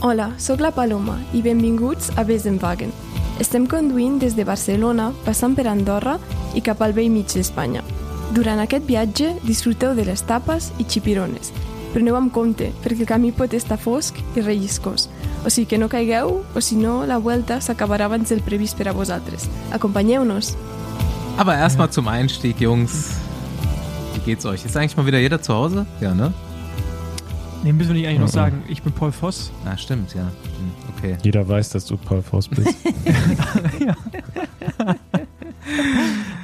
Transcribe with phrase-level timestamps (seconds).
[0.00, 2.92] Hola, sóc la Paloma i benvinguts a Ves en Wagen.
[3.42, 6.20] Estem conduint des de Barcelona, passant per Andorra
[6.54, 7.82] i cap al vell mig d'Espanya.
[8.30, 11.50] Durant aquest viatge disfruteu de les tapes i xipirones.
[11.90, 15.08] Preneu amb compte, perquè el camí pot estar fosc i relliscós.
[15.42, 18.86] O sigui que no caigueu, o si no, la vuelta s'acabarà abans del previst per
[18.86, 19.50] a vosaltres.
[19.74, 20.54] Acompanyeu-nos!
[21.38, 23.16] Aber erstmal zum Einstieg, Jungs.
[24.14, 24.64] Wie geht's euch?
[24.64, 25.86] Ist eigentlich mal wieder jeder zu Hause?
[26.00, 26.32] Ja, ne?
[27.64, 28.62] Nee, müssen wir nicht eigentlich noch sagen.
[28.68, 29.50] Ich bin Paul Voss.
[29.64, 30.22] Ah, stimmt, ja.
[30.22, 30.32] Hm,
[30.96, 31.16] Okay.
[31.22, 32.74] Jeder weiß, dass du Paul Voss bist.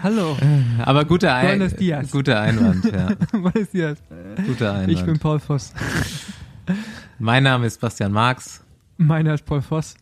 [0.03, 0.37] Hallo.
[0.85, 2.11] Aber guter, Ein Buenos dias.
[2.11, 3.09] guter Einwand, ja.
[3.55, 3.99] Ist das?
[4.47, 4.93] Guter Einwand.
[4.93, 5.73] Ich bin Paul Voss.
[7.19, 8.63] mein Name ist Bastian Marx
[8.97, 9.95] Meiner ist Paul Voss.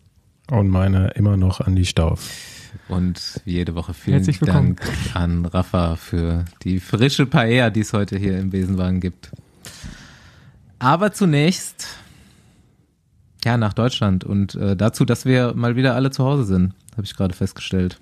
[0.51, 2.29] Und meine immer noch an die Stauf.
[2.89, 4.77] und wie jede Woche vielen Herzlich willkommen.
[4.77, 9.31] Dank an Rafa für die frische Paella, die es heute hier im Besenwagen gibt.
[10.83, 11.87] Aber zunächst
[13.45, 17.05] ja nach Deutschland und äh, dazu, dass wir mal wieder alle zu Hause sind, habe
[17.05, 18.01] ich gerade festgestellt.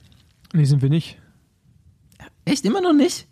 [0.54, 1.18] Nee, sind wir nicht.
[2.46, 3.26] Echt immer noch nicht?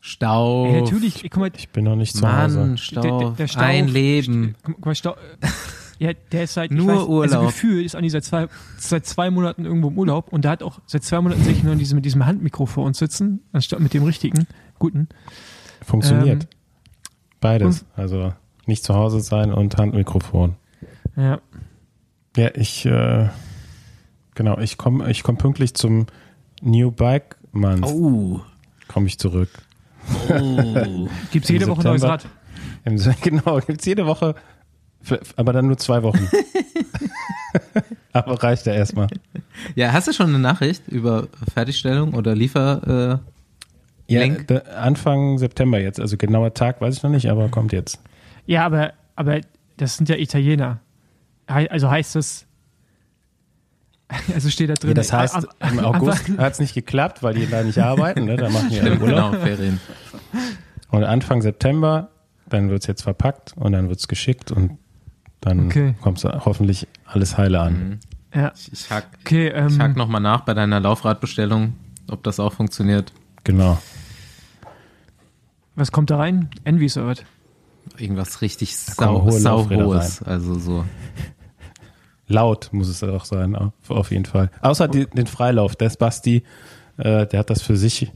[0.00, 0.66] Stau.
[0.66, 2.58] Ey, natürlich, guck mal, Ich bin noch nicht zu Hause.
[2.58, 3.18] Mann, der, Stau.
[3.20, 4.56] der, der Stau, Ein Leben.
[4.64, 5.16] Guck mal, Stau,
[6.00, 7.46] ja, der ist seit, Nur ich weiß, Also Urlaub.
[7.46, 10.80] gefühlt ist Andi seit zwei, seit zwei Monaten irgendwo im Urlaub und da hat auch
[10.86, 13.78] seit zwei Monaten sehe ich nur in diesem, mit diesem Handmikro vor uns sitzen, anstatt
[13.78, 14.48] mit dem richtigen,
[14.80, 15.08] guten.
[15.84, 16.42] Funktioniert.
[16.42, 16.48] Ähm,
[17.40, 17.84] Beides.
[17.94, 18.32] Also
[18.66, 20.56] nicht zu Hause sein und Handmikrofon.
[21.16, 21.40] Ja.
[22.36, 23.28] Ja, ich, äh,
[24.34, 26.06] genau, ich komme ich komm pünktlich zum
[26.62, 27.86] New Bike Month.
[27.86, 28.40] Oh.
[28.88, 29.48] Komme ich zurück.
[30.28, 31.08] Oh.
[31.32, 32.02] Gibt's Im jede Woche ein neues.
[32.02, 32.26] Rad.
[32.84, 34.34] Im, genau, gibt's jede Woche,
[35.02, 36.28] für- aber dann nur zwei Wochen.
[38.12, 39.08] aber reicht ja erstmal.
[39.74, 43.20] ja, hast du schon eine Nachricht über Fertigstellung oder Liefer?
[44.08, 44.22] Äh, Ja,
[44.78, 47.98] Anfang September jetzt, also genauer Tag weiß ich noch nicht, aber kommt jetzt.
[48.46, 49.40] Ja, aber, aber
[49.76, 50.80] das sind ja Italiener.
[51.46, 52.46] Also heißt das,
[54.34, 54.90] also steht da drin.
[54.90, 55.46] Ja, das heißt, am-
[55.78, 58.36] im August hat es nicht geklappt, weil die da nicht arbeiten, ne?
[58.36, 59.32] da machen die ja stimmt, Urlaub.
[59.32, 59.80] genau, Ferien.
[60.90, 62.08] Und Anfang September,
[62.48, 64.78] dann wird es jetzt verpackt und dann wird es geschickt und
[65.40, 65.94] dann Okay.
[66.00, 67.72] kommt hoffentlich alles heile an.
[67.88, 67.98] Mhm.
[68.34, 71.74] Ja, Ich hack, okay, ich ähm, hack nochmal nach bei deiner Laufradbestellung,
[72.08, 73.12] ob das auch funktioniert.
[73.44, 73.78] Genau.
[75.74, 76.48] was kommt da rein?
[76.64, 77.22] Envys oder was?
[77.98, 80.22] Irgendwas richtig sau, hohe sau Laufräder hohes.
[80.22, 80.84] Also so.
[82.28, 83.54] Laut muss es auch sein,
[83.88, 84.50] auf, jeden Fall.
[84.60, 85.76] Außer die, den Freilauf.
[85.76, 86.42] Der ist Basti,
[86.96, 88.10] äh, der hat das für sich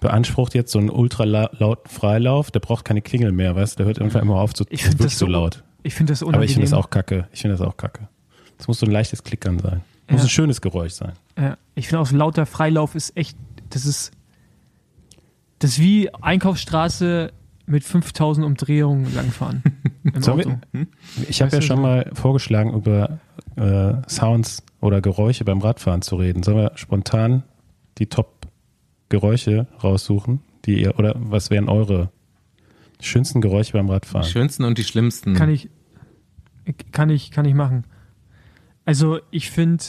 [0.00, 2.50] beansprucht, jetzt so einen ultra la lauten Freilauf.
[2.50, 3.76] Der braucht keine Klingel mehr, weißt du?
[3.78, 5.62] Der hört irgendwann immer auf, zu, Ich wirklich das so so- laut.
[5.84, 6.48] Ich finde das Aber unangenehm.
[6.48, 7.28] ich finde das auch kacke.
[7.32, 8.08] Ich finde das auch kacke.
[8.58, 9.80] Das muss so ein leichtes Klickern sein.
[10.08, 10.26] Muss Ja.
[10.26, 11.12] ein schönes Geräusch sein.
[11.38, 13.36] Ja, ich finde auch so lauter Freilauf ist echt,
[13.70, 14.12] das ist,
[15.58, 17.32] das ist wie Einkaufsstraße
[17.66, 19.62] mit 5000 Umdrehungen langfahren.
[20.02, 20.56] Wir- Auto.
[21.28, 23.18] Ich habe ja schon so- mal vorgeschlagen, über
[23.56, 26.42] äh, Sounds oder Geräusche beim Radfahren zu reden.
[26.42, 27.44] Sollen wir spontan
[27.98, 30.40] die Top-Geräusche raussuchen?
[30.64, 32.10] Die ihr, oder was wären eure
[33.00, 34.26] schönsten Geräusche beim Die Radfahren?
[34.28, 35.34] schönsten und die schlimmsten.
[35.34, 35.68] Kann ich,
[36.92, 37.84] kann ich, kann ich machen.
[38.84, 39.84] Also ich finde,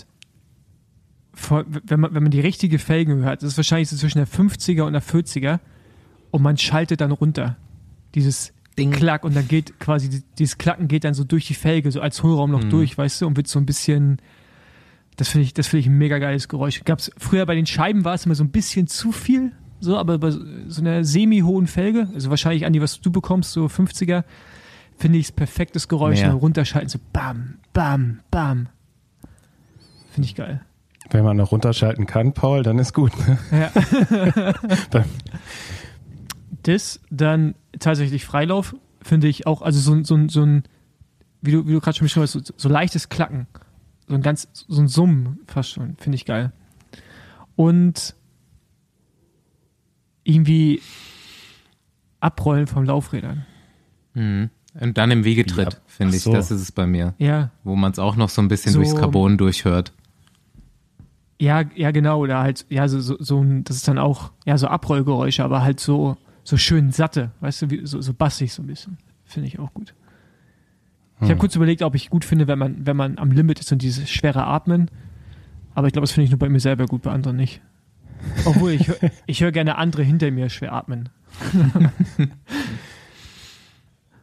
[1.88, 4.84] wenn man, wenn man die richtige Felgen hört, das ist wahrscheinlich so zwischen der 50er
[4.84, 5.60] und der 40er
[6.32, 7.58] und man schaltet dann runter.
[8.16, 8.92] Dieses Ding.
[8.92, 12.02] Klack und dann geht quasi, die- dieses Klacken geht dann so durch die Felge, so
[12.02, 12.70] als Hohlraum noch Mhm.
[12.72, 14.18] durch, weißt du, und wird so ein bisschen,
[15.18, 16.82] das finde ich, das finde ich ein mega geiles Geräusch.
[16.84, 20.18] Gab's, früher bei den Scheiben war es immer so ein bisschen zu viel, so, aber
[20.18, 20.42] bei so
[20.82, 24.24] einer semi-hohen Felge, also wahrscheinlich, Andi, was du bekommst, so 50er,
[24.98, 28.70] finde ich es perfektes Geräusch, und runterschalten, so bam, bam, bam.
[30.12, 30.62] Finde ich geil.
[31.10, 33.12] Wenn man noch runterschalten kann, Paul, dann ist gut.
[33.28, 33.38] ne?
[33.52, 33.72] Ja.
[36.64, 40.64] Das, dann tatsächlich Freilauf, finde ich auch, also so, ein- so, ein- so ein,
[41.42, 43.48] wie du, wie du gerade schon beschrieben hast, so, so leichtes Klacken.
[44.08, 46.52] So ein ganz, so ein Summen fast schon, finde ich geil.
[47.56, 48.16] Und
[50.24, 50.82] irgendwie
[52.20, 53.46] Abrollen von Laufrädern.
[54.14, 54.50] Mhm.
[54.80, 56.24] Und dann im Wegetritt, finde ich.
[56.24, 56.32] so.
[56.34, 57.14] Das ist es bei mir.
[57.20, 59.94] Ja, Wo man es auch noch so ein bisschen So- durchs Carbon durchhört.
[61.40, 62.20] ja, ja, genau.
[62.20, 65.62] Oder halt, ja, so, so, so ein, das ist dann auch, ja, so Abrollgeräusche, aber
[65.62, 68.98] halt so, so schön satte, weißt du, wie, so, so bassig so ein bisschen.
[69.26, 69.94] Finde ich auch gut.
[71.18, 71.40] Ich habe Hm.
[71.40, 74.10] kurz überlegt, ob ich gut finde, wenn man, wenn man am Limit ist und dieses
[74.10, 74.92] schwere Atmen.
[75.74, 77.62] Aber ich glaube, das finde ich nur bei mir selber gut, bei anderen nicht.
[78.46, 78.92] Obwohl, ich,
[79.26, 81.10] ich höre gerne andere hinter mir schwer atmen.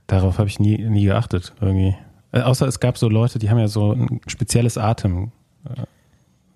[0.06, 1.96] Darauf habe ich nie, nie geachtet, irgendwie.
[2.32, 5.32] Äh, außer es gab so Leute, die haben ja so ein spezielles Atem,
[5.64, 5.82] äh,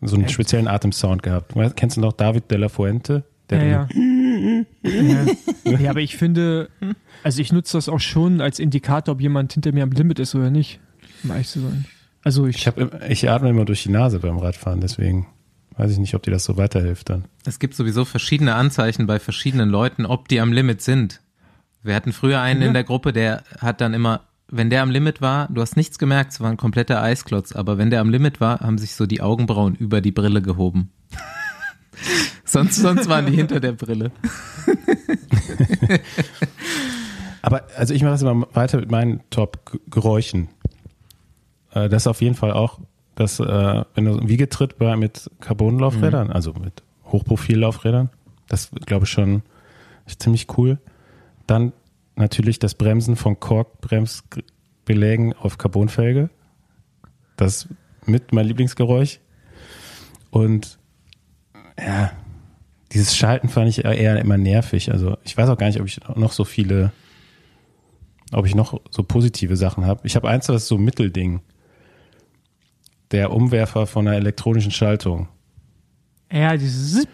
[0.03, 0.35] so einen Echt?
[0.35, 1.55] speziellen Atemsound gehabt.
[1.57, 3.25] Weißt, kennst du noch David de la Fuente?
[3.51, 3.89] Der ja, ja.
[4.82, 5.25] ja.
[5.79, 6.69] ja, aber ich finde,
[7.23, 10.35] also ich nutze das auch schon als Indikator, ob jemand hinter mir am Limit ist
[10.35, 10.81] oder nicht.
[11.23, 11.85] um ehrlich zu sein.
[12.23, 15.26] Also ich, Ich, hab, ich atme immer durch die Nase beim Radfahren, deswegen
[15.76, 17.25] weiß ich nicht, ob dir das so weiterhilft dann.
[17.44, 21.20] Es gibt sowieso verschiedene Anzeichen bei verschiedenen Leuten, ob die am Limit sind.
[21.82, 22.69] Wir hatten früher einen Ja.
[22.69, 25.99] in der Gruppe, der hat dann immer, wenn der am Limit war, du hast nichts
[25.99, 29.05] gemerkt, es war ein kompletter Eisklotz, aber wenn der am Limit war, haben sich so
[29.06, 30.91] die Augenbrauen über die Brille gehoben.
[32.44, 34.11] sonst, sonst waren die hinter der Brille.
[37.43, 40.49] Aber also ich mache jetzt mal weiter mit meinen Top-Geräuschen.
[41.73, 42.81] Äh, das ist auf jeden Fall auch,
[43.17, 48.11] dass äh, wenn du so ein Wiegetritt bei mit Carbonlaufrädern, also mit Hochprofillaufrädern,
[48.49, 49.43] das glaube ich schon
[50.19, 50.79] ziemlich cool.
[51.46, 51.73] Dann
[52.17, 56.31] natürlich das Bremsen von Korkbremsbelägen auf Carbonfelge.
[57.37, 57.69] Das ist
[58.06, 59.20] mit mein Lieblingsgeräusch.
[60.31, 60.79] Und
[61.79, 62.12] ja,
[62.93, 64.93] dieses Schalten fand ich eher immer nervig.
[64.93, 66.93] Also ich weiß auch gar nicht, ob ich noch so viele,
[68.32, 70.00] ob ich noch so positive Sachen habe.
[70.05, 71.41] Ich habe eins, das ist so ein Mittelding.
[73.11, 75.29] Der Umwerfer von einer elektronischen Schaltung.
[76.31, 77.09] ja, dieses Zip,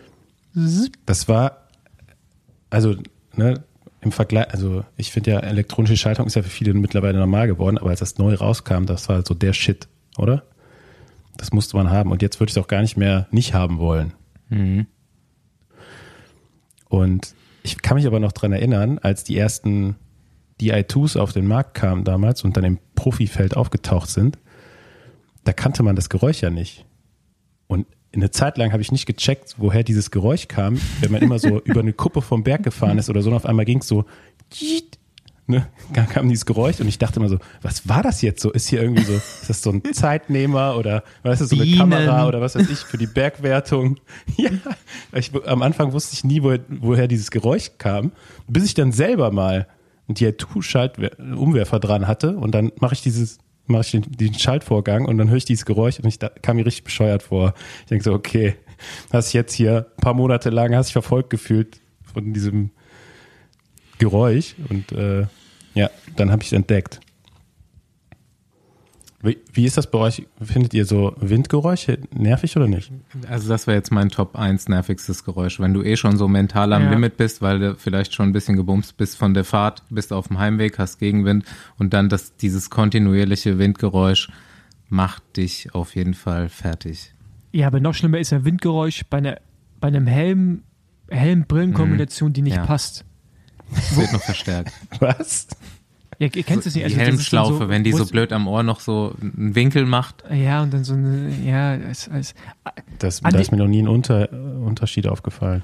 [0.54, 0.98] Zip.
[1.06, 1.68] Das war,
[2.70, 2.96] also,
[3.34, 3.62] ne,
[4.02, 7.76] im Vergleich, also ich finde ja, elektronische Schaltung ist ja für viele mittlerweile normal geworden,
[7.76, 10.44] aber als das neu rauskam, das war so der Shit, oder?
[11.36, 12.10] Das musste man haben.
[12.10, 14.12] Und jetzt würde ich es auch gar nicht mehr nicht haben wollen.
[16.88, 19.96] Und ich kann mich aber noch dran erinnern, als die ersten
[20.60, 24.38] DI2s auf den Markt kamen damals und dann im Profifeld aufgetaucht sind,
[25.44, 26.84] da kannte man das Geräusch ja nicht.
[27.66, 31.38] Und eine Zeit lang habe ich nicht gecheckt, woher dieses Geräusch kam, wenn man immer
[31.38, 33.88] so über eine Kuppe vom Berg gefahren ist oder so und auf einmal ging es
[33.88, 34.04] so,
[35.50, 35.66] ne,
[36.08, 38.50] kam dieses Geräusch und ich dachte immer so, was war das jetzt so?
[38.50, 41.78] Ist hier irgendwie so, ist das so ein Zeitnehmer oder was ist so eine Bienen.
[41.78, 43.98] Kamera oder was weiß ich für die Bergwertung?
[44.36, 44.50] Ja,
[45.12, 48.12] ich, am Anfang wusste ich nie, wo, woher dieses Geräusch kam,
[48.48, 49.66] bis ich dann selber mal
[50.08, 55.18] einen DI2-Umwerfer dran hatte und dann mache ich dieses mache ich den, den Schaltvorgang und
[55.18, 57.54] dann höre ich dieses Geräusch und ich da, kam mir richtig bescheuert vor.
[57.82, 58.56] Ich denke so, okay,
[59.12, 61.80] hast dich jetzt hier ein paar Monate lang hast dich verfolgt gefühlt
[62.12, 62.70] von diesem
[63.98, 65.26] Geräusch und äh,
[65.74, 67.00] ja, dann habe ich es entdeckt.
[69.22, 70.26] Wie, wie ist das bei euch?
[70.40, 72.90] Findet ihr so Windgeräusche nervig oder nicht?
[73.28, 75.60] Also das wäre jetzt mein Top 1 nervigstes Geräusch.
[75.60, 76.90] Wenn du eh schon so mental am Ja.
[76.92, 80.28] Limit bist, weil du vielleicht schon ein bisschen gebumst bist von der Fahrt, bist auf
[80.28, 81.44] dem Heimweg, hast Gegenwind
[81.78, 84.30] und dann das, dieses kontinuierliche Windgeräusch
[84.88, 87.12] macht dich auf jeden Fall fertig.
[87.52, 89.36] Ja, aber noch schlimmer ist ja Windgeräusch bei, einer,
[89.80, 90.62] bei einem Helm,
[91.10, 92.64] Helm-Brillen-Kombination, die nicht Ja.
[92.64, 93.04] passt.
[93.74, 94.72] Das wird noch verstärkt.
[95.00, 95.48] Was?
[96.18, 96.76] Ja, ihr kennt es nicht.
[96.76, 99.86] die also dann Helmschlaufe, wenn die so es- blöd am Ohr noch so einen Winkel
[99.86, 100.22] macht.
[100.30, 102.34] Ja, und dann so eine, ja, es, es,
[102.98, 105.62] Das, da ist mir noch nie ein Unter, Unterschied aufgefallen.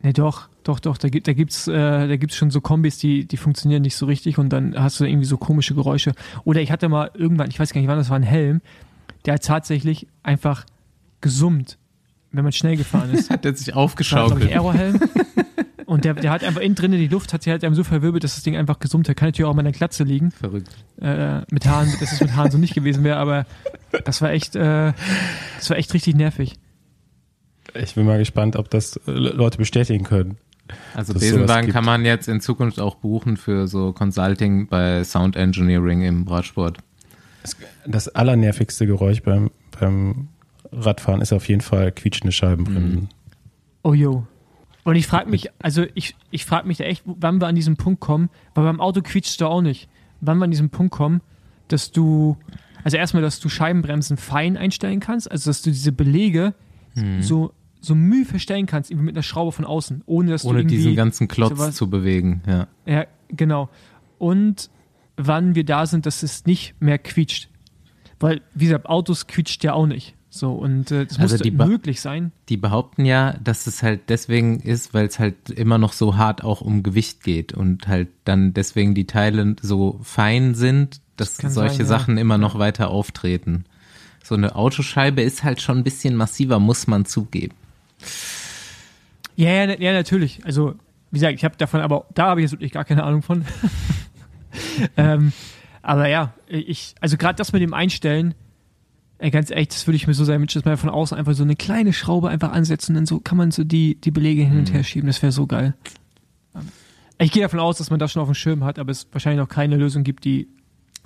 [0.00, 1.72] ne, doch, doch, doch, da gibt da gibt's, äh,
[2.08, 5.04] da gibt's schon so Kombis, die, die funktionieren nicht so richtig und dann hast du
[5.04, 6.12] irgendwie so komische Geräusche.
[6.44, 8.60] Oder ich hatte mal irgendwann, ich weiß gar nicht wann, das war ein Helm,
[9.26, 10.66] der hat tatsächlich einfach
[11.20, 11.78] gesummt,
[12.30, 13.28] wenn man schnell gefahren ist.
[13.30, 14.52] Hat er sich Das war, ich, aufgeschaukelt.
[14.52, 15.00] Aerohelm.
[15.90, 18.22] Und der, der hat einfach innen drinnen die Luft, hat sie halt einem so verwirbelt,
[18.22, 19.16] dass das Ding einfach gesummt hat.
[19.16, 20.30] Kann natürlich auch mal in der Klatze liegen.
[20.30, 20.68] Verrückt.
[21.00, 23.44] Äh, mit Haaren, dass es mit Haaren so nicht gewesen wäre, aber
[24.04, 24.92] das war echt, äh,
[25.58, 26.60] das war echt richtig nervig.
[27.74, 30.36] Ich bin mal gespannt, ob das äh, Leute bestätigen können.
[30.94, 36.02] Also Besenwagen kann man jetzt in Zukunft auch buchen für so Consulting bei Sound Engineering
[36.02, 36.78] im Radsport.
[37.84, 39.50] Das allernervigste Geräusch beim,
[39.80, 40.28] beim
[40.70, 43.08] Radfahren ist auf jeden Fall quietschende Scheibenbremsen.
[43.82, 44.24] Oh jo.
[44.90, 47.76] Und ich frage mich, also ich, ich frage mich da echt, wann wir an diesen
[47.76, 49.88] Punkt kommen, weil beim Auto quietscht du auch nicht.
[50.20, 51.20] Wann wir an diesen Punkt kommen,
[51.68, 52.36] dass du,
[52.82, 56.54] also erstmal, dass du Scheibenbremsen fein einstellen kannst, also dass du diese Belege
[56.96, 57.22] Mhm.
[57.22, 60.60] so, so müh verstellen kannst, irgendwie mit einer Schraube von außen, ohne dass Ohne du
[60.62, 62.66] irgendwie, diesen ganzen Klotz sowas- zu bewegen, ja.
[62.84, 63.68] Ja, genau.
[64.18, 64.70] Und
[65.16, 67.48] wann wir da sind, dass es nicht mehr quietscht.
[68.18, 70.16] Weil, wie gesagt, Autos quietscht ja auch nicht.
[70.32, 72.30] So, und äh, das Also muss möglich sein.
[72.48, 76.44] Die behaupten ja, dass es halt deswegen ist, weil es halt immer noch so hart
[76.44, 81.50] auch um Gewicht geht und halt dann deswegen die Teile so fein sind, dass kann
[81.50, 81.86] solche sein, ja.
[81.86, 83.64] Sachen immer noch weiter auftreten.
[84.22, 87.56] So eine Autoscheibe ist halt schon ein bisschen massiver, muss man zugeben.
[89.34, 90.44] Ja, ja, ja, natürlich.
[90.44, 90.74] Also,
[91.10, 93.44] wie gesagt, ich habe davon, aber da habe ich jetzt wirklich gar keine Ahnung von.
[94.96, 95.32] ähm,
[95.82, 98.34] aber ja, ich, also gerade das mit dem Einstellen,
[99.20, 101.42] ey, ganz ehrlich, das würde ich mir so sein, dass man von außen einfach so
[101.42, 104.72] eine kleine Schraube einfach ansetzen, dann so kann man so die, die Belege hin und
[104.72, 105.06] her schieben.
[105.06, 105.74] Das wäre so geil.
[107.18, 109.40] Ich gehe davon aus, dass man das schon auf dem Schirm hat, aber es wahrscheinlich
[109.40, 110.48] noch keine Lösung gibt, die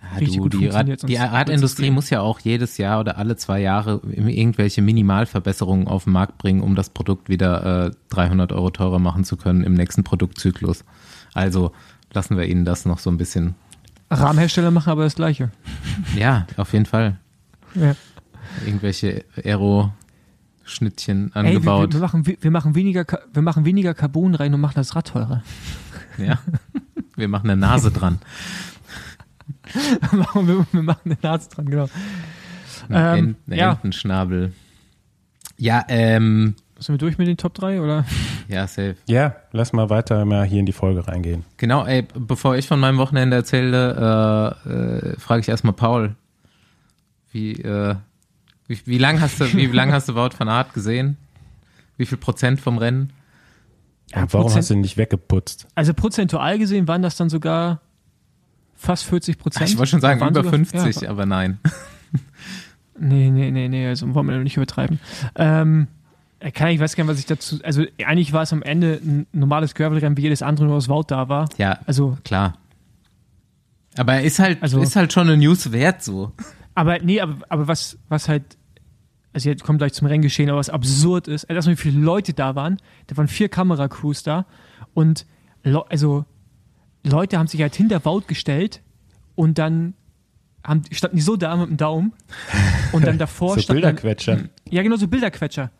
[0.00, 3.00] Ja, Richtig du, gut die, Rad, funktioniert, sonst die Radindustrie muss ja auch jedes Jahr
[3.00, 7.90] oder alle zwei Jahre irgendwelche Minimalverbesserungen auf den Markt bringen, um das Produkt wieder äh,
[8.11, 10.85] 300 Euro teurer machen zu können im nächsten Produktzyklus.
[11.33, 11.73] Also
[12.12, 13.56] lassen wir ihnen das noch so ein bisschen.
[14.09, 15.50] Rahmenhersteller machen aber das Gleiche.
[16.16, 17.18] Ja, auf jeden Fall.
[17.75, 17.95] Ja.
[18.66, 21.93] Irgendwelche Aero-Schnittchen Ey, wir, angebaut.
[21.95, 25.43] wir, machen, wir, machen weniger, wir machen weniger Carbon rein und machen das Rad teurer.
[26.19, 26.38] Ja.
[27.16, 28.19] Wir machen eine Nase dran.
[30.12, 31.88] Wir, wir machen eine Nase dran, genau.
[32.88, 33.73] Ein Ähm, Ent- ein ja.
[33.73, 34.52] Entenschnabel.
[35.59, 38.04] Ja, ähm, Sind wir durch mit den Top 3 oder?
[38.49, 38.97] ja, safe.
[39.07, 41.45] Ja, lass mal weiter mal hier in die Folge reingehen.
[41.57, 44.69] Genau, ey, bevor ich von meinem Wochenende erzähle, äh,
[45.12, 46.14] äh, frage ich erstmal Paul.
[47.34, 47.96] Wie, äh,
[48.68, 51.16] wie, wie lang hast du, wie lang hast du Wout van Aert gesehen?
[51.96, 53.12] Wie viel Prozent vom Rennen?
[54.14, 55.66] Und warum Prozent- hast du ihn nicht weggeputzt?
[55.74, 57.80] Also prozentual gesehen waren das dann sogar
[58.76, 59.68] fast 40 Ach, Prozent.
[59.70, 61.58] ich wollte schon sagen, über sogar- 50, Ja, aber nein.
[62.98, 65.00] nee, nee, nee, nee, also wollen wir nicht übertreiben.
[65.34, 65.88] Ähm,
[66.38, 69.00] er kann, ich weiß gar nicht, was ich dazu, also eigentlich war es am Ende
[69.04, 71.48] ein normales Gravel-Rennen, wie jedes andere, nur aus Wout da war.
[71.56, 72.54] Ja, Also, klar.
[73.96, 76.32] Aber er ist halt, Also- ist halt schon eine News wert so.
[76.75, 78.57] Aber nee, aber, aber was, was halt,
[79.33, 82.33] also jetzt kommt gleich zum Renngeschehen, aber was absurd ist, also erstmal wie viele Leute
[82.35, 84.47] da waren, da waren vier Kameracrews da
[84.93, 85.26] und
[85.62, 86.25] Le also
[87.04, 88.83] Leute haben sich halt hinter Wout gestellt
[89.35, 89.95] und dann
[90.64, 92.12] haben, standen die so da mit dem Daumen
[92.93, 94.38] und dann davor So stand dann, Bilderquetscher.
[94.71, 95.71] Ja, genau, so Bilderquetscher.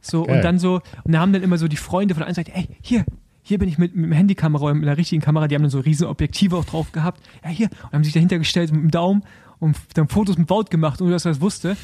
[0.00, 0.36] So, Geil.
[0.36, 2.52] und dann so, und da haben dann immer so die Freunde von der einen Seite,
[2.54, 3.04] ey, hier,
[3.42, 5.80] hier bin ich mit, mit dem Handykamera, mit einer richtigen Kamera, die haben dann so
[5.80, 7.20] riesen Objektive auch drauf gehabt.
[7.44, 9.22] Ja, hier, und haben sich dahinter gestellt mit dem Daumen
[9.58, 11.76] und dann Fotos mit Wout gemacht, ohne dass er das wusste.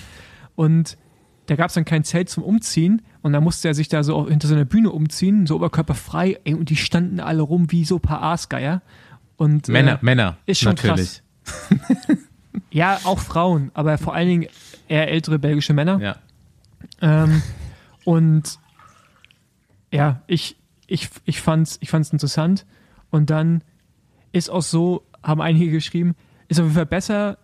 [0.54, 0.96] Und
[1.46, 4.28] da gab es dann kein Zelt zum Umziehen und dann musste er sich da so
[4.28, 7.96] hinter so einer Bühne umziehen, so oberkörperfrei, ey, und die standen alle rum wie so
[7.96, 8.82] ein paar Aasgeier.
[9.36, 10.36] Und, Männer, äh, Männer.
[10.46, 11.22] ist schon natürlich.
[12.70, 14.48] Ja, auch Frauen, aber vor allen Dingen
[14.88, 16.00] eher ältere belgische Männer.
[16.00, 16.16] Ja.
[17.00, 17.42] Ähm,
[18.04, 18.58] und
[19.90, 22.66] ja, ich, ich, ich fand's, ich fand's interessant.
[23.10, 23.62] Und dann
[24.32, 26.14] ist auch so, haben einige geschrieben,
[26.48, 27.38] ist auf jeden Fall besser,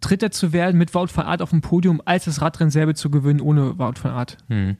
[0.00, 3.10] Dritter zu werden mit Wout van Aert auf dem Podium, als das Radrennen selber zu
[3.10, 4.38] gewinnen ohne Wout van Aert.
[4.48, 4.76] Hm.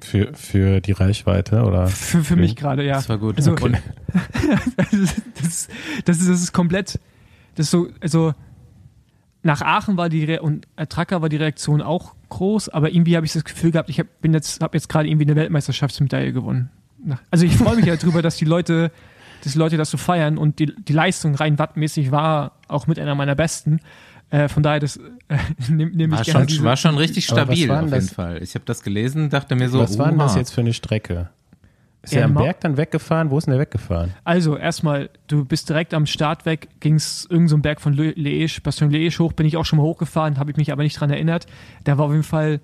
[0.00, 1.86] Für, für die Reichweite oder?
[1.86, 2.94] Für, für mich gerade, ja.
[2.94, 3.36] Das war gut.
[3.36, 3.80] Also, Und,
[4.76, 5.70] das, ist, das, ist,
[6.06, 6.98] das, ist, komplett,
[7.54, 8.34] das ist so, also
[9.42, 13.26] nach Aachen war die Re und Tracker war die Reaktion auch groß, aber irgendwie habe
[13.26, 16.70] ich das Gefühl gehabt, ich habe bin jetzt habe jetzt gerade irgendwie eine Weltmeisterschaftsmedaille gewonnen.
[17.30, 18.90] Also ich freue mich ja drüber, dass die Leute,
[19.42, 22.98] dass die Leute das so feiern und die, die Leistung rein wattmäßig war auch mit
[22.98, 23.80] einer meiner besten.
[24.32, 25.00] Äh, von daher das äh,
[25.68, 28.12] nehme nehm ich war, gerne schon, diese, war schon richtig stabil auf jeden das?
[28.12, 28.42] Fall.
[28.42, 31.28] Ich habe das gelesen, dachte mir so, Was war denn das jetzt für eine Strecke?
[32.02, 33.30] Ist Ja, er am Berg dann weggefahren?
[33.30, 34.12] Wo ist denn der weggefahren?
[34.24, 37.92] Also, erstmal, du bist direkt am Start weg, ging es irgendein so einen Berg von
[37.92, 40.82] Le- Liège, Bastion Liège hoch, bin ich auch schon mal hochgefahren, habe ich mich aber
[40.82, 41.46] nicht dran erinnert.
[41.84, 42.60] Da war auf jeden Fall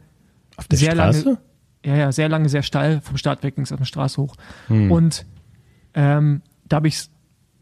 [0.56, 1.24] Auf der Sehr Straße?
[1.24, 1.38] lange-
[1.84, 3.00] ja, ja, sehr lange, sehr steil.
[3.00, 4.34] Vom Start weg ging es auf der Straße hoch.
[4.66, 4.90] Hm.
[4.90, 5.24] Und
[5.94, 7.08] ähm, da habe ich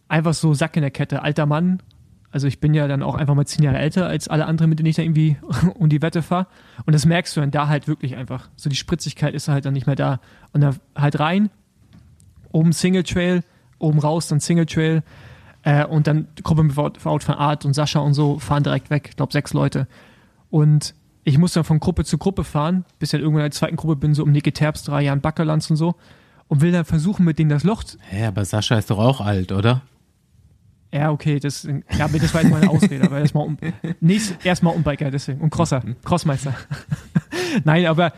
[0.08, 1.22] einfach so Sack in der Kette.
[1.22, 1.82] Alter Mann.
[2.30, 4.78] Also ich bin ja dann auch einfach mal zehn Jahre älter als alle anderen, mit
[4.78, 5.36] denen ich da irgendwie
[5.74, 6.46] um die Wette fahre.
[6.84, 8.48] Und das merkst du dann da halt wirklich einfach.
[8.56, 10.20] So die Spritzigkeit ist halt dann nicht mehr da.
[10.52, 11.50] Und da halt rein,
[12.52, 13.42] oben Single Trail,
[13.78, 15.02] oben raus, dann Single Trail.
[15.62, 19.06] Äh, und dann Gruppe mit Wout van Art und Sascha und so fahren direkt weg.
[19.10, 19.86] Ich glaube sechs Leute.
[20.50, 23.58] Und ich muss dann von Gruppe zu Gruppe fahren, bis ich dann irgendwann in der
[23.58, 25.96] zweiten Gruppe bin, so um Niki Terpstra, Jan Backerlands und so.
[26.48, 27.82] Und will dann versuchen, mit denen das Loch.
[28.08, 29.82] Hä, aber Sascha ist doch auch alt, oder?
[30.96, 33.04] Ja, okay, das, ja, das war jetzt meine Ausrede.
[33.04, 33.56] Aber erstmal um,
[34.00, 35.40] nächst, erstmal Umbiker, deswegen.
[35.40, 36.54] Und Crosser, Crossmeister.
[37.64, 38.12] Nein, aber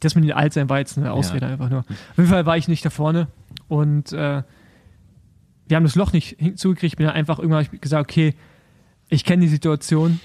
[0.00, 1.80] das mit den Altsein war jetzt eine Ausrede einfach nur.
[1.80, 3.28] Auf jeden Fall war ich nicht da vorne
[3.68, 4.42] und äh,
[5.68, 6.92] wir haben das Loch nicht zugekriegt.
[6.94, 8.34] Ich bin dann einfach irgendwann gesagt, okay,
[9.08, 10.20] ich kenne die Situation.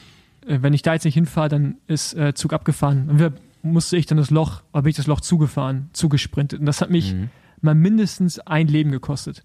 [0.48, 3.10] Äh, Wenn ich da jetzt nicht hinfahre, dann ist äh, Zug abgefahren.
[3.10, 3.34] Und wir,
[3.64, 6.60] musste ich dann das Loch, oder bin ich das Loch zugefahren, zugesprintet.
[6.60, 7.30] Und das hat mich Mhm.
[7.62, 9.44] mal mindestens ein Leben gekostet.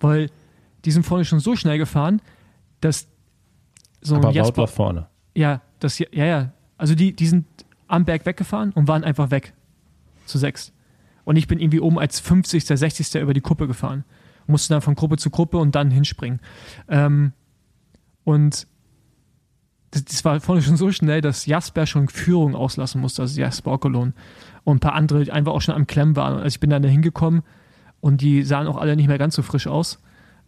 [0.00, 0.30] Weil
[0.84, 2.20] die sind vorne schon so schnell gefahren,
[2.80, 3.08] dass
[4.00, 5.06] so ein Aber Wout Jasper, war vorne.
[5.34, 7.46] ja, das, ja, ja, also die, die sind
[7.88, 9.54] am Berg weggefahren und waren einfach weg.
[10.26, 10.72] Zu sechs.
[11.24, 13.14] Und ich bin irgendwie oben als 50., 60.
[13.20, 14.04] über die Kuppe gefahren.
[14.46, 16.40] Musste dann von Gruppe zu Gruppe und dann hinspringen.
[16.88, 17.32] Ähm,
[18.24, 18.66] und
[19.92, 23.72] das, das war vorne schon so schnell, dass Jasper schon Führung auslassen musste, also Jasper
[23.72, 24.14] Ockelon.
[24.64, 26.34] Und ein paar andere, die einfach auch schon am Klemmen waren.
[26.34, 27.42] Also ich bin dann da hingekommen
[28.00, 30.00] und die sahen auch alle nicht mehr ganz so frisch aus.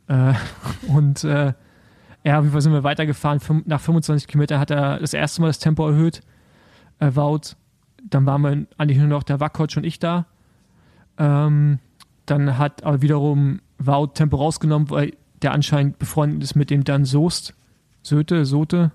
[0.08, 0.34] Äh,
[0.88, 1.52] und äh,
[2.24, 3.40] ja, auf jeden Fall sind wir weitergefahren.
[3.66, 6.22] Nach 25 Kilometern hat er das erste Mal das Tempo erhöht.
[6.98, 7.56] Äh, Wout.
[8.02, 10.26] Dann waren wir eigentlich nur noch der Wackotsch und ich da.
[11.18, 11.78] Ähm,
[12.26, 17.04] dann hat aber wiederum Wout Tempo rausgenommen, weil der anscheinend befreundet ist mit dem Dan
[17.04, 17.54] Soest.
[18.02, 18.92] Söte, Sote.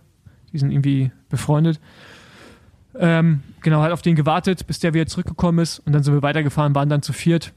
[0.51, 1.79] Die sind irgendwie befreundet.
[2.95, 5.79] Ähm, genau, hat auf den gewartet, bis der wieder zurückgekommen ist.
[5.79, 7.53] Und dann sind wir weitergefahren, waren dann zu viert.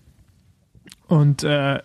[1.09, 1.80] Und äh,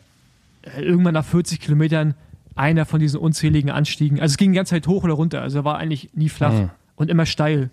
[0.77, 2.15] irgendwann nach 40 Kilometern
[2.55, 4.19] einer von diesen unzähligen Anstiegen.
[4.19, 6.53] Also es ging die ganze Zeit hoch oder runter, also er war eigentlich nie flach
[6.53, 6.69] Mhm.
[6.95, 7.69] und immer steil.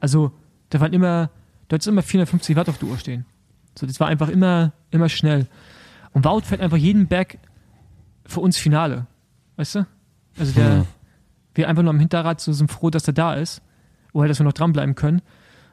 [0.00, 0.32] Also
[0.70, 1.30] da waren immer,
[1.68, 3.26] da hattest immer 450 Watt auf der Uhr stehen.
[3.78, 5.46] So, das war einfach immer, immer schnell.
[6.12, 7.38] Und Wout fährt einfach jeden Berg
[8.26, 9.06] für uns Finale.
[9.56, 9.86] Weißt du?
[10.38, 10.86] Also der, Mhm.
[11.54, 13.62] wir einfach nur am Hinterrad so sind froh, dass er da ist.
[14.12, 15.22] Oder dass wir noch dranbleiben können.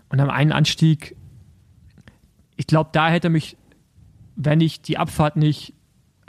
[0.09, 1.15] Und am einen Anstieg,
[2.55, 3.57] ich glaube, da hätte er mich,
[4.35, 5.73] wenn ich die Abfahrt nicht,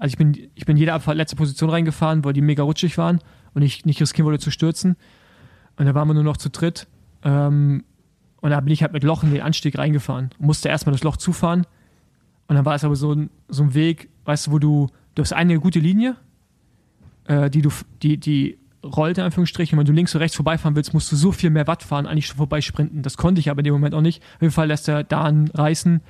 [0.00, 3.18] also ich bin, ich bin jede Abfahrt letzte Position reingefahren, weil die mega rutschig waren
[3.52, 4.96] und ich nicht riskieren wollte zu stürzen.
[5.76, 6.86] Und da waren wir nur noch zu dritt.
[7.22, 7.84] Ähm,
[8.40, 10.30] und da bin ich halt mit Loch in den Anstieg reingefahren.
[10.38, 11.66] Musste erstmal das Loch zufahren.
[12.48, 15.22] Und dann war es aber so ein, so ein Weg, weißt du, wo du, du
[15.22, 16.16] hast eine gute Linie,
[17.24, 17.68] äh, die du,
[18.00, 19.78] die, die rollt in Anführungsstrichen.
[19.78, 22.06] Und wenn du links oder rechts vorbeifahren willst, musst du so viel mehr Watt fahren,
[22.06, 23.02] eigentlich schon vorbeisprinten.
[23.02, 24.22] Das konnte ich aber in dem Moment auch nicht.
[24.36, 26.00] Auf jeden Fall lässt er da einen reißen.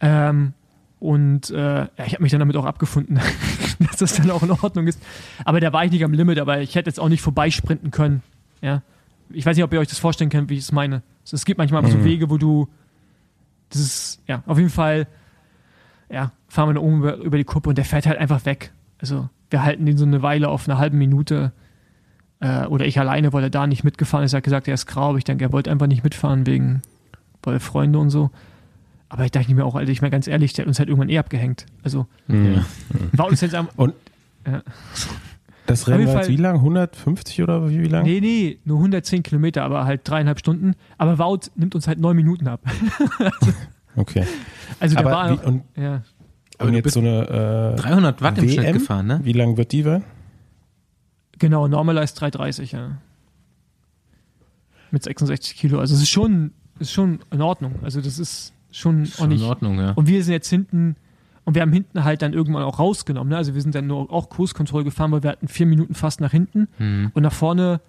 [0.00, 0.54] Ähm,
[0.98, 3.20] und äh, ja, ich habe mich dann damit auch abgefunden,
[3.78, 5.00] dass das dann auch in Ordnung ist.
[5.44, 8.22] Aber da war ich nicht am Limit, aber ich hätte jetzt auch nicht vorbeisprinten können.
[8.62, 8.82] Ja.
[9.30, 11.02] Ich weiß nicht, ob ihr euch das vorstellen könnt, wie ich es meine.
[11.30, 12.68] Es gibt manchmal so Wege, wo du
[13.70, 15.06] das ist, ja, auf jeden Fall,
[16.08, 18.72] ja, fahren wir da oben über, über die Kuppe und der fährt halt einfach weg.
[19.00, 21.52] Also, wir halten den so eine Weile auf eine halbe Minute.
[22.40, 24.34] Äh, oder ich alleine, weil er da nicht mitgefahren ist.
[24.34, 26.82] Er hat gesagt, er ist grau, aber ich denke, er wollte einfach nicht mitfahren wegen,
[27.42, 28.30] weil Freunde und so.
[29.08, 31.08] Aber ich dachte mir auch, also ich meine ganz ehrlich, der hat uns halt irgendwann
[31.08, 31.66] eh abgehängt.
[31.82, 32.64] Also, Mhm.
[33.12, 33.94] war uns jetzt am, Und
[34.46, 34.62] Ja.
[35.66, 36.56] das Rennen war jetzt wie lang?
[36.60, 38.04] 150 oder wie, wie lang?
[38.04, 40.74] Nee, nee, nur 110 Kilometer, aber halt dreieinhalb Stunden.
[40.98, 42.60] Aber Wout nimmt uns halt neun Minuten ab.
[43.98, 44.26] Okay.
[44.78, 46.02] Also der Aber war wie, und, ja.
[46.58, 49.20] Aber und jetzt so eine äh, 300 Watt im Schnitt gefahren, ne?
[49.22, 50.04] Wie lang wird die werden?
[51.38, 52.98] Genau, Normalized 330, ja.
[54.90, 55.80] Mit 66 Kilo.
[55.80, 57.76] Also es ist schon, ist schon in Ordnung.
[57.82, 59.92] Also das ist schon, Schon in Ordnung, ja.
[59.92, 60.96] Und wir sind jetzt hinten,
[61.44, 63.30] und wir haben hinten halt dann irgendwann auch rausgenommen.
[63.30, 63.36] Ne?
[63.36, 66.32] Also wir sind dann nur auch Kurskontrolle gefahren, weil wir hatten vier Minuten fast nach
[66.32, 66.68] hinten.
[66.78, 67.12] Mhm.
[67.14, 67.80] Und nach vorne,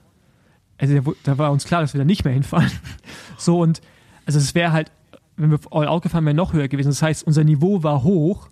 [0.78, 2.72] also da, war uns klar, dass wir da nicht mehr hinfahren.
[3.40, 3.82] So und,
[4.26, 4.92] also es wäre halt,
[5.36, 6.90] wenn wir all out gefahren wären, noch höher gewesen.
[6.90, 8.50] Das heißt, unser Niveau war hoch,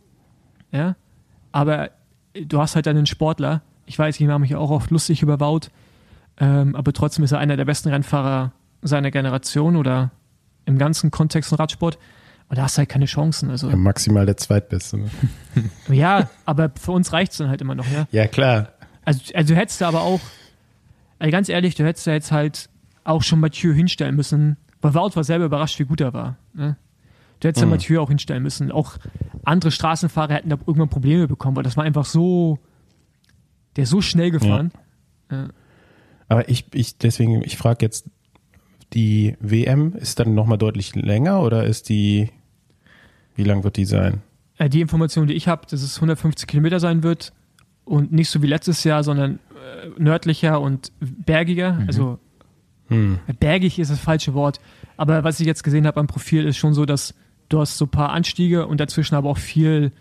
[0.71, 0.95] ja,
[1.51, 1.89] aber
[2.33, 5.39] du hast halt dann einen Sportler, ich weiß, ich mache mich auch oft lustig über
[5.39, 5.69] Wout,
[6.37, 10.11] ähm, aber trotzdem ist er einer der besten Rennfahrer seiner Generation oder
[10.65, 11.97] im ganzen Kontext von Radsport.
[12.47, 13.49] Und da hast du halt keine Chancen.
[13.49, 14.97] Also, Ja, maximal der Zweitbeste.
[14.97, 15.09] Ne?
[15.89, 18.07] ja, aber für uns reicht es dann halt immer noch, ja.
[18.11, 18.69] Ja, klar.
[19.03, 20.19] Also, also du hättest da aber auch,
[21.19, 22.69] also ganz ehrlich, du hättest da jetzt halt
[23.03, 26.37] auch schon Mathieu hinstellen müssen, weil Wout war selber überrascht, wie gut er war.
[26.53, 26.75] Ne?
[27.39, 27.71] Du hättest ja Mhm.
[27.73, 28.71] Mathieu auch hinstellen müssen.
[28.71, 28.97] Auch
[29.43, 32.59] andere Straßenfahrer hätten da irgendwann Probleme bekommen, weil das war einfach so,
[33.75, 34.71] der ist so schnell gefahren.
[36.27, 38.09] Aber ich, ich deswegen, ich frage jetzt,
[38.93, 42.29] die WM ist dann nochmal deutlich länger oder ist die,
[43.35, 44.21] wie lang wird die sein?
[44.57, 47.33] Äh, die Information, die ich habe, dass es 150 Kilometer sein wird
[47.83, 51.79] und nicht so wie letztes Jahr, sondern äh, nördlicher und bergiger.
[51.87, 52.19] Also
[52.87, 53.17] Hm.
[53.39, 54.59] bergig ist das falsche Wort.
[54.95, 57.15] Aber was ich jetzt gesehen habe am Profil, ist schon so, dass
[57.49, 59.91] du hast so ein paar Anstiege und dazwischen aber auch viel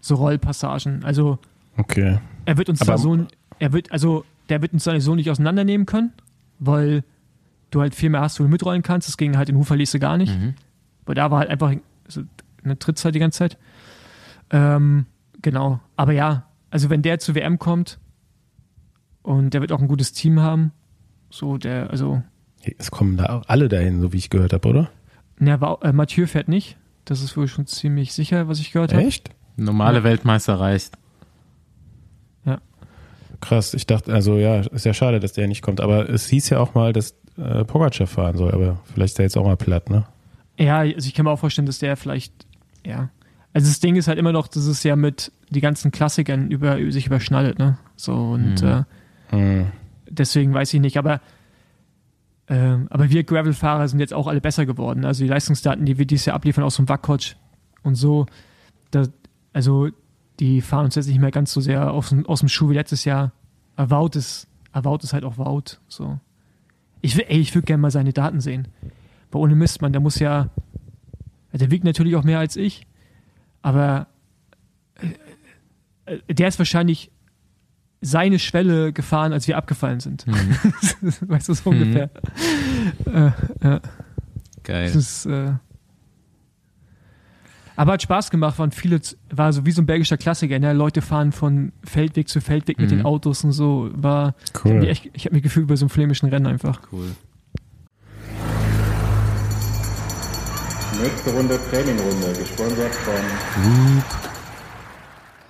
[0.00, 1.04] so Rollpassagen.
[1.04, 1.38] Also
[1.76, 2.18] Okay.
[2.44, 3.26] er wird uns Aber- zwar so,
[3.58, 6.12] er wird, also der wird uns zwar so nicht auseinandernehmen können,
[6.60, 7.02] weil
[7.72, 9.08] du halt viel mehr hast, wo du mitrollen kannst.
[9.08, 10.38] Das ging halt in Huferlese gar nicht.
[10.38, 10.54] Mhm.
[11.06, 11.72] Weil da war halt einfach
[12.08, 12.22] so
[12.62, 13.58] eine Trittzeit die ganze Zeit.
[14.50, 15.06] Ähm,
[15.42, 15.80] genau.
[15.96, 17.98] Aber ja, also wenn der zur WM kommt
[19.22, 20.72] und der wird auch ein gutes Team haben,
[21.30, 22.22] so der, also,
[22.78, 24.90] Es kommen da auch alle dahin, so wie ich gehört habe, oder?
[25.38, 26.76] ne, Wa- äh, Mathieu fährt nicht.
[27.04, 29.04] Das ist wohl schon ziemlich sicher, was ich gehört habe.
[29.04, 29.30] Echt?
[29.56, 30.04] Normale Ja.
[30.04, 30.96] Weltmeister reicht.
[33.40, 33.74] Krass.
[33.74, 35.80] Ich dachte, also ja, ist ja schade, dass der nicht kommt.
[35.80, 38.52] Aber es hieß ja auch mal, dass äh, Pogacar fahren soll.
[38.52, 40.04] Aber vielleicht ist er jetzt auch mal platt, ne?
[40.58, 42.32] Ja, also ich kann mir auch vorstellen, dass der vielleicht,
[42.84, 43.08] ja.
[43.54, 46.76] Also das Ding ist halt immer noch, dass es ja mit die ganzen Klassikern über,
[46.90, 47.78] sich überschneidet, ne?
[47.96, 48.68] So und Mhm.
[48.68, 48.84] äh,
[49.30, 49.66] Hm.
[50.08, 51.20] deswegen weiß ich nicht, aber
[52.48, 55.04] ähm, aber wir Gravel-Fahrer sind jetzt auch alle besser geworden.
[55.04, 57.36] Also die Leistungsdaten, die wir dieses Jahr abliefern aus dem Wackcoach
[57.82, 58.26] und so,
[58.90, 59.04] da,
[59.52, 59.88] also
[60.40, 62.74] die fahren uns jetzt nicht mehr ganz so sehr aus, dem- aus dem Schuh wie
[62.74, 63.32] letztes Jahr.
[63.76, 65.78] Aber Wout ist, Wout ist halt auch Wout.
[65.88, 66.18] So.
[67.02, 68.68] Ich will, ey, ich würde gerne mal seine Daten sehen.
[69.30, 70.48] Weil ohne Mist, man, der muss ja,
[71.52, 72.86] der wiegt natürlich auch mehr als ich,
[73.60, 74.06] aber
[76.06, 77.10] äh, äh, der ist wahrscheinlich
[78.00, 80.26] seine Schwelle gefahren, als wir abgefallen sind.
[80.26, 80.56] Mhm.
[81.28, 82.10] weißt du, so ungefähr.
[83.06, 83.30] Äh,
[83.62, 83.80] ja,
[84.62, 84.86] Geil.
[84.86, 85.52] das ist, äh,
[87.76, 90.72] aber hat Spaß gemacht, waren viele, war so wie so ein belgischer Klassiker, ne?
[90.72, 92.96] Leute fahren von Feldweg zu Feldweg mit Mhm.
[92.98, 93.90] den Autos und so.
[93.94, 94.84] War, ich habe Cool.
[95.14, 96.80] ich hab mich gefühlt bei so einem flämischen Rennen einfach.
[96.92, 97.06] Cool.
[101.02, 103.14] Nächste Runde Trainingrunde, gesponsert von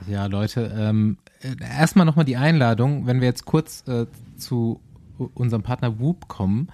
[0.06, 4.06] Ja, Leute, ähm, äh, erstmal nochmal die Einladung, wenn wir jetzt kurz äh,
[4.38, 4.80] zu
[5.34, 6.68] unserem Partner Whoop kommen.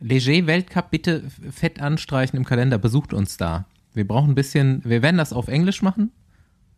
[0.00, 3.66] Leger Weltcup bitte fett anstreichen im Kalender, besucht uns da.
[3.98, 6.12] Wir brauchen ein bisschen, wir werden das auf Englisch machen,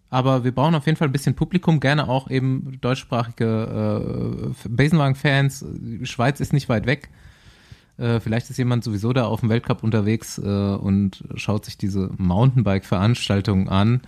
[0.09, 5.65] aber wir brauchen auf jeden Fall ein bisschen Publikum, gerne auch eben deutschsprachige äh, Besenwagen-Fans.
[6.05, 7.11] Schweiz ist nicht weit weg.
[7.99, 12.11] Äh, vielleicht ist jemand sowieso da auf dem Weltcup unterwegs äh, und schaut sich diese
[12.17, 14.01] Mountainbike-Veranstaltung an.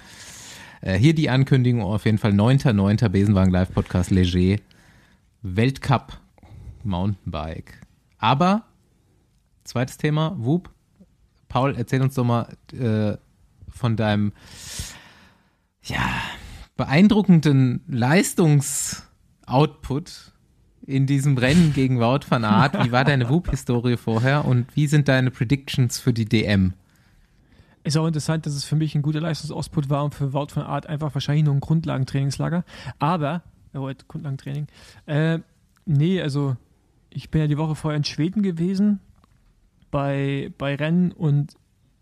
[0.81, 3.11] Äh, hier die Ankündigung auf jeden Fall 9.9.
[3.11, 4.59] Besenwagen Live Podcast Leger.
[5.42, 6.18] Weltcup
[6.83, 7.79] Mountainbike.
[8.16, 8.64] Aber,
[9.64, 10.71] zweites Thema, Whoop.
[11.52, 13.18] Paul, erzähl uns doch mal äh,
[13.68, 14.32] von deinem,
[15.82, 16.08] ja,
[16.78, 20.32] beeindruckenden Leistungsoutput
[20.86, 22.82] in diesem Rennen gegen Wout van Aert.
[22.82, 26.72] Wie war deine Whoop-Historie vorher und wie sind deine Predictions für die DM?
[27.84, 30.64] Ist auch interessant, dass es für mich ein guter Leistungsausput war und für Wout van
[30.64, 32.64] Art einfach wahrscheinlich nur ein Grundlagentrainingslager.
[32.98, 33.42] Aber,
[33.74, 34.68] oh, Grundlagentraining.
[35.04, 35.40] Äh,
[35.84, 36.56] nee, also
[37.10, 39.00] ich bin ja die Woche vorher in Schweden gewesen
[39.92, 41.55] bei, bei Rennen und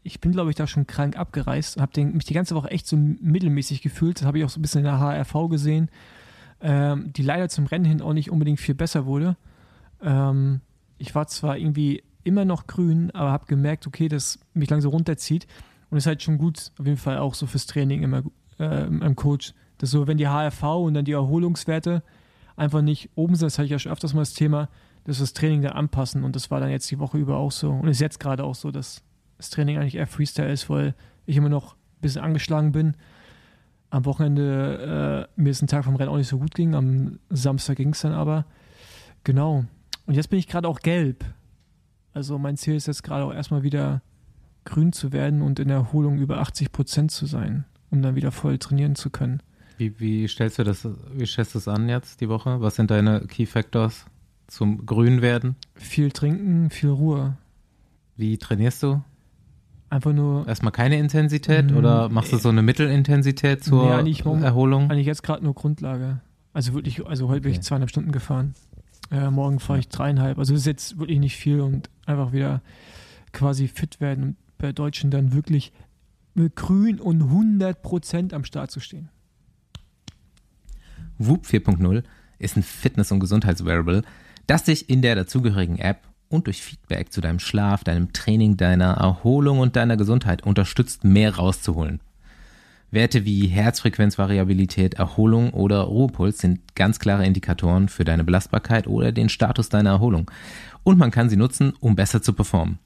[0.02, 2.86] ich bin, glaube ich, da schon krank abgereist und habe mich die ganze Woche echt
[2.86, 4.18] so mittelmäßig gefühlt.
[4.18, 5.90] Das habe ich auch so ein bisschen in der HRV gesehen,
[6.62, 9.36] ähm, die leider zum Rennen hin auch nicht unbedingt viel besser wurde.
[10.02, 10.62] Ähm,
[10.96, 15.46] ich war zwar irgendwie immer noch grün, aber habe gemerkt, okay, dass mich langsam runterzieht.
[15.90, 18.22] Und ist halt schon gut, auf jeden Fall auch so fürs Training immer
[18.58, 19.52] äh, im Coach.
[19.78, 22.02] Dass so, wenn die HRV und dann die Erholungswerte
[22.56, 24.68] einfach nicht oben sind, das hatte ich ja schon öfters mal das Thema,
[25.04, 26.24] dass wir das Training dann anpassen.
[26.24, 27.70] Und das war dann jetzt die Woche über auch so.
[27.70, 29.02] Und ist jetzt gerade auch so, dass
[29.36, 30.94] das Training eigentlich eher Freestyle ist, weil
[31.26, 32.96] ich immer noch ein bisschen angeschlagen bin.
[33.88, 36.74] Am Wochenende äh, mir ist ein Tag vom Rennen auch nicht so gut ging.
[36.74, 38.44] Am Samstag ging es dann aber.
[39.24, 39.64] Genau.
[40.06, 41.24] Und jetzt bin ich gerade auch gelb.
[42.12, 44.02] Also mein Ziel ist jetzt gerade auch erstmal wieder
[44.64, 48.58] grün zu werden und in Erholung über 80 Prozent zu sein, um dann wieder voll
[48.58, 49.42] trainieren zu können.
[49.78, 52.60] Wie, wie stellst du das, wie stellst du das an jetzt die Woche?
[52.60, 54.04] Was sind deine Key Factors
[54.50, 55.56] zum Grün werden?
[55.74, 57.36] Viel trinken, viel Ruhe.
[58.16, 59.02] Wie trainierst du?
[59.88, 60.46] Einfach nur.
[60.46, 64.90] Erstmal keine Intensität mm, oder machst du so eine Mittelintensität zur nee, eigentlich, Erholung?
[64.90, 66.20] Eigentlich jetzt gerade nur Grundlage.
[66.52, 68.54] Also wirklich, also heute bin ich zweieinhalb Stunden gefahren.
[69.10, 70.38] Äh, morgen fahre ich dreieinhalb.
[70.38, 72.60] Also das ist jetzt wirklich nicht viel und einfach wieder
[73.32, 75.72] quasi fit werden und bei Deutschen dann wirklich
[76.54, 79.08] grün und 100% am Start zu stehen.
[81.18, 82.02] Whoop 4.0
[82.38, 84.02] ist ein Fitness- und Gesundheitswearable,
[84.50, 88.94] das dich in der dazugehörigen App und durch Feedback zu deinem Schlaf, deinem Training, deiner
[88.94, 92.00] Erholung und deiner Gesundheit unterstützt, mehr rauszuholen.
[92.90, 99.28] Werte wie Herzfrequenzvariabilität, Erholung oder Ruhepuls sind ganz klare Indikatoren für deine Belastbarkeit oder den
[99.28, 100.28] Status deiner Erholung.
[100.82, 102.80] Und man kann sie nutzen, um besser zu performen.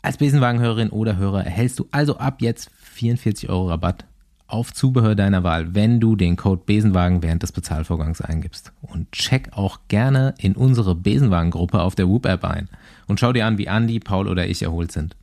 [0.00, 4.06] Als Besenwagenhörerin oder Hörer erhältst du also ab jetzt 44 Euro Rabatt
[4.48, 8.72] auf Zubehör deiner Wahl, wenn du den Code Besenwagen während des Bezahlvorgangs eingibst.
[8.80, 12.68] Und check auch gerne in unsere Besenwagen-Gruppe auf der Whoop-App ein
[13.06, 15.14] und schau dir an, wie Andy, Paul oder ich erholt sind.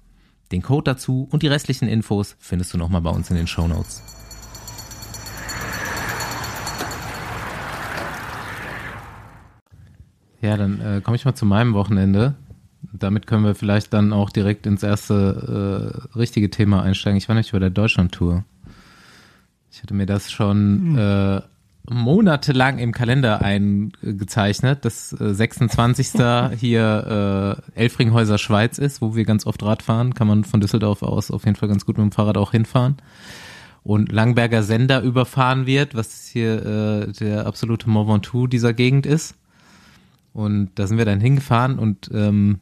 [0.52, 3.68] Den Code dazu und die restlichen Infos findest du nochmal bei uns in den Show
[3.68, 4.04] Notes.
[10.40, 12.36] Ja, dann äh, komme ich mal zu meinem Wochenende.
[12.94, 17.18] Damit können wir vielleicht dann auch direkt ins erste äh, richtige Thema einsteigen.
[17.18, 18.44] Ich war nicht bei der Deutschland-Tour.
[19.76, 20.98] Ich hatte mir das schon hm.
[20.98, 21.42] äh,
[21.94, 26.12] monatelang im Kalender eingezeichnet, dass äh, 26.
[26.58, 30.14] hier äh, Elfringhäuser Schweiz ist, wo wir ganz oft Rad fahren.
[30.14, 32.96] Kann man von Düsseldorf aus auf jeden Fall ganz gut mit dem Fahrrad auch hinfahren.
[33.84, 39.36] Und Langberger Sender überfahren wird, was hier äh, der absolute Mont Ventoux dieser Gegend ist.
[40.32, 42.62] Und da sind wir dann hingefahren und ähm,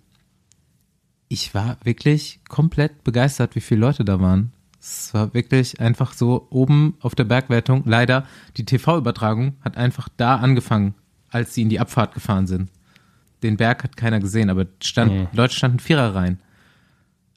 [1.28, 4.52] ich war wirklich komplett begeistert, wie viele Leute da waren.
[4.86, 7.84] Es war wirklich einfach so oben auf der Bergwertung.
[7.86, 10.94] Leider, die TV-Übertragung hat einfach da angefangen,
[11.30, 12.70] als sie in die Abfahrt gefahren sind.
[13.44, 15.28] Den Berg hat keiner gesehen, aber stand, mhm.
[15.32, 16.42] Leute standen Vierer rein.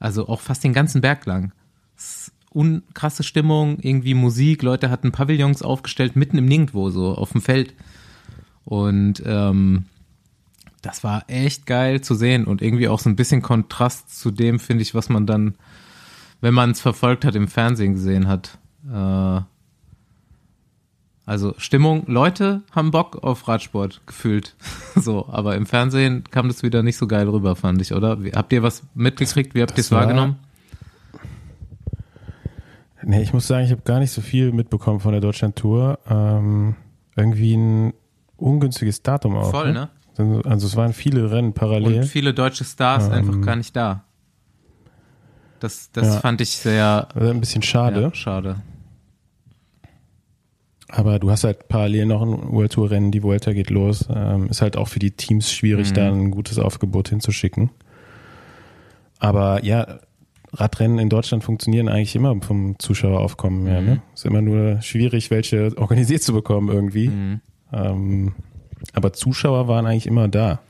[0.00, 1.52] Also auch fast den ganzen Berg lang.
[2.50, 7.74] Unkrasse Stimmung, irgendwie Musik, Leute hatten Pavillons aufgestellt, mitten im Nirgendwo, so auf dem Feld.
[8.64, 9.85] Und ähm,
[10.82, 14.59] das war echt geil zu sehen und irgendwie auch so ein bisschen Kontrast zu dem,
[14.59, 15.54] finde ich, was man dann
[16.40, 18.59] wenn man es verfolgt hat, im Fernsehen gesehen hat.
[18.90, 19.40] Äh,
[21.27, 24.55] also Stimmung, Leute haben Bock auf Radsport gefühlt.
[24.94, 28.22] so, aber im Fernsehen kam das wieder nicht so geil rüber, fand ich, oder?
[28.22, 29.55] Wie, habt ihr was mitgekriegt?
[29.55, 30.37] Wie habt ihr es wahrgenommen?
[33.03, 35.99] Nee, ich muss sagen, ich habe gar nicht so viel mitbekommen von der Deutschland-Tour.
[36.09, 36.75] Ähm,
[37.14, 37.94] irgendwie ein
[38.37, 39.51] ungünstiges Datum auch.
[39.51, 39.88] Voll, ne?
[40.18, 40.42] ne?
[40.44, 42.03] Also es waren viele Rennen parallel.
[42.03, 44.05] Und viele deutsche Stars ähm, einfach gar nicht da.
[45.61, 46.21] Das, das ja.
[46.21, 47.09] fand ich sehr.
[47.14, 48.01] Also ein bisschen schade.
[48.03, 48.57] Ja, schade.
[50.88, 54.07] Aber du hast halt parallel noch ein World Tour Rennen, die Vuelta geht los.
[54.14, 55.95] Ähm, ist halt auch für die Teams schwierig, Mhm.
[55.95, 57.71] da ein gutes Aufgebot hinzuschicken.
[59.19, 59.99] Aber ja,
[60.53, 63.81] Radrennen in Deutschland funktionieren eigentlich immer vom Zuschaueraufkommen her.
[63.81, 63.87] Mhm.
[63.87, 64.03] Ne?
[64.14, 67.09] Ist immer nur schwierig, welche organisiert zu bekommen irgendwie.
[67.09, 67.40] Mhm.
[67.73, 68.35] Ähm,
[68.92, 70.61] aber Zuschauer waren eigentlich immer da.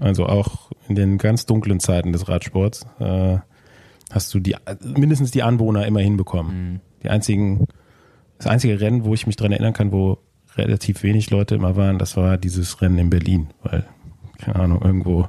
[0.00, 3.38] Also auch in den ganz dunklen Zeiten des Radsports äh,
[4.14, 6.72] hast du die mindestens die Anwohner immer hinbekommen.
[6.74, 6.80] Mhm.
[7.02, 7.66] Die einzigen,
[8.38, 10.18] das einzige Rennen, wo ich mich dran erinnern kann, wo
[10.56, 13.84] relativ wenig Leute immer waren, das war dieses Rennen in Berlin, weil
[14.38, 15.28] keine Ahnung irgendwo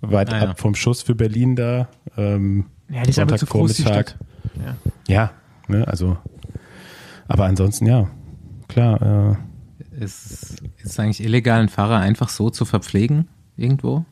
[0.00, 0.50] weit Ah, ja.
[0.50, 1.88] ab vom Schuss für Berlin da.
[2.16, 3.82] Ähm, Ja, die ist einfach zu groß, die.
[3.82, 4.16] Stadt.
[4.64, 4.76] Ja.
[5.08, 5.30] Ja,
[5.68, 6.16] ne, also.
[7.28, 8.08] Aber ansonsten ja,
[8.68, 9.38] klar.
[10.00, 14.04] Äh, Ist, ist es eigentlich illegal, einen Fahrer einfach so zu verpflegen irgendwo?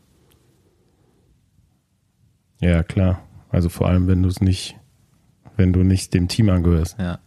[2.60, 3.22] Ja, klar.
[3.50, 4.76] Also vor allem, wenn du es nicht,
[5.56, 6.96] wenn du nicht dem Team angehörst.
[6.98, 7.18] Ja,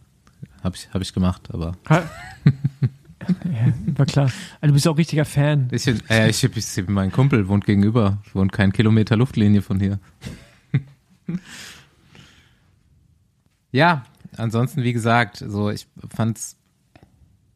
[0.62, 2.04] habe ich, hab ich gemacht, aber Ha-
[3.44, 4.24] ja, war klar.
[4.60, 5.68] Also du bist auch richtiger Fan.
[5.70, 10.00] ich, äh, ich, ich, mein Kumpel wohnt gegenüber, wohnt kein Kilometer Luftlinie von hier.
[13.70, 14.04] ja,
[14.36, 16.56] ansonsten wie gesagt, so ich fand's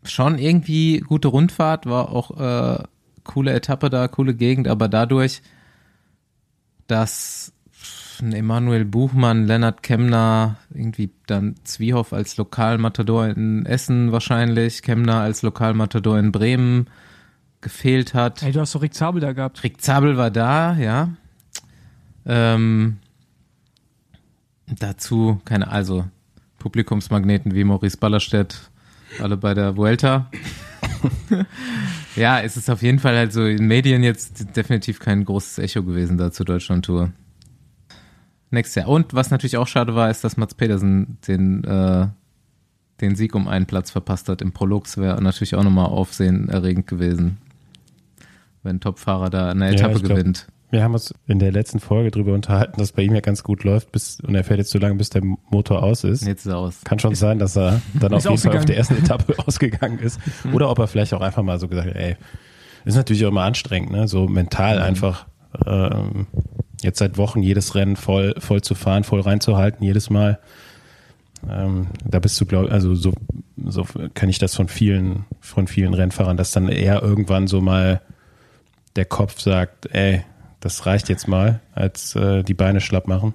[0.05, 2.83] schon irgendwie gute Rundfahrt, war auch äh,
[3.25, 5.43] coole Etappe da, coole Gegend, aber dadurch,
[6.87, 7.53] dass
[8.21, 15.43] ein Emanuel Buchmann, Lennart Kemner, irgendwie dann Zwiehoff als Lokalmatador in Essen wahrscheinlich, Kemner als
[15.43, 16.87] Lokalmatador in Bremen
[17.61, 18.43] gefehlt hat.
[18.43, 19.63] Ey, du hast doch Rick Zabel da gehabt.
[19.65, 21.11] Rick Zabel war da, ja.
[22.25, 22.99] Ähm,
[24.67, 26.05] dazu keine, also
[26.59, 28.71] Publikumsmagneten wie Maurice Ballerstedt,
[29.21, 30.31] alle bei der Vuelta.
[32.17, 35.83] ja, es ist auf jeden Fall halt so in Medien jetzt definitiv kein großes Echo
[35.83, 37.13] gewesen da zur Deutschland-Tour.
[38.51, 38.89] Nächstes Jahr.
[38.89, 42.07] Und was natürlich auch schade war, ist, dass Mats Pedersen den, äh,
[43.01, 44.97] den Sieg um einen Platz verpasst hat im Prolux.
[44.99, 47.39] Wäre natürlich auch nochmal aufsehenerregend gewesen,
[48.63, 50.47] wenn ein Topfahrer da eine Ja, Etappe glaub- gewinnt.
[50.71, 53.63] Wir haben uns in der letzten Folge drüber unterhalten, dass bei ihm ja ganz gut
[53.63, 56.27] läuft, bis, und er fährt jetzt so lange, bis der Motor aus ist.
[56.27, 56.81] Jetzt ist er aus.
[56.83, 60.21] Kann schon sein, dass er dann auf jeden Fall auf der ersten Etappe ausgegangen ist.
[60.53, 62.17] Oder ob er vielleicht auch einfach mal so gesagt hat, ey,
[62.85, 64.09] ist natürlich auch immer anstrengend, ne?
[64.09, 65.27] So mental einfach
[65.65, 66.27] ähm,
[66.83, 70.39] jetzt seit Wochen jedes Rennen voll, voll zu fahren, voll reinzuhalten, jedes Mal.
[71.49, 73.13] Ähm, da bist du, glaube also so,
[73.65, 78.01] so kenne ich das von vielen, von vielen Rennfahrern, dass dann eher irgendwann so mal
[78.97, 80.25] der Kopf sagt, ey,
[80.61, 83.35] das reicht jetzt mal, als äh, die Beine schlapp machen.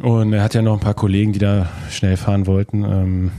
[0.00, 2.82] Und er hat ja noch ein paar Kollegen, die da schnell fahren wollten.
[2.82, 3.32] Ähm,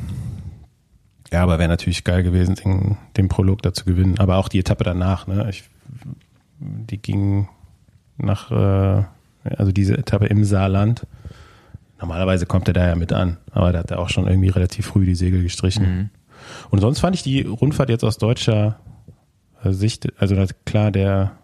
[1.31, 4.17] ja, aber wäre natürlich geil gewesen, den, den Prolog da zu gewinnen.
[4.19, 5.47] Aber auch die Etappe danach, ne?
[5.49, 5.65] Ich,
[6.59, 7.49] die ging
[8.17, 9.03] nach, äh,
[9.43, 11.05] also diese Etappe im Saarland.
[11.99, 14.85] Normalerweise kommt er da ja mit an, aber da hat er auch schon irgendwie relativ
[14.87, 15.83] früh die Segel gestrichen.
[15.85, 16.09] Mhm.
[16.69, 18.79] Und sonst fand ich die Rundfahrt jetzt aus deutscher
[19.63, 21.37] äh, Sicht, also das, klar, der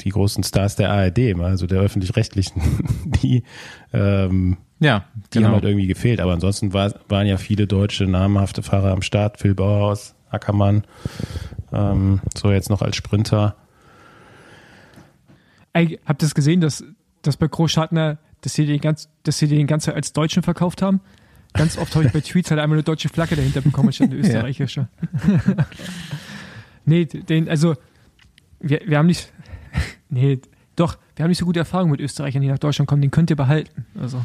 [0.00, 2.60] die großen Stars der ARD, also der öffentlich-rechtlichen,
[3.22, 3.44] die,
[3.92, 5.48] ähm, Ja, die genau.
[5.48, 6.20] haben halt irgendwie gefehlt.
[6.20, 9.38] Aber ansonsten war, waren ja viele deutsche namhafte Fahrer am Start.
[9.38, 10.82] Phil Bauhaus, Ackermann,
[11.72, 13.56] ähm, so jetzt noch als Sprinter.
[15.74, 16.84] Habt ihr das gesehen, dass,
[17.22, 21.00] dass bei Großschartner, dass sie den ganz, dass sie den ganze als Deutschen verkauft haben?
[21.52, 24.16] Ganz oft habe ich bei Tweets halt einmal eine deutsche Flagge dahinter bekommen, statt eine
[24.20, 24.88] österreichische.
[26.84, 27.76] nee, den, also,
[28.60, 29.32] wir, wir haben nicht,
[30.08, 30.40] nee,
[30.76, 33.30] doch, wir haben nicht so gute Erfahrungen mit Österreichern, die nach Deutschland kommen, den könnt
[33.30, 33.86] ihr behalten.
[34.00, 34.24] Also,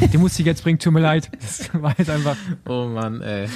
[0.00, 1.30] den musste ich jetzt bringen, tut mir leid.
[1.40, 3.48] Das war jetzt einfach, Oh Mann, ey.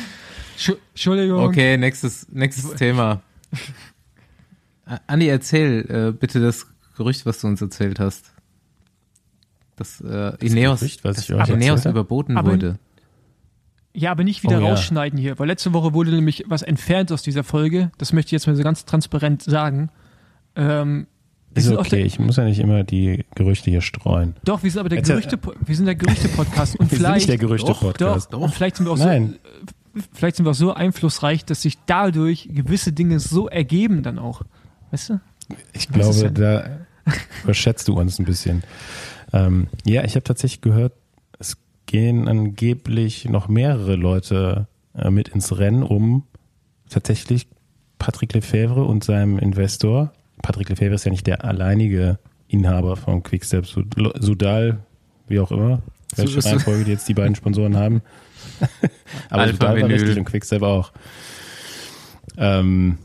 [0.59, 1.41] Schu- Entschuldigung.
[1.43, 3.23] Okay, nächstes, nächstes Thema.
[5.07, 8.33] Andi, erzähl äh, bitte das Gerücht, was du uns erzählt hast.
[9.77, 12.79] Dass äh, Ineos, Gerücht, was dass ich euch Ineos überboten Aber- wurde.
[13.97, 14.71] Ja, aber nicht wieder Oh ja.
[14.71, 17.93] rausschneiden hier, weil letzte Woche wurde nämlich was entfernt aus dieser Folge.
[17.97, 19.89] Das möchte ich jetzt mal so ganz transparent sagen.
[20.57, 21.07] Ähm,
[21.55, 24.35] Ist okay, ich muss ja nicht immer die Gerüchte hier streuen.
[24.45, 27.29] doch, wir sind aber der Gerüchte, wir sind der Gerüchte-Podcast und Wir sind nicht vielleicht,
[27.29, 28.33] der Gerüchte-Podcast.
[28.33, 29.37] doch, und vielleicht sind wir auch Nein.
[29.95, 34.19] so, vielleicht sind wir auch so einflussreich, dass sich dadurch gewisse Dinge so ergeben dann
[34.19, 34.43] auch.
[34.91, 35.21] Weißt du?
[35.73, 36.87] Ich glaube, da
[37.43, 38.63] überschätzt du uns ein bisschen.
[39.33, 40.93] Ähm, ja, ich habe tatsächlich gehört,
[41.39, 46.25] es gehen angeblich noch mehrere Leute äh, mit ins Rennen, um
[46.89, 47.47] tatsächlich
[47.99, 53.65] Patrick Lefebvre und seinem Investor, Patrick Lefebvre ist ja nicht der alleinige Inhaber von Quickstep,
[53.67, 54.79] Sud- Sudal,
[55.27, 55.83] wie auch immer,
[56.17, 58.03] welche Su- Reihenfolge die jetzt die beiden Sponsoren haben.
[59.31, 59.93] Aber Alpha Sudal war Vinyl.
[60.01, 60.93] richtig und Quickstep auch.
[62.37, 62.99] Ähm,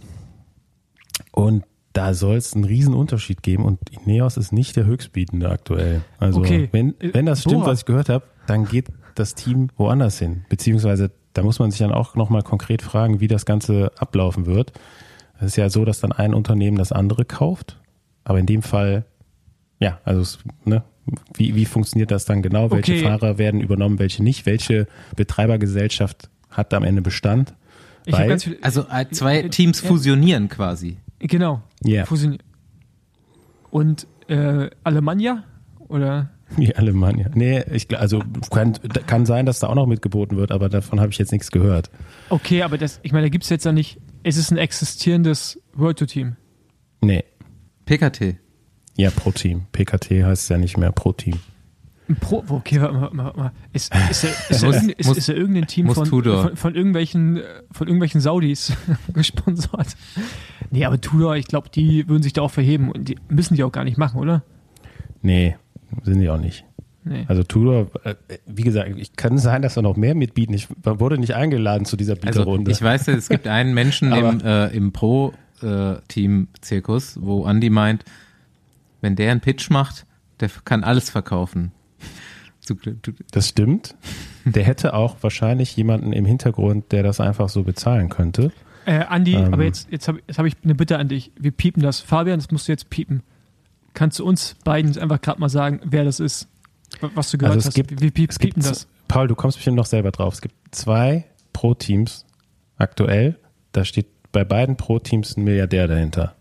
[1.31, 6.01] und da soll es einen riesen Unterschied geben und Ineos ist nicht der Höchstbietende aktuell.
[6.19, 6.69] Also Okay.
[6.71, 7.67] wenn, wenn das stimmt, Bora.
[7.71, 10.45] was ich gehört habe, dann geht das Team woanders hin.
[10.49, 14.71] Beziehungsweise da muss man sich dann auch nochmal konkret fragen, wie das Ganze ablaufen wird.
[15.39, 17.79] Es ist ja so, dass dann ein Unternehmen das andere kauft.
[18.23, 19.05] Aber in dem Fall,
[19.79, 20.83] ja, also es, ne,
[21.33, 22.69] wie, wie funktioniert das dann genau?
[22.71, 23.03] Welche Okay.
[23.03, 24.45] Fahrer werden übernommen, welche nicht?
[24.45, 27.53] Welche Betreibergesellschaft hat am Ende Bestand?
[28.07, 30.97] Weil- ganz viel, Also äh, zwei Teams fusionieren quasi.
[31.19, 32.43] Genau, Ja, fusioniert.
[33.71, 35.43] Und äh, Alemannia
[35.87, 37.29] oder wie Alemannia.
[37.33, 38.73] Nee, ich, also kann,
[39.05, 41.89] kann sein, dass da auch noch mitgeboten wird, aber davon habe ich jetzt nichts gehört.
[42.29, 45.61] okay, aber das, ich meine, da gibt es jetzt ja nicht, es ist ein existierendes
[45.73, 46.35] World Tour Team.
[47.01, 47.23] Nee,
[47.85, 48.35] PKT.
[48.97, 49.65] ja, Pro Team.
[49.71, 51.35] PKT heißt ja nicht mehr Pro Team.
[52.09, 53.51] Ein Pro, okay, warte mal, warte mal, mal.
[53.71, 56.55] Ist, ist, da, ist, da Muss- irgendein, ist, muss- ist da irgendein Team von, von,
[56.57, 58.73] von, irgendwelchen, äh, von irgendwelchen Saudis
[59.13, 59.95] gesponsert?
[60.71, 63.63] Nee, aber Tudor, ich glaube, die würden sich da auch verheben und die müssen die
[63.63, 64.41] auch gar nicht machen, oder?
[65.21, 65.55] Nee,
[66.03, 66.65] sind die auch nicht.
[67.03, 67.25] Nee.
[67.27, 70.53] Also Tudor, äh, wie gesagt, ich kann sein, dass wir noch mehr mitbieten.
[70.53, 72.71] Ich wurde nicht eingeladen zu dieser Also Bieterrunde.
[72.71, 78.03] ich weiß, es gibt einen Menschen im, äh, im Pro-Team-Zirkus, wo Andy meint,
[79.01, 80.05] wenn der einen Pitch macht,
[80.39, 81.71] der kann alles verkaufen.
[83.31, 83.95] Das stimmt.
[84.45, 88.51] Der hätte auch wahrscheinlich jemanden im Hintergrund, der das einfach so bezahlen könnte.
[88.85, 89.53] Äh, Andi, Ähm.
[89.53, 91.31] aber jetzt, jetzt habe hab ich eine Bitte an dich.
[91.39, 91.99] Wir piepen das.
[91.99, 93.21] Fabian, das musst du jetzt piepen.
[93.93, 96.47] Kannst du uns beiden einfach gerade mal sagen, wer das ist?
[97.13, 97.73] Was du gehört Also es hast.
[97.75, 98.87] gibt- wir piep, Es gibt, piepen das.
[99.07, 100.33] Paul, du kommst bestimmt noch selber drauf.
[100.35, 102.25] Es gibt zwei Pro-Teams
[102.77, 103.37] aktuell.
[103.73, 106.35] Da steht bei beiden Pro-Teams ein Milliardär dahinter.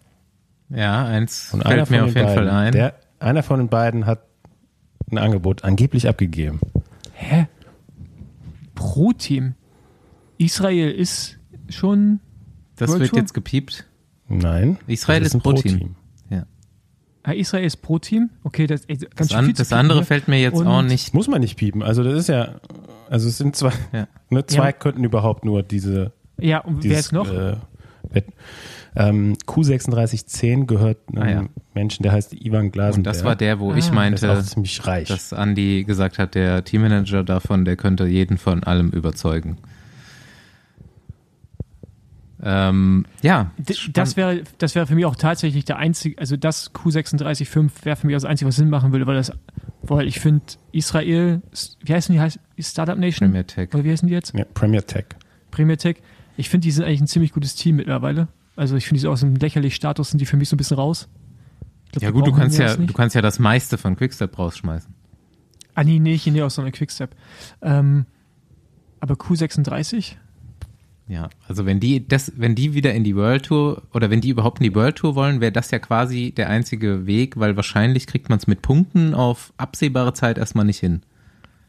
[0.70, 2.72] Ja, eins Und einer fällt mir von auf den jeden beiden, Fall ein.
[2.72, 4.20] Der, einer von den beiden hat
[5.10, 6.60] ein Angebot angeblich abgegeben.
[7.12, 7.46] Hä?
[8.74, 9.54] Pro-Team.
[10.38, 12.20] Israel ist schon.
[12.76, 13.18] das World wird Tour?
[13.20, 13.86] jetzt gepiept.
[14.28, 14.78] Nein.
[14.86, 15.94] Israel das ist ein Pro-Team.
[17.24, 18.30] Ah, Israel ist Pro-Team?
[18.42, 20.04] Okay, das, ey, ganz Das, an, das andere ne?
[20.06, 21.12] fällt mir jetzt auch nicht.
[21.12, 21.82] Muss man nicht piepen.
[21.82, 22.54] Also das ist ja,
[23.10, 24.08] also es sind zwei, Ja.
[24.30, 24.72] ne, zwei Ja.
[24.72, 27.30] könnten überhaupt nur diese, Ja, und wer dieses, ist noch?
[27.30, 27.56] Äh,
[28.98, 31.44] ähm, Q3610 gehört einem Ah, ja.
[31.74, 32.96] Menschen, der heißt Ivan Glasenberg.
[32.98, 33.76] Und das war der, wo Ah.
[33.76, 35.08] ich Der ist meinte, auch ziemlich reich.
[35.08, 39.58] dass Andy gesagt hat, der Teammanager davon, der könnte jeden von allem überzeugen.
[42.40, 43.50] Ähm, ja,
[43.92, 48.06] Das wäre, das wäre für mich auch tatsächlich der einzige, also das Q365 wäre für
[48.06, 49.32] mich das einzige, was Sinn machen würde, weil das,
[49.82, 51.42] weil ich finde, Israel,
[51.84, 53.28] wie heißen die, heißt Startup Nation?
[53.28, 53.70] Premier Tech.
[53.74, 54.34] Oder wie heißen die jetzt?
[54.36, 55.06] ja, Premier Tech.
[55.50, 55.96] Premier Tech.
[56.36, 58.28] Ich finde, die sind eigentlich ein ziemlich gutes Team mittlerweile.
[58.58, 60.58] Also ich finde, die so aus dem lächerlichen Status sind die für mich so ein
[60.58, 61.08] bisschen raus.
[61.86, 64.92] Ich glaub, Ja gut, du kannst ja, du kannst ja das meiste von Quickstep rausschmeißen.
[65.74, 67.14] Ah, nee, nee, nicht Ineos, sondern Quickstep.
[67.62, 68.06] Ähm,
[68.98, 70.16] aber Q36?
[71.06, 74.28] Ja, also wenn die das, wenn die wieder in die World Tour oder wenn die
[74.30, 78.08] überhaupt in die World Tour wollen, wäre das ja quasi der einzige Weg, weil wahrscheinlich
[78.08, 81.02] kriegt man es mit Punkten auf absehbare Zeit erstmal nicht hin.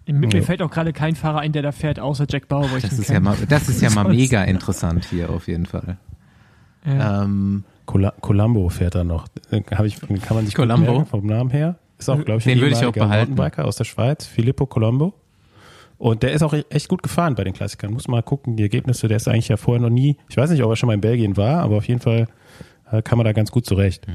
[0.08, 0.42] Mir, mir Ja.
[0.42, 2.98] fällt auch gerade kein Fahrer ein, der da fährt, außer Jack Bauer, wo ich Das
[2.98, 5.98] ist ja mal, das ist ja mal mega interessant hier auf jeden Fall.
[6.86, 7.24] Ja.
[7.24, 9.28] Ähm, Col Colombo fährt da noch.
[9.52, 11.78] Äh, Hab ich, kann man sich merken vom Namen her.
[11.98, 13.32] Ist auch, glaube ich, Den ein würde ich auch behalten.
[13.36, 15.14] Mountainbiker aus der Schweiz, Filippo Colombo.
[15.98, 17.92] Und der ist auch echt gut gefahren bei den Klassikern.
[17.92, 19.10] Muss mal gucken, die Ergebnisse.
[19.10, 21.02] Der ist eigentlich ja vorher noch nie, ich weiß nicht, ob er schon mal in
[21.02, 22.28] Belgien war, aber auf jeden Fall
[22.90, 24.08] äh, kam er da ganz gut zurecht.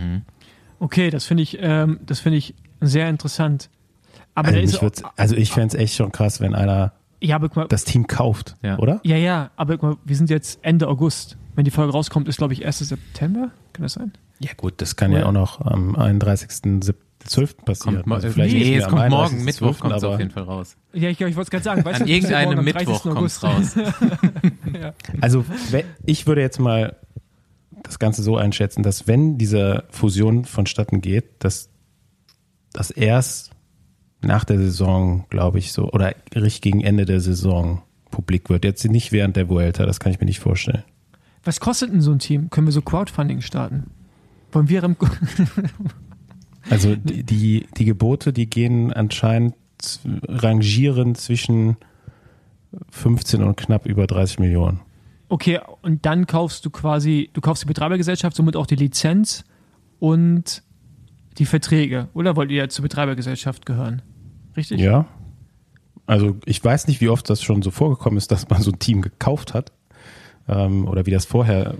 [0.79, 3.69] Okay, das finde ich, ähm, das finde ich sehr interessant.
[4.35, 7.67] Aber Also, ist würd's- also ich fände es echt schon krass, wenn einer ja, mal,
[7.69, 8.79] das Team kauft, Ja.
[8.79, 9.01] oder?
[9.05, 11.37] ja, ja, aber guck mal, wir sind jetzt Ende August.
[11.55, 12.79] Wenn die Folge rauskommt, ist glaube ich 1.
[12.81, 13.51] September.
[13.73, 14.13] Kann das sein?
[14.41, 15.27] Ja gut, das kann ja Ja.
[15.27, 16.93] auch noch am 31.12.
[17.65, 18.03] passieren.
[18.03, 20.77] kommt, Also vielleicht nee, es kommt morgen, 31.12., Mittwoch kommt es auf jeden Fall raus.
[20.93, 21.85] Ja, ich, ich wollte es gerade sagen.
[21.85, 23.13] Weißt An irgendeinem Mittwoch 30.
[23.13, 23.75] kommt es raus.
[25.21, 25.45] Also
[26.05, 26.97] ich würde jetzt mal
[27.83, 31.69] das Ganze so einschätzen, dass wenn diese Fusion vonstatten geht, dass
[32.73, 33.51] das erst
[34.21, 38.65] nach der Saison, glaube ich, so, oder richtig gegen Ende der Saison publik wird.
[38.65, 40.83] Jetzt nicht während der Vuelta, das kann ich mir nicht vorstellen.
[41.45, 42.51] Was kostet denn so ein Team?
[42.51, 43.91] Können wir so Crowdfunding starten?
[44.53, 45.07] Wollen wir Remco?
[46.71, 49.55] Also die, die, die Gebote, die gehen anscheinend
[50.27, 51.77] rangieren zwischen
[52.91, 54.81] 15 und knapp über 30 Millionen.
[55.29, 59.45] Okay, und dann kaufst du quasi, du kaufst die Betreibergesellschaft, somit auch die Lizenz
[59.99, 60.63] und
[61.39, 64.03] die Verträge, oder wollt ihr ja zur Betreibergesellschaft gehören?
[64.57, 64.81] Richtig?
[64.81, 65.07] Ja.
[66.07, 68.79] Also ich weiß nicht, wie oft das schon so vorgekommen ist, dass man so ein
[68.79, 69.73] Team gekauft hat.
[70.47, 71.75] Ähm, oder wie das vorher,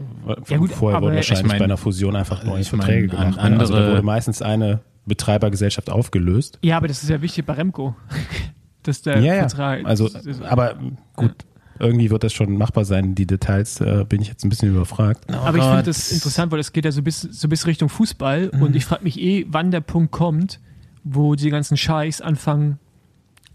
[0.49, 3.33] Ja gut, vorher ich wahrscheinlich mein- bei einer Fusion einfach neue ich mein, Verträge an
[3.33, 3.37] gemacht.
[3.51, 3.59] ne?
[3.61, 6.59] also da andere- wurde meistens eine Betreibergesellschaft aufgelöst.
[6.63, 7.95] Ja, aber das ist ja wichtig bei Remco.
[8.85, 9.41] dass der ja, ja.
[9.49, 9.85] Vertrag.
[9.85, 10.77] Also, das ist- aber
[11.17, 11.35] gut,
[11.79, 13.15] irgendwie wird das schon machbar sein.
[13.15, 15.31] Die Details äh, bin ich jetzt ein bisschen überfragt.
[15.31, 18.51] aber ich finde das interessant, weil es geht ja so bis, so bis Richtung Fußball
[18.55, 18.63] Mhm.
[18.63, 20.61] und ich frage mich eh, wann der Punkt kommt,
[21.03, 22.79] wo die ganzen Scheichs anfangen,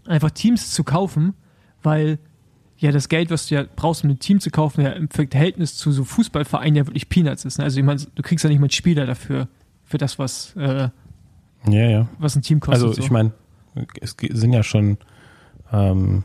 [0.06, 1.34] einfach Teams zu kaufen
[1.82, 2.18] weil
[2.80, 5.76] ja das Geld, was du ja brauchst, um ein Team zu kaufen, ja im Verhältnis
[5.76, 7.58] zu so Fußballvereinen ja wirklich Peanuts ist.
[7.58, 7.64] Ne?
[7.64, 9.48] Also ich meine, du kriegst ja nicht mal einen Spieler dafür,
[9.84, 10.88] für das, was, äh,
[11.68, 12.08] Ja, ja.
[12.18, 12.82] was ein Team kostet.
[12.84, 13.02] Also so.
[13.02, 13.32] ich meine,
[14.00, 14.98] es sind ja schon
[15.72, 16.24] ähm,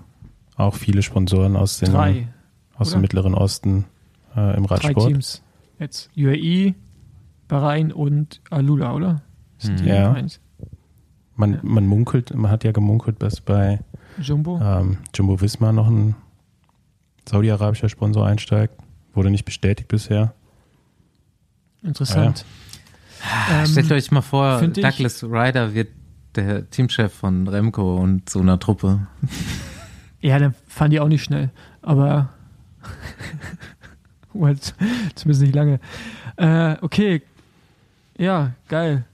[0.55, 2.27] auch viele Sponsoren aus, den, drei,
[2.75, 2.97] aus oder?
[2.97, 3.85] dem Mittleren Osten
[4.35, 5.07] äh, im drei Radsport.
[5.07, 5.41] Teams.
[5.79, 6.73] Jetzt UAE,
[7.47, 9.21] Bahrain und Alula, oder?
[9.61, 10.13] Die Ja.
[10.13, 10.39] eins.
[11.35, 13.79] Man, man munkelt, man hat ja gemunkelt, dass bei
[14.21, 14.57] Jumbo.
[14.63, 16.15] ähm, Jumbo Visma noch ein
[17.27, 18.73] saudi-arabischer Sponsor einsteigt.
[19.13, 20.33] Wurde nicht bestätigt bisher.
[21.83, 22.45] Interessant.
[23.51, 25.89] Ähm, Stellt euch mal vor, ich- Douglas Ryder wird
[26.35, 29.07] der Teamchef von Remco und so einer Truppe.
[30.21, 31.51] Ja, dann fahren die auch nicht schnell.
[31.83, 32.29] Aber
[34.33, 34.57] well,
[35.13, 35.79] zumindest nicht lange.
[36.37, 37.21] Äh, okay.
[38.17, 39.05] Ja, geil.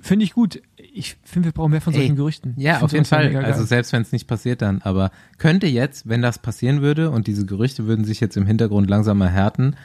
[0.00, 0.62] Finde ich gut.
[0.98, 2.54] Ich finde, wir brauchen mehr von solchen Ey, Gerüchten.
[2.56, 3.36] Ja, auf jeden Fall.
[3.44, 4.80] Also selbst wenn es nicht passiert dann.
[4.80, 8.88] Aber könnte jetzt, wenn das passieren würde und diese Gerüchte würden sich jetzt im Hintergrund
[8.88, 9.76] langsam erhärten,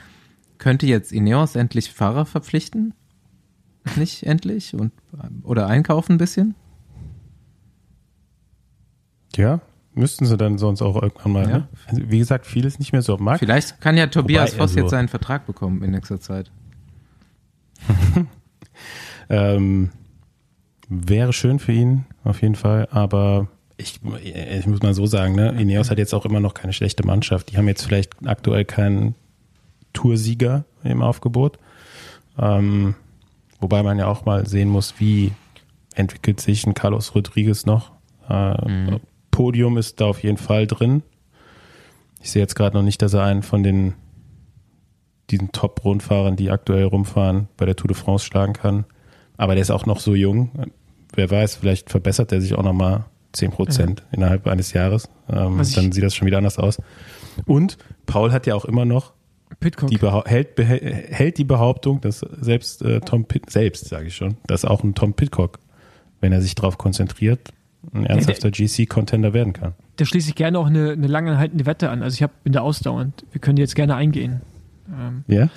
[0.58, 2.94] könnte jetzt Ineos endlich Fahrer verpflichten?
[3.98, 4.74] Nicht endlich?
[4.74, 4.94] Und,
[5.44, 6.56] oder einkaufen ein bisschen?
[9.36, 9.60] Ja,
[9.94, 11.50] müssten sie dann sonst auch irgendwann mal.
[11.50, 11.58] Ja.
[11.58, 11.68] Ne?
[11.88, 13.40] Also, Wie gesagt, vieles nicht mehr so auf dem Markt.
[13.40, 16.52] Vielleicht kann ja Tobias Wobei, Voss also- jetzt seinen Vertrag bekommen in nächster Zeit.
[19.30, 19.92] Ähm,
[20.92, 25.50] wäre schön für ihn, auf jeden Fall, aber ich, ich muss mal so sagen, ne,
[25.60, 27.52] Ineos hat jetzt auch immer noch keine schlechte Mannschaft.
[27.52, 29.16] Die haben jetzt vielleicht aktuell keinen
[29.94, 31.58] Toursieger im Aufgebot.
[32.38, 32.96] Ähm,
[33.60, 35.32] wobei man ja auch mal sehen muss, wie
[35.96, 37.92] entwickelt sich ein Carlos Rodriguez noch.
[38.30, 38.98] Äh,
[39.32, 41.04] Podium ist da auf jeden Fall drin.
[42.22, 43.94] Ich sehe jetzt gerade noch nicht, dass er einen von den
[45.32, 48.86] diesen Top-Rundfahrern, die aktuell rumfahren, bei der Tour de France schlagen kann.
[49.38, 50.52] Aber der ist auch noch so jung.
[51.14, 55.10] Wer weiß, vielleicht verbessert er sich auch noch mal 10 Prozent innerhalb eines Jahres.
[55.30, 56.82] Ähm, dann sieht das schon wieder anders aus.
[57.46, 59.14] Und Paul hat ja auch immer noch
[59.60, 59.90] Pitcock.
[59.90, 64.66] die hält, hält die Behauptung, dass selbst äh, Tom Pitt, selbst sage ich schon, dass
[64.66, 65.60] auch ein Tom Pitcock,
[66.20, 67.50] wenn er sich darauf konzentriert,
[67.94, 69.74] ein ernsthafter GC-Contender werden kann.
[69.96, 72.04] da schließe ich gerne auch eine, eine langanhaltende Wette an.
[72.04, 73.26] Also ich hab, bin da ausdauernd.
[73.32, 74.42] Wir können jetzt gerne eingehen.
[74.88, 75.50] Ähm, Ja?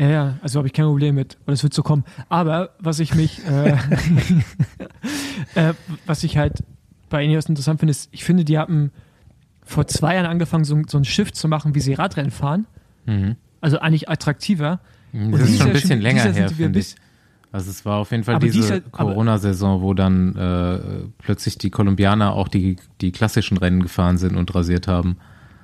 [0.00, 1.36] Ja, ja, also habe ich kein Problem mit.
[1.44, 2.04] Und es wird so kommen.
[2.30, 3.76] Aber was ich mich, äh,
[5.54, 5.74] äh,
[6.06, 6.62] was ich halt
[7.08, 8.92] bei Ineos interessant finde, ist, ich finde, die haben
[9.64, 12.66] vor zwei Jahren angefangen, so, so ein Shift zu machen, wie sie Radrennen fahren.
[13.06, 13.36] Mhm.
[13.60, 14.80] Also eigentlich attraktiver.
[15.12, 16.94] Das Und ist schon ein bisschen schon- länger her, finde ich.
[17.52, 20.78] Also es war auf jeden Fall Aber diese aber- Corona-Saison, wo dann äh,
[21.18, 25.16] plötzlich die Kolumbianer auch die, die klassischen Rennen gefahren sind und rasiert haben.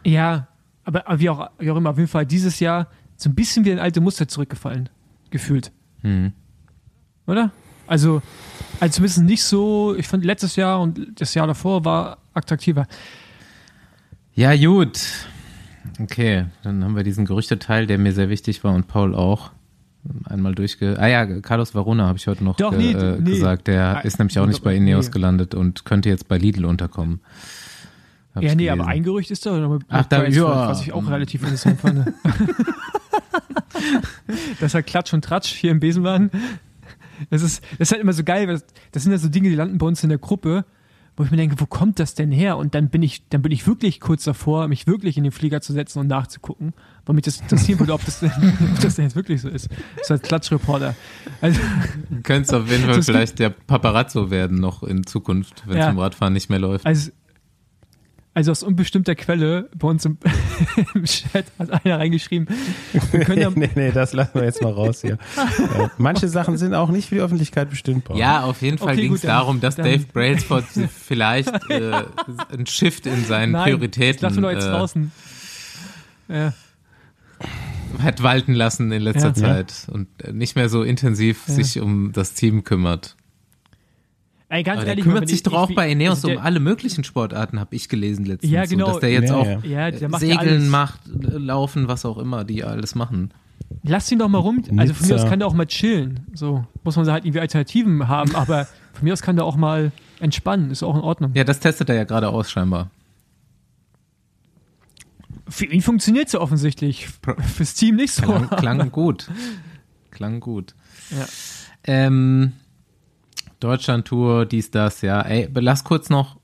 [0.04, 0.48] Ja,
[0.84, 3.64] aber, aber wie, auch, wie auch immer, auf jeden Fall dieses Jahr so ein bisschen
[3.64, 4.88] wie ein alte Muster zurückgefallen,
[5.30, 5.72] gefühlt.
[6.02, 6.32] Mhm.
[7.26, 7.50] Oder?
[7.86, 8.20] Also,
[8.80, 12.86] also zumindest nicht so, ich fand letztes Jahr und das Jahr davor war attraktiver.
[14.34, 15.00] Ja, gut.
[16.00, 19.52] Okay, dann haben wir diesen Gerüchteteil, der mir sehr wichtig war und Paul auch.
[20.24, 20.96] Einmal durchge...
[21.00, 23.30] Ah ja, Carlos Varona habe ich heute noch Doch, ge nee, äh, nee.
[23.30, 23.66] gesagt.
[23.66, 24.76] Der Ah, ist nämlich auch nicht bei nee.
[24.78, 27.20] Ineos gelandet und könnte jetzt bei Lidl unterkommen.
[28.34, 28.80] Hab ja, nee, gelesen.
[28.80, 29.78] aber ein Gerücht ist da.
[29.88, 30.68] Ach, da- ja.
[30.68, 32.12] Was ich auch relativ interessant fand.
[34.60, 36.30] Dass er Klatsch und Tratsch hier im Besenwagen.
[37.30, 38.46] Das ist, das ist halt immer so geil.
[38.46, 40.64] weil Das, das sind ja so Dinge, die landen bei uns in der Gruppe,
[41.16, 42.58] wo ich mir denke, wo kommt das denn her?
[42.58, 45.62] Und dann bin ich, dann bin ich wirklich kurz davor, mich wirklich in den Flieger
[45.62, 46.74] zu setzen und nachzugucken,
[47.06, 48.30] weil mich das interessieren würde, ob das, denn,
[48.74, 49.68] ob das denn jetzt wirklich so ist.
[50.02, 50.94] So als Klatschreporter.
[51.40, 51.58] Also,
[52.10, 55.84] Du könntest auf jeden Fall Das vielleicht der Paparazzo werden noch in Zukunft, wenn es
[55.86, 55.90] Ja.
[55.90, 56.84] im Radfahren nicht mehr läuft.
[56.84, 57.10] Also,
[58.36, 60.18] also aus unbestimmter Quelle bei uns im,
[60.94, 62.46] im Chat hat einer reingeschrieben,
[63.10, 65.14] wir können ja, nee, nee, das lassen wir jetzt mal raus hier.
[65.14, 68.18] äh, manche Sachen sind auch nicht für die Öffentlichkeit bestimmt, Paul.
[68.18, 70.64] Ja, auf jeden Fall Okay, ging es darum, dass dann- Dave Brailsford
[71.02, 72.02] vielleicht äh,
[72.52, 75.12] ein Shift in seinen nein, Prioritäten das wir jetzt äh, draußen.
[76.28, 76.52] Ja,
[78.02, 79.34] hat walten lassen in letzter Ja.
[79.34, 81.54] Zeit und nicht mehr so intensiv Ja.
[81.54, 83.16] sich um das Team kümmert.
[84.48, 86.28] Ey, ganz Aber der ehrlich, kümmert wenn sich ich- doch auch ich- bei Ineos also
[86.28, 88.52] der, um alle möglichen Sportarten, habe ich gelesen letztens.
[88.52, 88.86] Ja, genau.
[88.86, 89.58] So, dass der jetzt Ja, auch ja.
[89.64, 93.32] Ja, der macht Segeln macht, äh, Laufen, was auch immer, die alles machen.
[93.82, 94.62] Lass ihn doch mal rum.
[94.76, 96.20] Also von mir aus kann der auch mal chillen.
[96.32, 99.90] So muss man halt irgendwie Alternativen haben, aber von mir aus kann der auch mal
[100.20, 100.70] entspannen.
[100.70, 101.32] Ist auch in Ordnung.
[101.34, 102.90] Ja, das testet er ja gerade aus scheinbar.
[105.48, 107.08] Für ihn funktioniert es ja offensichtlich.
[107.54, 108.22] Fürs Team nicht so.
[108.22, 109.28] Klang, klang gut.
[110.10, 110.74] Klang gut.
[111.10, 111.26] Ja.
[111.84, 112.52] Ähm,
[113.60, 115.20] Deutschland-Tour, dies, das, ja.
[115.22, 116.38] Ey, lass kurz noch,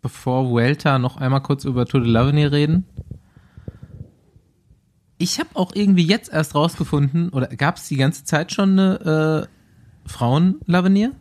[0.00, 2.86] bevor Vuelta, noch einmal kurz über Tour de l'Avenir reden.
[5.18, 9.46] Ich habe auch irgendwie jetzt erst rausgefunden, oder gab es die ganze Zeit schon eine
[10.06, 11.12] äh, Frauen-L'Avenir?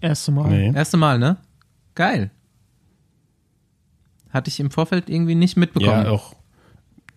[0.00, 0.48] Erste Mal.
[0.48, 0.72] Nee.
[0.74, 1.36] Erste Mal, ne?
[1.94, 2.30] Geil.
[4.30, 6.04] Hatte ich im Vorfeld irgendwie nicht mitbekommen.
[6.04, 6.34] Ja, auch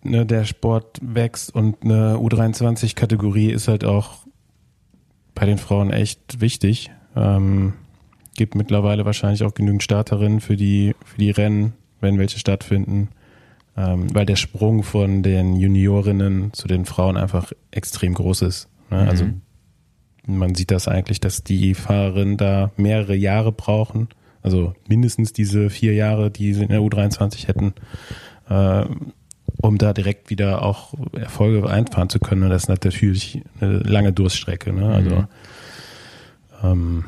[0.02, 4.26] ne, der Sport wächst und eine U23-Kategorie ist halt auch
[5.34, 6.90] bei den Frauen echt wichtig.
[7.16, 7.74] Ähm,
[8.34, 13.08] gibt mittlerweile wahrscheinlich auch genügend Starterinnen für die, für die Rennen, wenn welche stattfinden.
[13.76, 18.68] Ähm, weil der Sprung von den Juniorinnen zu den Frauen einfach extrem groß ist.
[18.90, 19.02] Ne?
[19.02, 19.08] Mhm.
[19.08, 19.24] Also
[20.26, 24.08] man sieht das eigentlich, dass die Fahrerinnen da mehrere Jahre brauchen.
[24.42, 27.74] Also mindestens diese vier Jahre, die sie in der U23 hätten,
[28.48, 28.84] äh,
[29.62, 32.42] um da direkt wieder auch Erfolge einfahren zu können.
[32.42, 34.72] Und das ist natürlich eine lange Durststrecke.
[34.72, 34.86] Ne?
[34.92, 35.26] Also Mhm.
[36.62, 37.04] ähm,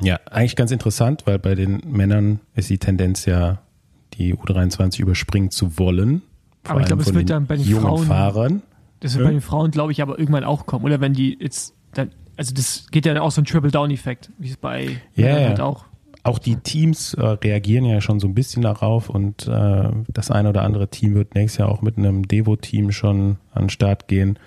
[0.00, 3.58] ja, eigentlich ganz interessant, weil bei den Männern ist die Tendenz ja,
[4.14, 6.22] die U23 überspringen zu wollen.
[6.66, 8.62] Aber ich glaube, es wird dann bei den jungen Frauen- Fahrern.
[9.00, 9.28] Das wird Ja.
[9.28, 10.84] bei den Frauen, glaube ich, aber irgendwann auch kommen.
[10.84, 14.50] Oder wenn die jetzt dann, also das geht ja dann auch so ein Triple-Down-Effekt, wie
[14.50, 15.84] es bei Ja, Männern halt auch.
[16.28, 20.50] Auch die Teams äh, reagieren ja schon so ein bisschen darauf und äh, das eine
[20.50, 24.38] oder andere Team wird nächstes Jahr auch mit einem Devo-Team schon an den Start gehen,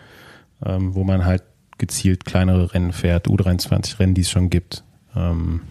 [0.63, 1.41] ähm, wo man halt
[1.79, 4.83] gezielt kleinere Rennen fährt, U23-Rennen, die es schon gibt.
[5.15, 5.61] Ähm,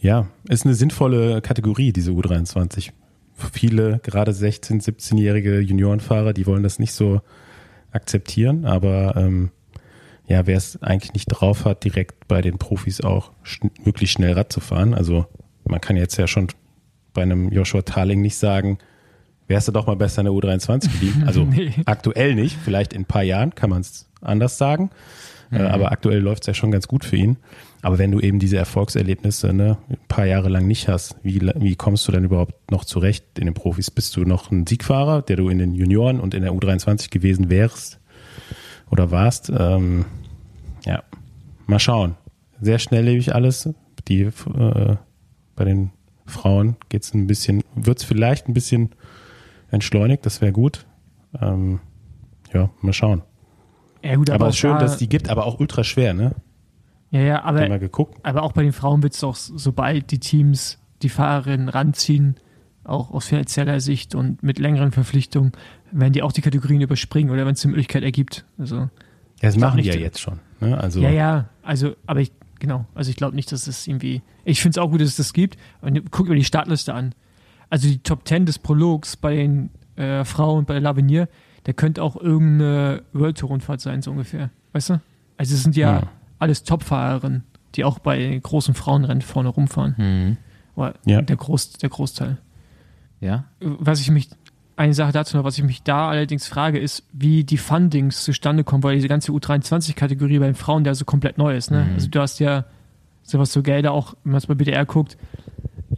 [0.00, 2.92] ja, ist eine sinnvolle Kategorie, diese U23.
[3.34, 7.20] Viele, gerade 16-, 17-jährige Juniorenfahrer, die wollen das nicht so
[7.90, 9.50] akzeptieren, aber ähm,
[10.26, 14.32] ja, wer es eigentlich nicht drauf hat, direkt bei den Profis auch schn wirklich schnell
[14.32, 14.94] Rad zu fahren.
[14.94, 15.26] Also
[15.64, 16.48] man kann jetzt ja schon
[17.12, 18.78] bei einem Joshua Tarling nicht sagen,
[19.48, 21.22] wärst du doch mal besser in der U23 geblieben.
[21.26, 21.72] Also Nee.
[21.84, 24.90] aktuell nicht, vielleicht in ein paar Jahren kann man es anders sagen.
[25.50, 27.36] Äh, aber aktuell läuft es ja schon ganz gut für ihn.
[27.82, 31.74] Aber wenn du eben diese Erfolgserlebnisse ne, ein paar Jahre lang nicht hast, wie, wie
[31.76, 33.90] kommst du denn überhaupt noch zurecht in den Profis?
[33.90, 37.50] Bist du noch ein Siegfahrer, der du in den Junioren und in der U23 gewesen
[37.50, 37.98] wärst
[38.92, 39.50] oder warst?
[39.50, 40.04] Ähm,
[40.84, 41.02] ja,
[41.66, 42.14] mal schauen.
[42.60, 43.68] Sehr schnelllebig alles.
[44.06, 44.96] Die, äh,
[45.56, 45.90] bei den
[46.26, 48.90] Frauen geht's ein bisschen, wird's vielleicht ein bisschen
[49.70, 50.86] entschleunigt, das wäre gut.
[51.40, 51.80] Ähm,
[52.52, 53.22] ja, mal schauen.
[54.04, 55.82] Ja, gut, Aber, aber, es ist schön, da, dass es die gibt, aber auch ultra
[55.82, 56.34] schwer, ne?
[57.10, 57.68] Ja, ja, aber,
[58.22, 62.36] aber auch bei den Frauen wird es doch, sobald die Teams die Fahrerinnen ranziehen,
[62.84, 65.52] auch aus finanzieller Sicht und mit längeren Verpflichtungen,
[65.92, 68.44] werden die auch die Kategorien überspringen oder wenn es die Möglichkeit ergibt.
[68.58, 68.88] Also, Ja,
[69.42, 70.40] das machen die ja jetzt schon.
[70.60, 70.76] Ne?
[70.78, 74.60] Also, ja, ja, also, aber ich, genau, also ich glaube nicht, dass es irgendwie, ich
[74.62, 75.56] finde es auch gut, dass es das gibt.
[75.80, 77.14] Und guck mir die Startliste an.
[77.70, 81.28] Also die Top 10 des Prologs bei den äh, Frauen, bei der Lavinier,
[81.66, 84.50] der könnte auch irgendeine World Tour Rundfahrt sein, so ungefähr.
[84.72, 85.00] Weißt du?
[85.36, 86.08] Also es sind ja Ja.
[86.38, 89.94] alles Top-Fahrerinnen, die auch bei großen Frauenrennen vorne rumfahren.
[89.96, 90.36] Mhm.
[90.74, 91.22] Oder Ja.
[91.22, 92.38] der, Groß, der Großteil.
[93.22, 93.44] Ja.
[93.60, 94.28] Was ich mich,
[94.76, 98.64] eine Sache dazu noch, was ich mich da allerdings frage, ist, wie die Fundings zustande
[98.64, 101.70] kommen, weil diese ganze U23-Kategorie bei den Frauen ja so komplett neu ist.
[101.70, 101.84] Ne?
[101.84, 101.94] Mhm.
[101.94, 102.64] Also du hast ja
[103.22, 105.16] sowas so Gelder auch, wenn man es bei BDR guckt.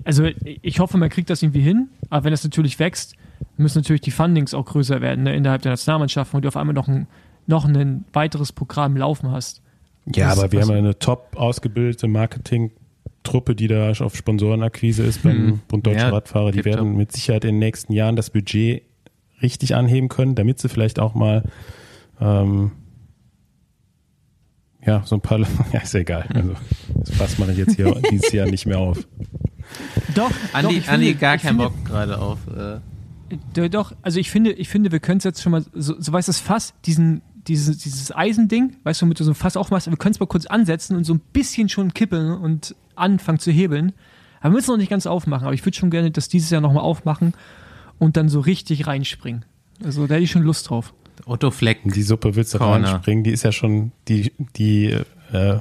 [0.05, 3.15] Also ich hoffe, man kriegt das irgendwie hin, aber wenn das natürlich wächst,
[3.57, 6.75] müssen natürlich die Fundings auch größer werden ne, innerhalb der Nationalmannschaften, wo du auf einmal
[6.75, 7.07] noch ein,
[7.47, 9.63] noch ein weiteres Programm laufen hast.
[10.15, 12.07] ja Was- aber wir haben ja eine top ausgebildete
[13.25, 15.61] Marketing-Truppe, die da auf Sponsorenakquise ist beim Hm.
[15.69, 16.53] Bund Deutscher Ja, Radfahrer.
[16.53, 18.83] Die werden mit Sicherheit in den nächsten Jahren das Budget
[19.43, 21.43] richtig anheben können, damit sie vielleicht auch mal
[22.21, 22.73] ähm,
[24.87, 25.39] ja, so ein paar,
[25.73, 26.27] ja, ist ja egal.
[26.35, 26.55] Also,
[26.97, 28.99] das passt man jetzt hier dieses Jahr nicht mehr auf.
[30.15, 32.39] Doch, doch Andi, ich Andi finde- gar keinen Bock gerade auf.
[32.49, 32.79] Äh,
[33.57, 36.13] D- Doch, also ich finde, ich finde, wir können es jetzt schon mal, so, so
[36.13, 39.91] weißt du, das Fass, diesen, dieses, dieses Eisending, weißt du, du so ein Fass aufmachst,
[39.91, 43.51] wir können es mal kurz ansetzen und so ein bisschen schon kippeln und anfangen zu
[43.51, 43.93] hebeln.
[44.41, 46.61] Aber wir müssen noch nicht ganz aufmachen, aber ich würde schon gerne das dieses Jahr
[46.61, 47.35] nochmal aufmachen
[47.99, 49.45] und dann so richtig reinspringen.
[49.83, 50.95] Also da hätte ich schon Lust drauf.
[51.27, 51.81] Otto Fleck.
[51.85, 52.89] Die Suppe willst du Corner.
[52.89, 54.87] reinspringen, die ist ja schon, die, die,
[55.33, 55.59] äh,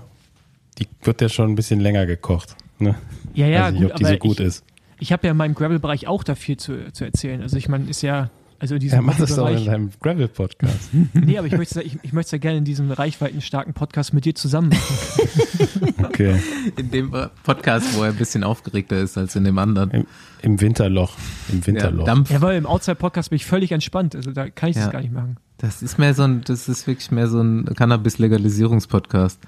[0.77, 2.55] die wird ja schon ein bisschen länger gekocht.
[2.79, 2.95] Ne?
[3.33, 4.63] Ja, ja, Weiß nicht, gut, ob die so gut ich, ist.
[4.99, 7.41] ich habe ja in meinem Gravel-Bereich auch da viel zu, zu erzählen.
[7.41, 8.29] Also ich meine, ist ja,
[8.63, 10.91] also in Ja, diesem mach das doch in deinem Gravel-Podcast.
[11.13, 14.35] nee, aber ich möchte ich, ich möchte ja gerne in diesem reichweitenstarken Podcast mit dir
[14.35, 15.93] zusammen machen.
[16.03, 16.39] Okay.
[16.77, 17.11] In dem
[17.43, 19.89] Podcast, wo er ein bisschen aufgeregter ist als in dem anderen.
[19.91, 20.05] Im,
[20.41, 21.13] Im Winterloch.
[21.49, 22.05] Im Ja, Winterloch.
[22.05, 22.29] Dampf.
[22.31, 24.15] Ja, weil im Outside-Podcast bin ich völlig entspannt.
[24.15, 24.91] Also da kann ich das Ja.
[24.91, 25.37] gar nicht machen.
[25.57, 29.39] Das ist mehr so ein, das ist wirklich mehr so ein Cannabis-Legalisierungspodcast.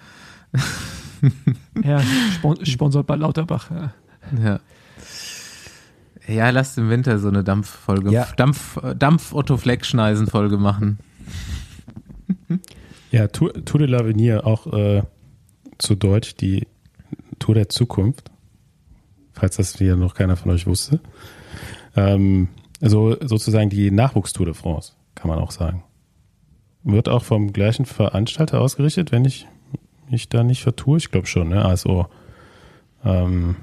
[1.84, 2.02] Ja,
[2.34, 3.70] spon sponsort bei Lauterbach.
[3.72, 3.94] Ja.
[4.44, 4.60] Ja.
[6.28, 8.28] Ja, lasst im Winter so eine Dampffolge, Ja.
[8.38, 11.00] Dampf, Dampf Otto Fleck Schneisen Folge machen.
[13.12, 15.04] Ja, Tour, Tour de l'Avenir, auch äh,
[15.78, 16.68] zu Deutsch, die
[17.40, 18.32] Tour der Zukunft,
[19.34, 21.00] falls das hier noch keiner von euch wusste.
[21.96, 22.50] Ähm,
[22.82, 25.84] also sozusagen die Nachwuchstour de France, kann man auch sagen.
[26.84, 29.48] Wird auch vom gleichen Veranstalter ausgerichtet, wenn ich
[30.10, 30.98] mich da nicht vertue.
[30.98, 31.66] Ich glaube schon, ne?
[31.66, 32.08] Also,
[33.04, 33.56] ähm,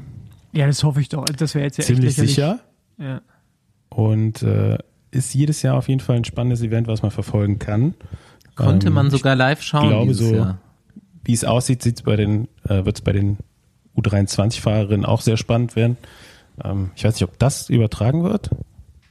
[0.53, 1.24] Ja, das hoffe ich doch.
[1.24, 2.61] Das wäre jetzt ja ziemlich sicher
[2.98, 3.20] Ja.
[3.88, 4.78] und äh,
[5.11, 7.94] ist jedes Jahr auf jeden Fall ein spannendes Event, was man verfolgen kann.
[8.55, 10.59] Konnte Ähm, man sogar live schauen glaube dieses so- Jahr.
[11.24, 13.38] Wie es aussieht, sieht's bei den, äh, wird es bei den
[13.96, 15.96] U23-Fahrerinnen auch sehr spannend werden.
[16.64, 18.50] Ähm, ich weiß nicht, ob das übertragen wird,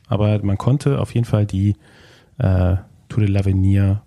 [0.07, 1.75] aber man konnte auf jeden Fall die
[2.37, 2.75] äh,
[3.09, 3.99] Tour de l'Avenir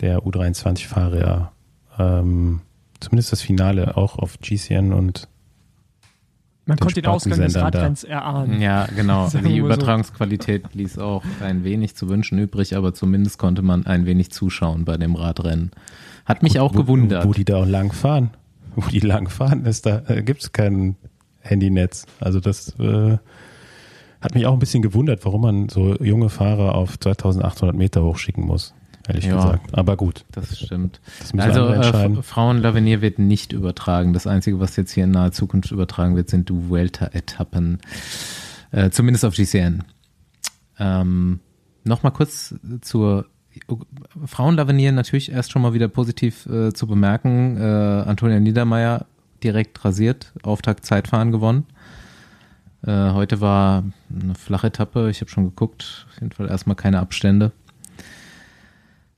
[0.00, 1.52] der U23-Fahrer,
[1.98, 2.60] ähm,
[3.00, 5.28] zumindest das Finale auch auf GCN und
[6.66, 7.54] Man Den konnte den Ausgang des.
[7.54, 8.60] Radrenns erahnen.
[8.60, 9.28] Ja, genau.
[9.28, 9.56] Die mal so.
[9.56, 14.84] Übertragungsqualität ließ auch ein wenig zu wünschen übrig, aber zumindest konnte man ein wenig zuschauen
[14.84, 15.70] bei dem Radrennen.
[16.24, 17.24] Hat mich auch wo, gewundert.
[17.24, 18.30] Wo die da auch lang fahren.
[18.78, 20.96] Wo die lang fahren, ist da äh, gibt's kein
[21.40, 22.04] Handynetz.
[22.20, 23.16] Also das äh,
[24.20, 28.44] hat mich auch ein bisschen gewundert, warum man so junge Fahrer auf 2800 Meter hochschicken
[28.44, 28.74] muss.
[29.08, 29.36] Ehrlich Ja.
[29.36, 29.74] gesagt.
[29.76, 31.00] Aber gut, Das stimmt.
[31.20, 32.22] das Also äh, entscheiden.
[32.22, 34.12] Frauen Lavenier wird nicht übertragen.
[34.12, 37.78] Das Einzige, was jetzt hier in naher Zukunft übertragen wird, sind die Vuelta-Etappen.
[38.72, 39.84] Äh, zumindest auf GCN.
[40.78, 41.40] Ähm,
[41.84, 43.26] Nochmal kurz zur
[44.26, 47.56] Frauen-Lavenier natürlich erst schon mal wieder positiv äh, zu bemerken.
[47.56, 49.06] Äh, Antonia Niedermeyer
[49.42, 51.64] direkt rasiert, Auftakt Zeitfahren gewonnen.
[52.84, 56.98] Äh, heute war eine flache Etappe, ich habe schon geguckt, auf jeden Fall erstmal keine
[56.98, 57.52] Abstände.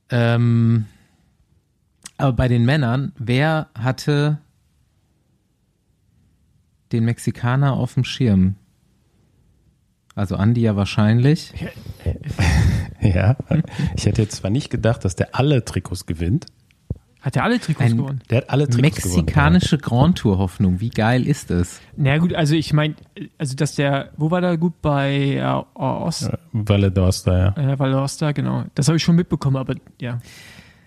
[0.09, 0.85] Ähm,
[2.17, 4.39] aber bei den Männern, wer hatte
[6.91, 8.55] den Mexikaner auf dem Schirm?
[10.15, 11.53] Also Andi ja wahrscheinlich.
[13.01, 13.37] Ja,
[13.95, 16.47] ich hätte jetzt zwar nicht gedacht, dass der alle Trikots gewinnt.
[17.21, 18.21] Hat er alle Trikots Ein- gewonnen?
[18.29, 19.15] Der hat alle Trikots gewonnen.
[19.25, 21.81] Mexikanische Grand Tour Hoffnung, wie geil ist es?
[21.97, 22.95] Na gut, also ich meine,
[23.37, 27.71] also dass der, wo war der gut bei äh, Ost, d'Aosta, ja.
[27.73, 28.63] äh, Valdosta, genau.
[28.75, 30.19] Das habe ich schon mitbekommen, aber ja.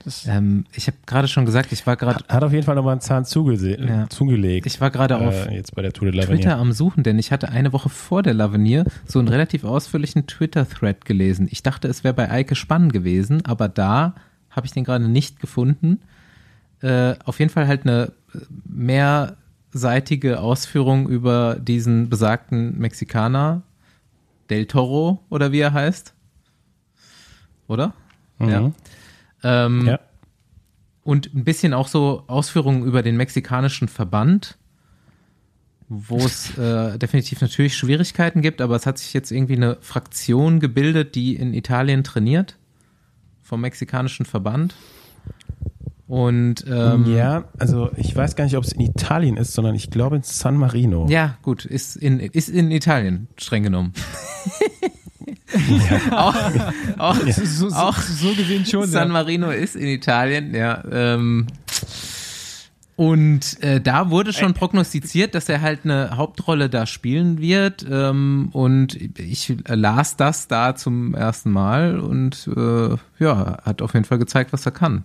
[0.04, 2.92] Das, Ähm, ich habe gerade schon gesagt, ich war gerade Hat auf jeden Fall nochmal
[2.92, 4.08] einen Zahn Ja.
[4.08, 4.66] zugelegt.
[4.66, 6.60] ich war gerade auf äh, jetzt bei der Tour de Twitter l'Avenir.
[6.60, 11.04] am Suchen, denn ich hatte eine Woche vor der Lavenier so einen relativ ausführlichen Twitter-Thread
[11.04, 11.46] gelesen.
[11.50, 14.14] Ich dachte, es wäre bei Eike Spann gewesen, aber da
[14.50, 16.00] habe ich den gerade nicht gefunden.
[16.82, 23.62] Äh, auf jeden Fall halt eine äh, mehrseitige Ausführung über diesen besagten Mexikaner,
[24.50, 26.12] Del Toro oder wie er heißt.
[27.68, 27.94] Oder?
[28.40, 28.60] Ja.
[28.60, 28.74] Mhm.
[29.44, 30.00] Ähm, Ja.
[31.04, 34.58] und ein bisschen auch so Ausführungen über den mexikanischen Verband,
[35.88, 40.58] wo es äh, definitiv natürlich Schwierigkeiten gibt, aber es hat sich jetzt irgendwie eine Fraktion
[40.60, 42.56] gebildet, die in Italien trainiert,
[43.42, 44.74] vom mexikanischen Verband.
[46.12, 49.88] Und ähm, ja, also ich weiß gar nicht, ob es in Italien ist, sondern ich
[49.88, 51.06] glaube in San Marino.
[51.08, 53.94] ja, gut, ist in, ist in Italien, streng genommen.
[56.10, 56.34] auch,
[56.98, 58.86] auch, so, so, auch so gesehen schon.
[58.86, 59.12] San ja.
[59.14, 60.84] Marino ist in Italien, ja.
[60.92, 61.46] Ähm,
[62.94, 67.86] und äh, da wurde schon prognostiziert, dass er halt eine Hauptrolle da spielen wird.
[67.90, 74.04] Ähm, und ich las das da zum ersten Mal und äh, ja, hat auf jeden
[74.04, 75.04] Fall gezeigt, was er kann.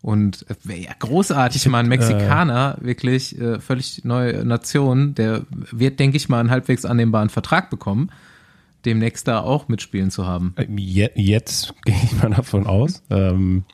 [0.00, 5.42] Und es wäre ja großartig, mal ein Mexikaner, wirklich äh, völlig neue Nation, der
[5.72, 8.10] wird, denke ich mal, einen halbwegs annehmbaren Vertrag bekommen,
[8.84, 10.54] demnächst da auch mitspielen zu haben.
[10.56, 13.02] Äh, Je, jetzt gehe ich mal davon aus.
[13.10, 13.64] Ähm,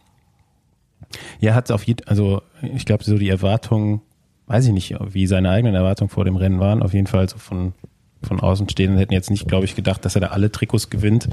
[1.41, 4.01] ja, hat auf jeden also ich glaube, so die Erwartungen,
[4.47, 7.37] weiß ich nicht, wie seine eigenen Erwartungen vor dem Rennen waren, auf jeden Fall so
[7.37, 7.75] von,
[8.23, 11.29] von Außenstehenden hätten jetzt nicht, glaube ich, gedacht, dass er da alle Trikots gewinnt.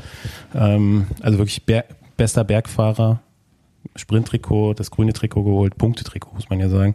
[0.53, 1.85] Ähm, also wirklich Ber
[2.17, 3.21] bester Bergfahrer,
[3.95, 6.93] Sprinttrikot, das grüne Trikot geholt, Punktetrikot, muss man ja sagen.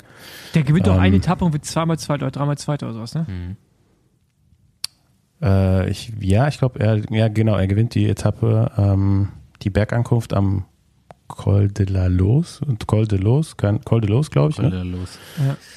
[0.55, 3.14] Der gewinnt doch Ähm, eine Etappe und wird zweimal Zweiter oder dreimal Zweiter oder sowas,
[3.14, 3.57] ne?
[5.43, 9.28] Äh, ich, ja, ich glaube, er, ja genau, er gewinnt die Etappe, ähm,
[9.62, 10.64] die Bergankunft am
[11.28, 14.59] Col de la Los und Col de Los, kein, Col de Los, glaube ich.
[14.59, 14.82] Ne?
[14.84, 15.18] los.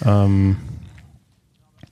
[0.05, 0.57] Ähm,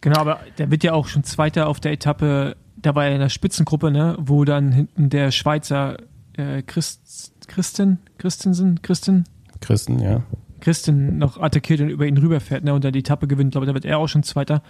[0.02, 3.20] Genau, aber der wird ja auch schon Zweiter auf der Etappe, da war er in
[3.20, 5.98] der Spitzengruppe, ne, wo dann hinten der Schweizer
[6.34, 9.24] äh, Christ, Christen, Christensen, Christen,
[9.62, 10.24] Christen, ja.
[10.60, 13.70] Christen noch attackiert und über ihn rüberfährt, ne, und dann die Etappe gewinnt, glaube ich,
[13.70, 14.62] da wird er auch schon Zweiter.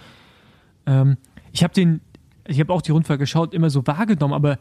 [0.86, 1.16] Ähm,
[1.52, 2.00] ich habe den,
[2.46, 4.58] ich habe auch die Rundfahrt geschaut, immer so wahrgenommen, aber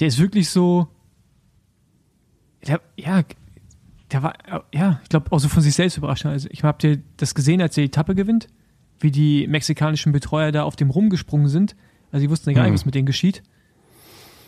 [0.00, 0.88] der ist wirklich so,
[2.66, 3.22] der, ja,
[4.10, 4.34] der war,
[4.72, 6.26] ja, ich glaube auch so von sich selbst überrascht.
[6.26, 8.48] Also ich habe dir das gesehen, als er die Etappe gewinnt,
[9.00, 11.76] wie die mexikanischen Betreuer da auf dem rumgesprungen sind.
[12.10, 12.74] Also die wussten ja gar nicht, Mhm.
[12.74, 13.42] was mit denen geschieht.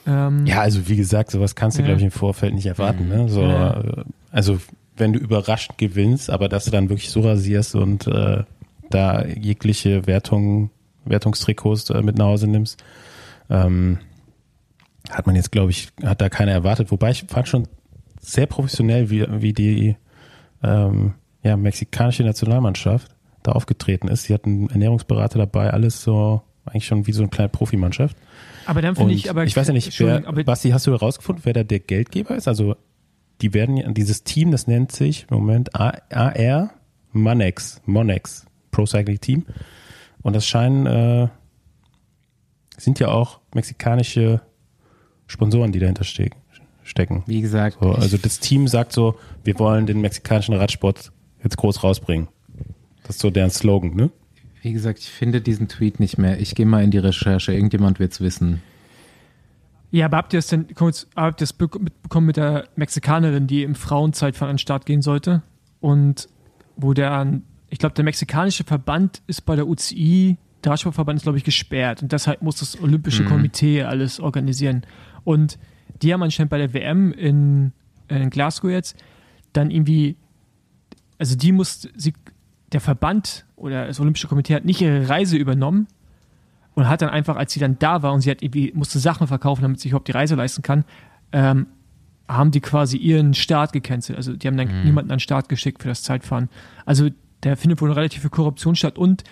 [0.07, 1.87] Ähm, Ja, also wie gesagt, sowas kannst du, Ja.
[1.87, 3.09] glaube ich, im Vorfeld nicht erwarten.
[3.09, 3.29] Ne?
[3.29, 3.83] So, Ja.
[4.31, 4.59] Also
[4.97, 8.45] wenn du überraschend gewinnst, aber dass du dann wirklich so rasierst und äh,
[8.91, 10.71] da jegliche Wertung,
[11.05, 12.83] Wertungstrikots äh, mit nach Hause nimmst,
[13.49, 13.99] ähm,
[15.11, 16.91] hat man jetzt, glaube ich, hat da keiner erwartet.
[16.91, 17.69] Wobei ich fand schon
[18.21, 19.97] sehr professionell, wie, wie die
[20.63, 23.11] ähm, ja, mexikanische Nationalmannschaft
[23.43, 24.25] da aufgetreten ist.
[24.25, 28.17] Sie hat einen Ernährungsberater dabei, alles so eigentlich schon wie so eine kleine Profimannschaft.
[28.67, 31.45] Aber dann finde ich, aber ich weiß ja nicht, wer, aber Basti, hast du herausgefunden,
[31.45, 32.47] wer da der Geldgeber ist?
[32.49, 32.77] Also
[33.41, 36.71] die werden ja, dieses Team, das nennt sich im Moment A- AR
[37.13, 39.47] Monex, Monex Pro Cycling Team.
[40.23, 41.29] Und das scheinen, äh,
[42.77, 44.41] sind ja auch mexikanische
[45.27, 46.31] Sponsoren, die dahinter ste
[46.83, 47.23] stecken.
[47.27, 51.83] Wie gesagt, So, also das Team sagt so, wir wollen den mexikanischen Radsport jetzt groß
[51.85, 52.29] rausbringen.
[53.05, 54.11] Das ist so deren Slogan, ne?
[54.63, 56.41] Wie gesagt, ich finde diesen Tweet nicht mehr.
[56.41, 57.53] Ich gehe mal in die Recherche.
[57.53, 58.63] Irgendjemand wird's wissen.
[59.91, 63.47] Ja, aber habt ihr es denn, kurz, habt ihr es be- mitbekommen mit der Mexikanerin,
[63.47, 65.43] die im Frauenzeitfahren an den Start gehen sollte?
[65.81, 66.29] Und
[66.77, 67.41] wo der,
[67.71, 72.03] ich glaube, der mexikanische Verband ist bei der UCI, der Radsportverband ist, glaube ich, gesperrt.
[72.03, 73.29] Und deshalb muss das Olympische Mhm.
[73.29, 74.83] Komitee alles organisieren.
[75.25, 75.59] Und
[76.03, 77.73] die haben anscheinend bei der WM in,
[78.09, 78.97] in Glasgow jetzt
[79.53, 80.17] dann irgendwie,
[81.19, 82.13] also die muss, sie,
[82.73, 85.87] der Verband oder das Olympische Komitee hat nicht ihre Reise übernommen,
[86.75, 89.27] und hat dann einfach, als sie dann da war und sie hat irgendwie, musste Sachen
[89.27, 90.85] verkaufen, damit sie überhaupt die Reise leisten kann,
[91.33, 91.67] ähm,
[92.29, 94.17] haben die quasi ihren Start gecancelt.
[94.17, 96.49] Also die haben dann niemanden an den Start geschickt für das Zeitfahren.
[96.87, 97.09] Also
[97.41, 99.25] da findet wohl eine relative Korruption statt und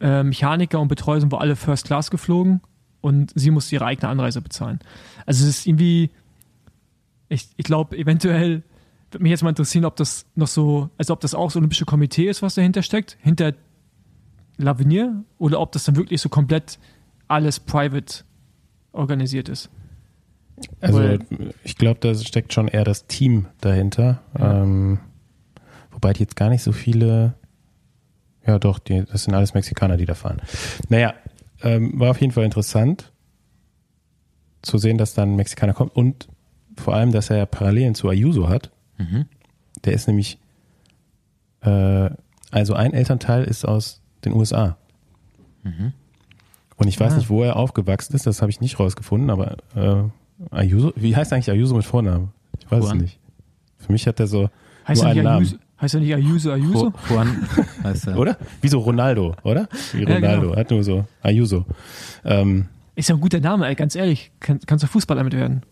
[0.00, 2.60] äh, Mechaniker und Betreuer sind wohl alle First Class geflogen
[3.00, 4.78] und sie musste ihre eigene Anreise bezahlen.
[5.26, 6.10] Also es ist irgendwie,
[7.28, 8.62] ich, ich glaube, eventuell
[9.10, 11.84] würde mich jetzt mal interessieren, ob das noch so, also ob das auch das Olympische
[11.84, 13.54] Komitee ist, was dahinter steckt, hinter
[14.58, 16.78] L'Avenir oder ob das dann wirklich so komplett
[17.28, 18.24] alles private
[18.92, 19.70] organisiert ist.
[20.80, 21.20] Also Weil-
[21.64, 24.22] ich glaube, da steckt schon eher das Team dahinter.
[24.38, 24.62] Ja.
[24.62, 24.98] Ähm,
[25.90, 27.34] wobei die jetzt gar nicht so viele,
[28.46, 30.40] ja doch, die, das sind alles Mexikaner, die da fahren.
[30.88, 31.14] Naja,
[31.62, 33.12] ähm, war auf jeden Fall interessant
[34.62, 36.28] zu sehen, dass dann ein Mexikaner kommt und
[36.76, 38.70] vor allem, dass er ja Parallelen zu Ayuso hat.
[38.98, 39.26] Mhm.
[39.84, 40.38] Der ist nämlich,
[41.62, 42.10] äh,
[42.50, 44.76] also ein Elternteil ist aus den USA.
[45.62, 45.92] Mhm.
[46.76, 47.16] Und ich weiß Ah.
[47.16, 50.04] nicht, wo er aufgewachsen ist, das habe ich nicht rausgefunden, aber äh,
[50.50, 52.32] Ayuso, wie heißt eigentlich Ayuso mit Vornamen?
[52.58, 52.96] Ich weiß Juan.
[52.98, 53.18] es nicht.
[53.78, 54.50] Für mich hat er so,
[54.86, 56.86] Heißt Nur er nicht einen Ayuso, heißt er nicht Ayuso Ayuso?
[56.88, 57.48] Ju- Juan
[57.82, 58.18] heißt er.
[58.18, 58.36] oder?
[58.60, 59.68] Wie so Ronaldo, oder?
[59.92, 60.56] Wie Ja, Ronaldo, genau.
[60.56, 61.64] hat nur so Ayuso.
[62.24, 64.30] Ähm, Ist ja ein guter Name, ey, ganz ehrlich.
[64.40, 65.62] Kann, kannst du Fußballer mit werden?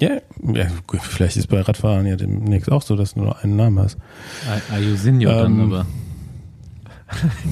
[0.00, 0.20] Ja,
[0.54, 0.66] ja,
[1.02, 3.98] vielleicht ist bei Radfahrern ja demnächst auch so, dass du nur einen Namen hast.
[4.48, 5.86] Ay- Ayusinho dann Ähm, aber.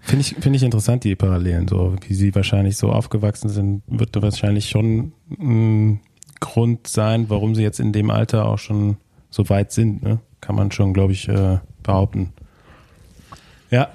[0.00, 4.16] Finde ich, finde ich interessant, die Parallelen, so wie sie wahrscheinlich so aufgewachsen sind, wird
[4.16, 6.00] da wahrscheinlich schon ein
[6.40, 8.96] Grund sein, warum sie jetzt in dem Alter auch schon
[9.28, 10.20] so weit sind, ne?
[10.40, 12.32] Kann man schon, glaube ich, äh, behaupten.
[13.70, 13.90] Ja,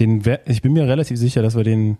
[0.00, 1.98] den, ich bin mir relativ sicher, dass wir den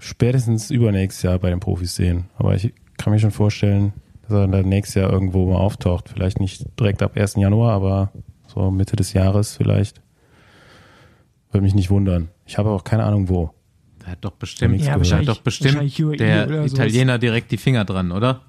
[0.00, 2.24] spätestens übernächstes Jahr bei den Profis sehen.
[2.38, 3.92] Aber ich kann mir schon vorstellen,
[4.22, 6.10] dass er dann nächstes Jahr irgendwo mal auftaucht.
[6.10, 7.36] Vielleicht nicht direkt ab 1.
[7.36, 8.12] Januar, aber
[8.46, 10.00] so Mitte des Jahres vielleicht.
[11.50, 12.28] Würde mich nicht wundern.
[12.44, 13.50] Ich habe auch keine Ahnung wo.
[14.00, 15.80] Da hat doch bestimmt, nichts da hat doch bestimmt
[16.20, 16.72] der oder sowas.
[16.72, 18.42] Italiener direkt die Finger dran, oder?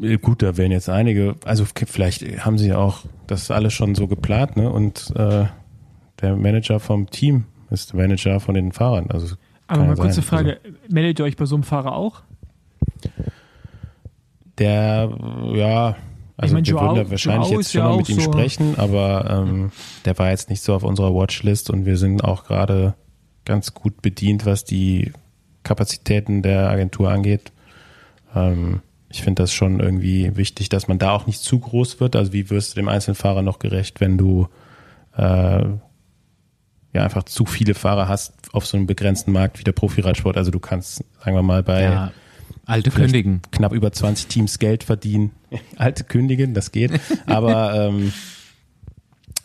[0.00, 3.94] Äh, Gut, da werden jetzt einige, also vielleicht haben sie ja auch das alles schon
[3.94, 4.70] so geplant, ne?
[4.70, 5.46] Und äh,
[6.20, 9.10] der Manager vom Team ist der Manager von den Fahrern.
[9.10, 9.36] Also
[9.66, 10.24] Aber mal kurze sein.
[10.24, 12.22] Frage, meldet ihr euch bei so einem Fahrer auch?
[14.58, 15.10] Der,
[15.54, 15.96] ja,
[16.36, 18.78] also meine, wir würden da wahrscheinlich Joao jetzt schon ja mal mit ihm so- sprechen,
[18.78, 19.72] aber ähm,
[20.04, 22.94] der war jetzt nicht so auf unserer Watchlist und wir sind auch gerade
[23.44, 25.12] ganz gut bedient, was die
[25.64, 27.52] Kapazitäten der Agentur angeht.
[28.34, 32.16] Ähm, ich finde das schon irgendwie wichtig, dass man da auch nicht zu groß wird.
[32.16, 34.48] Also wie wirst du dem einzelnen Fahrer noch gerecht, wenn du
[35.16, 35.64] äh,
[36.94, 40.36] ja einfach zu viele Fahrer hast auf so einem begrenzten Markt wie der Profiradsport.
[40.36, 42.12] Also du kannst, sagen wir mal, bei Ja,
[42.64, 43.42] alte Köndigen.
[43.50, 45.32] knapp über 20 Teams Geld verdienen.
[45.76, 46.92] Alte Königin, das geht.
[47.26, 48.12] Aber ähm,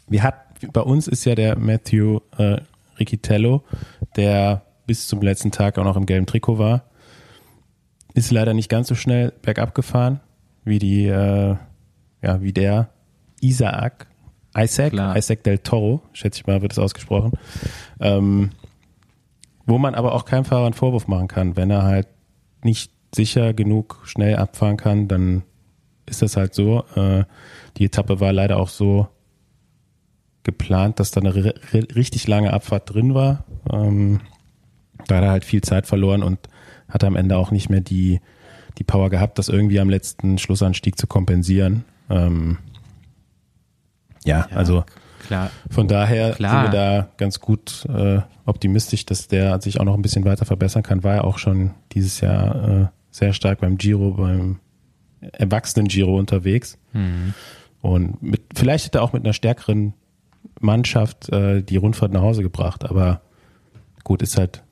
[0.07, 0.35] wir hat,
[0.73, 2.57] bei uns ist ja der Matthew äh,
[2.99, 3.63] Riccitello,
[4.15, 6.83] der bis zum letzten Tag auch noch im gelben Trikot war.
[8.13, 10.19] Ist leider nicht ganz so schnell bergab gefahren,
[10.65, 11.55] wie die, äh,
[12.21, 12.89] ja, wie der
[13.41, 14.07] Isaac,
[14.57, 15.15] Isaac, Klar.
[15.15, 17.33] Isaac del Toro, schätze ich mal, wird es ausgesprochen.
[17.99, 18.49] Ähm,
[19.65, 22.07] wo man aber auch keinem Fahrer einen Vorwurf machen kann, wenn er halt
[22.63, 25.43] nicht sicher genug schnell abfahren kann, dann
[26.07, 26.83] ist das halt so.
[26.95, 27.25] Äh,
[27.77, 29.07] die Etappe war leider auch so
[30.43, 33.43] geplant, dass da eine ri- ri- richtig lange Abfahrt drin war.
[33.71, 34.21] Ähm,
[35.07, 36.39] da hat er halt viel Zeit verloren und
[36.87, 38.19] hat am Ende auch nicht mehr die,
[38.79, 41.85] die Power gehabt, das irgendwie am letzten Schlussanstieg zu kompensieren.
[42.09, 42.57] Ähm,
[44.25, 44.83] ja, Ja, also
[45.25, 46.63] Klar, von daher Klar.
[46.63, 50.45] sind wir da ganz gut äh, optimistisch, dass der sich auch noch ein bisschen weiter
[50.45, 51.03] verbessern kann.
[51.03, 54.59] War ja auch schon dieses Jahr äh, sehr stark beim Giro, beim
[55.21, 56.77] erwachsenen Giro unterwegs.
[56.93, 57.33] Mhm.
[57.81, 59.93] Und mit, vielleicht hätte er auch mit einer stärkeren
[60.59, 62.85] Mannschaft äh, die Rundfahrt nach Hause gebracht.
[62.85, 63.21] Aber
[64.03, 64.63] gut, ist halt,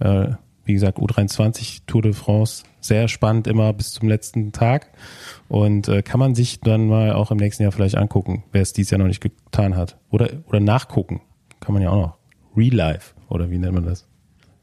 [0.00, 0.28] äh,
[0.64, 4.88] wie gesagt, U23 Tour de France sehr spannend immer bis zum letzten Tag.
[5.48, 8.72] Und äh, kann man sich dann mal auch im nächsten Jahr vielleicht angucken, wer es
[8.72, 9.96] dieses Jahr noch nicht getan hat.
[10.10, 11.20] Oder, oder nachgucken.
[11.60, 12.16] Kann man ja auch noch.
[12.56, 14.06] Real Life, oder wie nennt man das?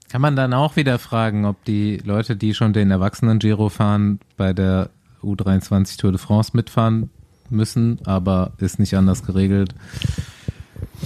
[0.10, 4.54] Kann man dann auch wieder fragen, ob die Leute, die schon den Erwachsenen-Giro fahren, bei
[4.54, 4.90] der
[5.22, 7.10] U23 Tour de France mitfahren
[7.50, 9.74] müssen, aber ist nicht anders geregelt.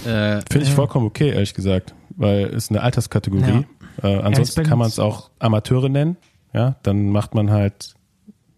[0.04, 3.64] Äh, Finde ich vollkommen okay, ehrlich gesagt, weil es eine Alterskategorie.
[4.02, 4.08] Ja.
[4.08, 6.16] Äh, ansonsten kann man es auch Amateure nennen.
[6.52, 7.94] Ja, dann macht man halt,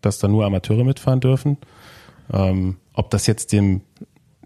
[0.01, 1.59] dass da nur Amateure mitfahren dürfen.
[2.33, 3.83] Ähm, ob das jetzt dem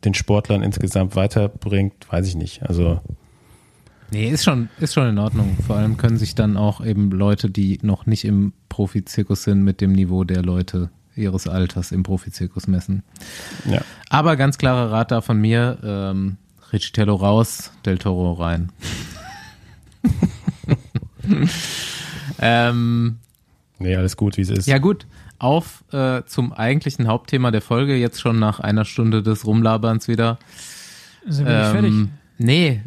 [0.05, 2.63] den Sportlern insgesamt weiterbringt, weiß ich nicht.
[2.63, 3.01] Also
[4.11, 5.57] Nee, ist schon, ist schon in Ordnung.
[5.67, 9.83] Vor allem können sich dann auch eben Leute, die noch nicht im Profizirkus sind, mit
[9.83, 13.03] dem Niveau der Leute ihres Alters im Profizirkus messen.
[13.71, 13.83] Ja.
[14.09, 16.39] Aber ganz klarer Rat da von mir, ähm,
[16.73, 18.73] Richitello raus, Del Toro rein.
[22.41, 23.19] ähm,
[23.79, 24.67] nee, alles gut, wie es ist.
[24.67, 25.07] Ja gut,
[25.39, 30.39] auf äh, zum eigentlichen Hauptthema der Folge, jetzt schon nach einer Stunde des Rumlaberns wieder.
[31.27, 32.09] Sind wir ähm, nicht fertig?
[32.39, 32.83] Nee,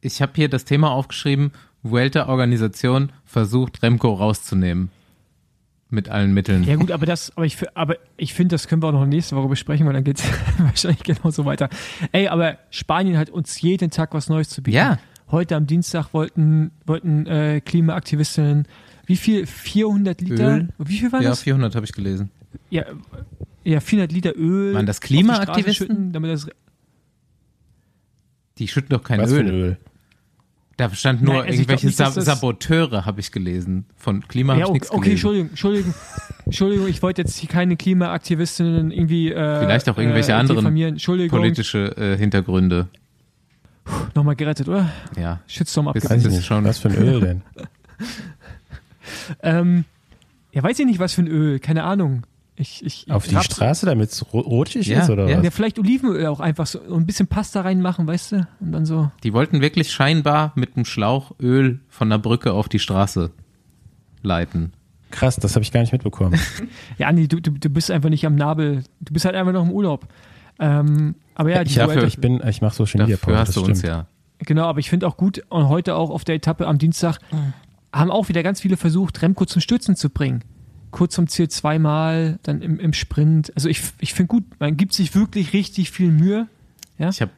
[0.00, 4.90] ich habe hier das Thema aufgeschrieben, Vuelta-Organisation versucht Remco rauszunehmen.
[5.88, 6.64] Mit allen Mitteln.
[6.64, 9.36] Ja gut, aber das, aber ich, aber ich finde, das können wir auch noch nächste
[9.36, 10.24] Woche besprechen, weil dann geht es
[10.58, 11.68] wahrscheinlich genauso weiter.
[12.10, 14.76] Ey, aber Spanien hat uns jeden Tag was Neues zu bieten.
[14.76, 14.98] Ja.
[15.30, 18.66] Heute am Dienstag wollten, wollten äh, Klimaaktivistinnen
[19.06, 19.46] wie viel?
[19.46, 20.56] 400 Liter?
[20.56, 20.68] Öl?
[20.78, 21.40] Wie viel waren ja, das?
[21.40, 22.30] Ja, 400 habe ich gelesen.
[22.70, 22.84] Ja,
[23.64, 24.74] ja, 400 Liter Öl.
[24.74, 26.12] Waren das Klimaaktivisten?
[26.12, 26.48] damit das
[28.58, 29.46] die schütten doch kein Was Öl.
[29.46, 29.76] Für Öl.
[30.76, 33.86] Da stand nur Nein, also irgendwelche nicht, Saboteure, habe ich gelesen.
[33.96, 35.16] Von Klima ja, habe ich nichts okay, gelesen.
[35.16, 35.94] Entschuldigung, Entschuldigung,
[36.44, 40.76] Entschuldigung, ich wollte jetzt hier keine Klimaaktivistinnen irgendwie äh, Vielleicht auch irgendwelche äh, anderen
[41.28, 42.88] politische äh, Hintergründe.
[44.14, 44.90] Nochmal gerettet, oder?
[45.18, 45.40] Ja.
[45.46, 46.44] Shitstorm abgesetzt.
[46.44, 47.42] Schon was für ein Öl denn?
[49.42, 49.84] Ähm,
[50.52, 52.22] ja, weiß ich nicht, was für ein Öl, keine Ahnung.
[52.58, 55.44] Ich, ich, Auf die Straße, damit es rutschig ja, ist, oder ja, was?
[55.44, 58.48] Ja, vielleicht Olivenöl auch einfach so ein bisschen Pasta reinmachen, weißt du?
[58.60, 59.10] Und dann so.
[59.22, 63.30] Die wollten wirklich scheinbar mit einem Schlauch Öl von der Brücke auf die Straße
[64.22, 64.72] leiten.
[65.10, 66.40] Krass, das habe ich gar nicht mitbekommen.
[66.98, 68.84] ja, Andi, du, du, du bist einfach nicht am Nabel.
[69.00, 70.08] Du bist halt einfach noch im Urlaub.
[70.58, 72.78] Ähm, aber ja, ich, dafür, ich bin, ich mache.
[72.78, 74.06] Hast du uns ja.
[74.38, 77.52] Genau, aber ich finde auch gut und heute auch auf der Etappe am Dienstag mhm.
[77.98, 80.42] Haben auch wieder ganz viele versucht, Remco zum Stürzen zu bringen
[80.96, 83.52] kurz zum Ziel zweimal, dann im, im Sprint.
[83.54, 86.48] Also ich, ich finde gut, man gibt sich wirklich richtig viel Mühe.
[86.98, 87.10] Ja?
[87.10, 87.32] Ich habe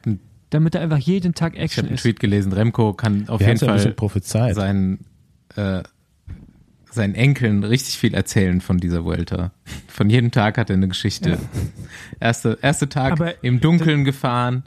[0.49, 1.73] damit er einfach jeden Tag Action ich hab ist.
[1.73, 3.95] Ich habe einen Tweet gelesen, Remco kann auf Wir jeden Fall
[4.55, 5.05] seinen,
[5.55, 5.83] äh,
[6.89, 9.51] seinen Enkeln richtig viel erzählen von dieser Vuelta.
[9.87, 11.31] Von jedem Tag hat er eine Geschichte.
[11.31, 11.37] Ja.
[12.19, 14.63] Erste, erste Tag Aber im Dunkeln gefahren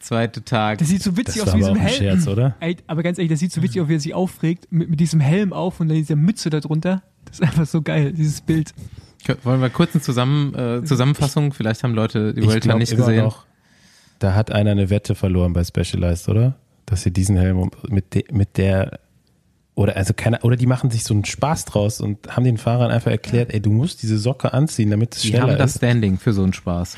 [0.00, 0.78] zweite Tag.
[0.78, 1.94] Das sieht so witzig das aus wie diesem Helm.
[1.94, 2.56] Scherz, oder?
[2.60, 5.00] Ey, aber ganz ehrlich, das sieht so witzig aus, wie er sich aufregt, mit, mit
[5.00, 7.02] diesem Helm auf und dann dieser Mütze darunter.
[7.26, 8.74] Das ist einfach so geil, dieses Bild.
[9.44, 11.52] Wollen wir kurz eine Zusammen, äh, Zusammenfassung?
[11.52, 13.24] Vielleicht haben Leute die Vuelta nicht gesehen.
[13.24, 13.44] Noch,
[14.18, 16.56] da hat einer eine Wette verloren bei Specialized, oder?
[16.86, 18.98] Dass sie diesen Helm mit, de, mit der
[19.74, 22.90] oder also keine, oder die machen sich so einen Spaß draus und haben den Fahrern
[22.90, 25.46] einfach erklärt, ey, du musst diese Socke anziehen, damit es schneller ist.
[25.46, 26.96] Die haben das Standing für so einen Spaß.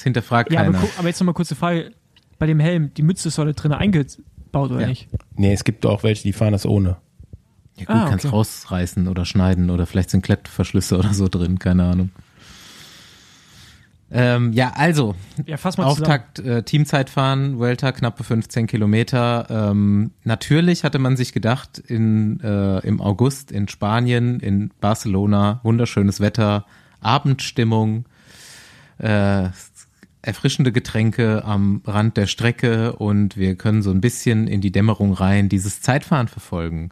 [0.00, 0.78] Das hinterfragt ja, keiner.
[0.78, 1.92] Aber, aber jetzt nochmal kurze Frage.
[2.38, 4.86] Bei dem Helm, die Mütze ist da drin eingebaut oder ja.
[4.86, 5.08] nicht?
[5.36, 6.96] Nee, es gibt auch welche, die fahren das ohne.
[7.76, 8.10] Ja gut, ah, okay.
[8.12, 12.08] kannst rausreißen oder schneiden oder vielleicht sind Klettverschlüsse oder so drin, keine Ahnung.
[14.10, 19.48] Ähm, ja, also, ja, Auftakt äh, Teamzeitfahren, Vuelta, knappe 15 Kilometer.
[19.50, 26.20] Ähm, natürlich hatte man sich gedacht, in, äh, im August in Spanien, in Barcelona, wunderschönes
[26.20, 26.64] Wetter,
[27.02, 28.06] Abendstimmung,
[28.96, 29.50] äh,
[30.22, 35.12] erfrischende Getränke am Rand der Strecke und wir können so ein bisschen in die Dämmerung
[35.12, 36.90] rein dieses Zeitfahren verfolgen.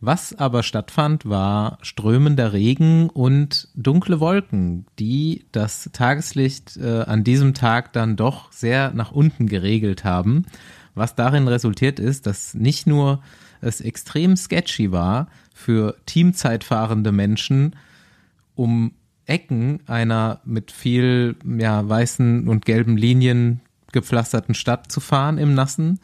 [0.00, 7.54] Was aber stattfand, war strömender Regen und dunkle Wolken, die das Tageslicht äh, an diesem
[7.54, 10.44] Tag dann doch sehr nach unten geregelt haben,
[10.94, 13.22] was darin resultiert ist, dass nicht nur
[13.60, 17.74] es extrem sketchy war für teamzeitfahrende Menschen,
[18.54, 18.92] um
[19.26, 23.60] Ecken einer mit viel ja, weißen und gelben Linien
[23.92, 26.00] gepflasterten Stadt zu fahren im Nassen.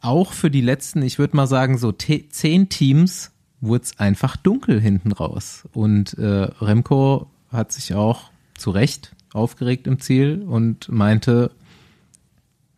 [0.00, 3.30] Auch für die letzten, ich würde mal sagen, so zehn Teams
[3.60, 5.68] wurde es einfach dunkel hinten raus.
[5.72, 11.52] Und äh, Remco hat sich auch zu Recht aufgeregt im Ziel und meinte,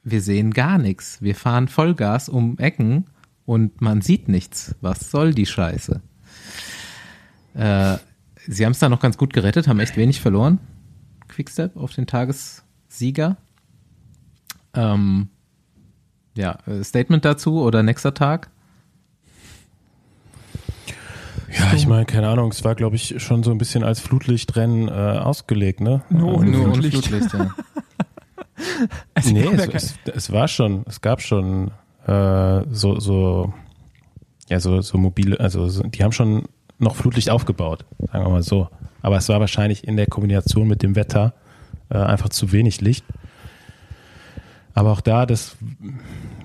[0.03, 1.23] wir sehen gar nichts.
[1.23, 3.07] Wir fahren Vollgas um Ecken
[3.47, 4.75] und man sieht nichts.
[4.81, 6.03] Was soll die Scheiße?
[7.55, 7.97] Äh,
[8.47, 10.59] sie haben es da noch ganz gut gerettet, haben echt wenig verloren.
[11.29, 13.37] Quickstep auf den Tagessieger.
[14.75, 15.29] Ähm,
[16.37, 18.51] ja, äh, Statement dazu oder nächster Tag?
[21.57, 24.89] Ja, ich meine, keine Ahnung, es war, glaube ich, schon so ein bisschen als Flutlichtrennen
[24.89, 26.03] äh, ausgelegt, ne?
[26.11, 27.09] Nur ohne Nur ohne Flutlicht.
[27.09, 27.55] Flutlicht, ja.
[29.15, 31.73] Also, nee, es, es, es war schon, es gab schon
[32.07, 33.53] äh, so, so,
[34.49, 36.45] ja, so, so mobile, also so, die haben schon
[36.79, 38.69] noch Flutlicht aufgebaut, sagen wir mal so.
[39.03, 41.35] Aber es war wahrscheinlich in der Kombination mit dem Wetter
[41.91, 43.05] äh, einfach zu wenig Licht.
[44.75, 45.57] Aber auch da, das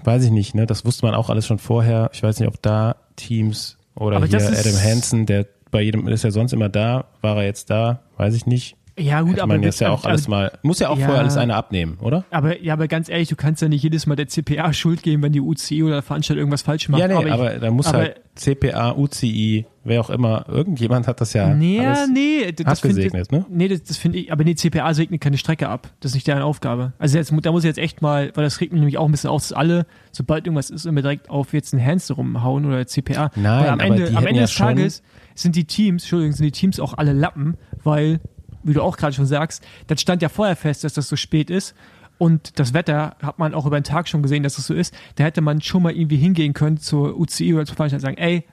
[0.04, 0.68] weiß ich nicht, ne?
[0.68, 2.10] Das wusste man auch alles schon vorher.
[2.14, 6.24] Ich weiß nicht, ob da Teams oder Aber hier Adam Hansen, der bei jedem ist
[6.24, 8.76] ja sonst immer da, war er jetzt da, weiß ich nicht.
[9.00, 11.06] Ja, gut, Hätte aber, man jetzt ja auch aber, alles mal, muss ja auch Ja.
[11.06, 12.26] vorher alles einer abnehmen, oder?
[12.32, 15.24] aber, ja, aber ganz ehrlich, du kannst ja nicht jedes Mal der CPA Schuld geben,
[15.24, 17.02] wenn die UCI oder der Veranstalter irgendwas falsch macht.
[17.02, 21.20] Ja, nee, aber, aber, da muss aber- halt CPA, UCI, wer auch immer, irgendjemand hat
[21.20, 23.46] das ja Nee, alles nee, das, abgesegnet, ne?
[23.50, 25.90] Nee, das, das finde ich, aber nee, CPA segnet keine Strecke ab.
[26.00, 26.94] Das ist nicht deren Aufgabe.
[27.00, 29.12] Also jetzt, da muss ich jetzt echt mal, weil das regt mich nämlich auch ein
[29.12, 32.88] bisschen auf, dass alle, sobald irgendwas ist, immer direkt auf jetzt einen Hands rumhauen oder
[32.88, 33.30] CPA.
[33.36, 35.04] Nein, weil am Ende, am Ende ja des Tages
[35.36, 38.22] sind die Teams, Entschuldigung, sind die Teams auch alle Lappen, weil,
[38.70, 41.50] wie du auch gerade schon sagst, das stand ja vorher fest, dass das so spät
[41.50, 41.76] ist.
[42.18, 44.94] Und das Wetter hat man auch über den Tag schon gesehen, dass das so ist.
[45.16, 48.18] Da hätte man schon mal irgendwie hingehen können zur UCI oder zur Veranstaltung und sagen,
[48.18, 48.46] ey,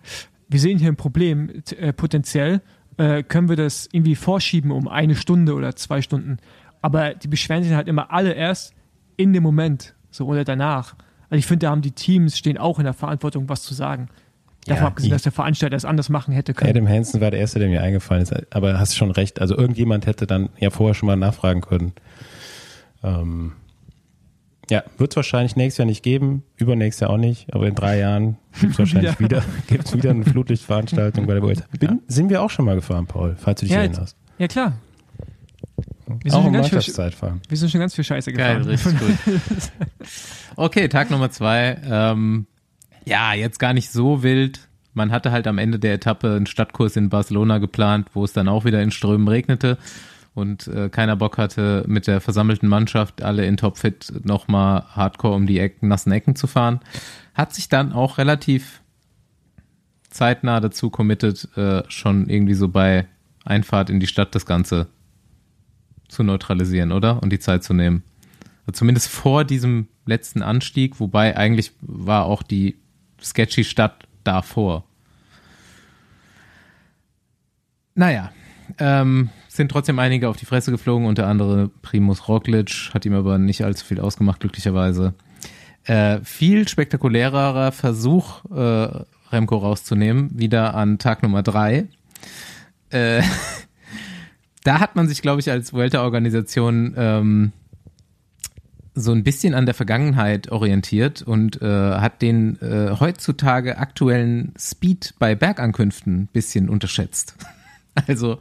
[0.49, 2.63] wir sehen hier ein Problem äh, potenziell,
[2.97, 6.39] äh, können wir das irgendwie vorschieben um eine Stunde oder zwei Stunden.
[6.81, 8.73] Aber die beschweren sich halt immer alle erst
[9.17, 10.95] in dem Moment, so oder danach.
[11.29, 14.09] Also ich finde, da haben die Teams stehen auch in der Verantwortung, was zu sagen.
[14.67, 16.71] Davon Ja, abgesehen, dass der Veranstalter es anders machen hätte können.
[16.71, 19.41] Adam Hansen war der Erste, der mir eingefallen ist, aber hast schon recht.
[19.41, 21.93] Also irgendjemand hätte dann ja vorher schon mal nachfragen können.
[23.05, 23.53] Ähm,
[24.69, 27.99] ja, wird es wahrscheinlich nächstes Jahr nicht geben, übernächstes Jahr auch nicht, aber in drei
[28.01, 31.65] Jahren gibt es wahrscheinlich wieder, gibt's wieder eine Flutlichtveranstaltung bei der Vuelta.
[31.79, 34.17] Bin, Sind wir auch schon mal gefahren, Paul, falls du dich Ja, erinnerst.
[34.39, 34.73] Ja, klar.
[36.07, 37.41] Wir Auch sind, schon um ganz viel, fahren.
[37.49, 38.97] wir sind schon ganz viel Scheiße Geil, gefahren.
[38.97, 39.71] richtig gut.
[40.59, 41.77] Okay, Tag Nummer zwei.
[41.89, 42.47] Ähm,
[43.07, 44.69] ja, jetzt gar nicht so wild.
[44.93, 48.49] Man hatte halt am Ende der Etappe einen Stadtkurs in Barcelona geplant, wo es dann
[48.49, 49.79] auch wieder in Strömen regnete
[50.35, 55.47] und äh, keiner Bock hatte, mit der versammelten Mannschaft alle in Topfit nochmal hardcore um
[55.47, 56.81] die Ecken, nassen Ecken zu fahren.
[57.35, 58.83] Hat sich dann auch relativ
[60.11, 63.07] zeitnah dazu committed, äh, schon irgendwie so bei
[63.45, 64.89] Einfahrt in die Stadt das Ganze
[66.09, 67.23] zu neutralisieren, oder?
[67.23, 68.03] Und die Zeit zu nehmen.
[68.67, 72.77] Also Zumindest vor diesem letzten Anstieg, wobei eigentlich war auch die
[73.31, 74.85] sketchy Stadt davor.
[77.95, 78.31] Naja,
[78.79, 83.39] ähm, sind trotzdem einige auf die Fresse geflogen, unter anderem Primus Roglic, hat ihm aber
[83.39, 85.15] nicht allzu viel ausgemacht, glücklicherweise.
[85.85, 91.87] Äh, viel spektakulärer Versuch, äh, Remco rauszunehmen, wieder an Tag Nummer drei.
[92.91, 93.23] Äh,
[94.65, 97.53] da hat man sich, glaube ich, als Vuelta-Organisation ähm,
[98.97, 105.15] so ein bisschen an der Vergangenheit orientiert und äh, hat den äh, heutzutage aktuellen Speed
[105.19, 107.37] bei Bergankünften ein bisschen unterschätzt.
[108.07, 108.41] Also,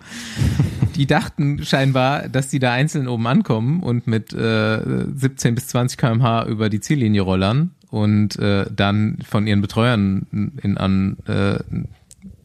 [0.97, 5.97] die dachten scheinbar, dass die da einzeln oben ankommen und mit äh, 17 bis 20
[5.97, 10.27] km/h über die Ziellinie rollern und äh, dann von ihren Betreuern
[10.61, 11.59] in, an, äh,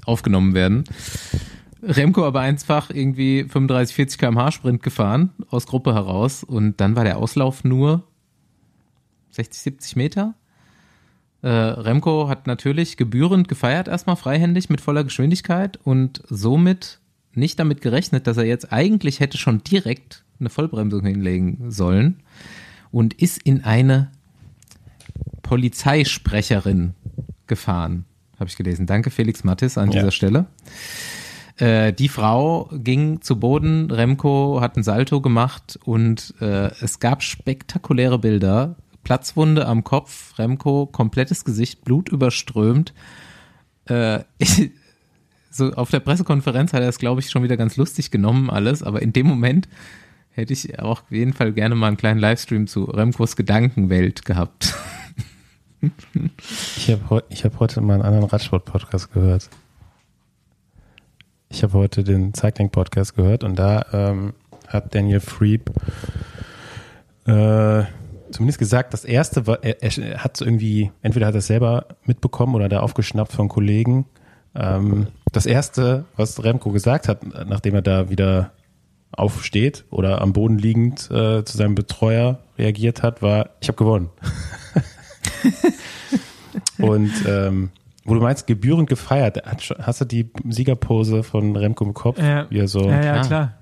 [0.05, 0.85] aufgenommen werden.
[1.83, 6.45] Remco aber einfach irgendwie 35, 40 km/h Sprint gefahren, aus Gruppe heraus.
[6.45, 8.05] Und dann war der Auslauf nur
[9.31, 10.35] 60, 70 Meter.
[11.43, 17.01] Äh, Remco hat natürlich gebührend gefeiert, erstmal freihändig mit voller Geschwindigkeit und somit
[17.33, 22.21] nicht damit gerechnet, dass er jetzt eigentlich hätte schon direkt eine Vollbremsung hinlegen sollen
[22.91, 24.11] und ist in eine
[25.43, 26.95] Polizeisprecherin
[27.47, 28.05] gefahren,
[28.39, 28.87] habe ich gelesen.
[28.87, 30.01] Danke Felix Mattis an Ja.
[30.01, 30.47] dieser Stelle.
[31.61, 37.23] Äh, die Frau ging zu Boden, Remco hat ein Salto gemacht und äh, es gab
[37.23, 38.77] spektakuläre Bilder.
[39.05, 42.95] Platzwunde am Kopf, Remco, komplettes Gesicht, Blut überströmt.
[43.87, 44.71] Äh, ich,
[45.51, 48.83] so auf der Pressekonferenz hat er es, glaube ich, schon wieder ganz lustig genommen, alles,
[48.83, 49.69] aber in dem Moment
[50.31, 54.75] hätte ich auch auf jeden Fall gerne mal einen kleinen Livestream zu Remcos Gedankenwelt gehabt.
[56.77, 59.49] Ich habe ich hab heute mal einen anderen Radsport-Podcast gehört.
[61.53, 64.35] Ich habe heute den Cycling-Podcast gehört und da ähm,
[64.69, 65.71] hat Daniel Freeb
[67.27, 67.83] äh,
[68.31, 72.55] zumindest gesagt, das erste war, er, er hat irgendwie, entweder hat er es selber mitbekommen
[72.55, 74.07] oder da aufgeschnappt von Kollegen.
[74.55, 78.53] Ähm, das erste, was Remco gesagt hat, nachdem er da wieder
[79.11, 84.11] aufsteht oder am Boden liegend äh, zu seinem Betreuer reagiert hat, war, ich habe gewonnen.
[86.79, 87.71] Und ähm,
[88.11, 89.39] wo du meinst, gebührend gefeiert.
[89.47, 92.19] Hast du die Siegerpose von Remco im Kopf?
[92.19, 92.47] Ja.
[92.51, 92.89] Er so.
[92.89, 93.27] ja, ja, klar.
[93.27, 93.59] klar.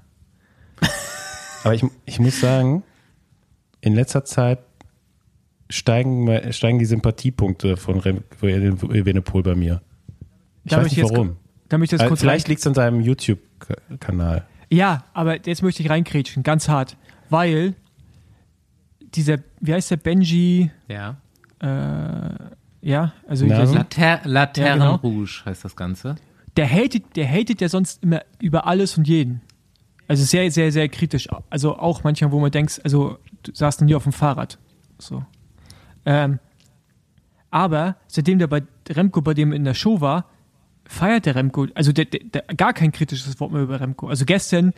[1.64, 2.82] Aber ich, ich muss sagen,
[3.80, 4.60] in letzter Zeit
[5.68, 9.82] steigen, steigen die Sympathiepunkte von Remco Evenepoel bei mir.
[10.64, 11.36] Ich Darf weiß ich nicht jetzt warum.
[11.68, 14.46] Damit ich das kurz Vielleicht liegt es an seinem YouTube-Kanal.
[14.70, 16.96] Ja, aber jetzt möchte ich reinkrätschen, ganz hart.
[17.28, 17.74] Weil
[19.14, 21.16] dieser, wie heißt der, Benji, Ja.
[21.60, 23.62] äh, ja, also Ja.
[23.64, 24.94] Later Laternen Ja, genau.
[24.96, 26.16] Rouge heißt das Ganze.
[26.56, 29.40] der hatet, der hatet ja sonst immer über alles und jeden.
[30.08, 31.28] Also sehr, sehr, sehr kritisch.
[31.50, 34.58] Also auch manchmal, wo man denkt, also du saßt noch nie auf dem Fahrrad.
[34.98, 35.24] So.
[36.06, 36.38] Ähm,
[37.50, 40.26] aber seitdem der bei Remco bei dem in der Show war,
[40.86, 44.08] feiert der Remco, also der, der, der, gar kein kritisches Wort mehr über Remco.
[44.08, 44.72] Also gestern,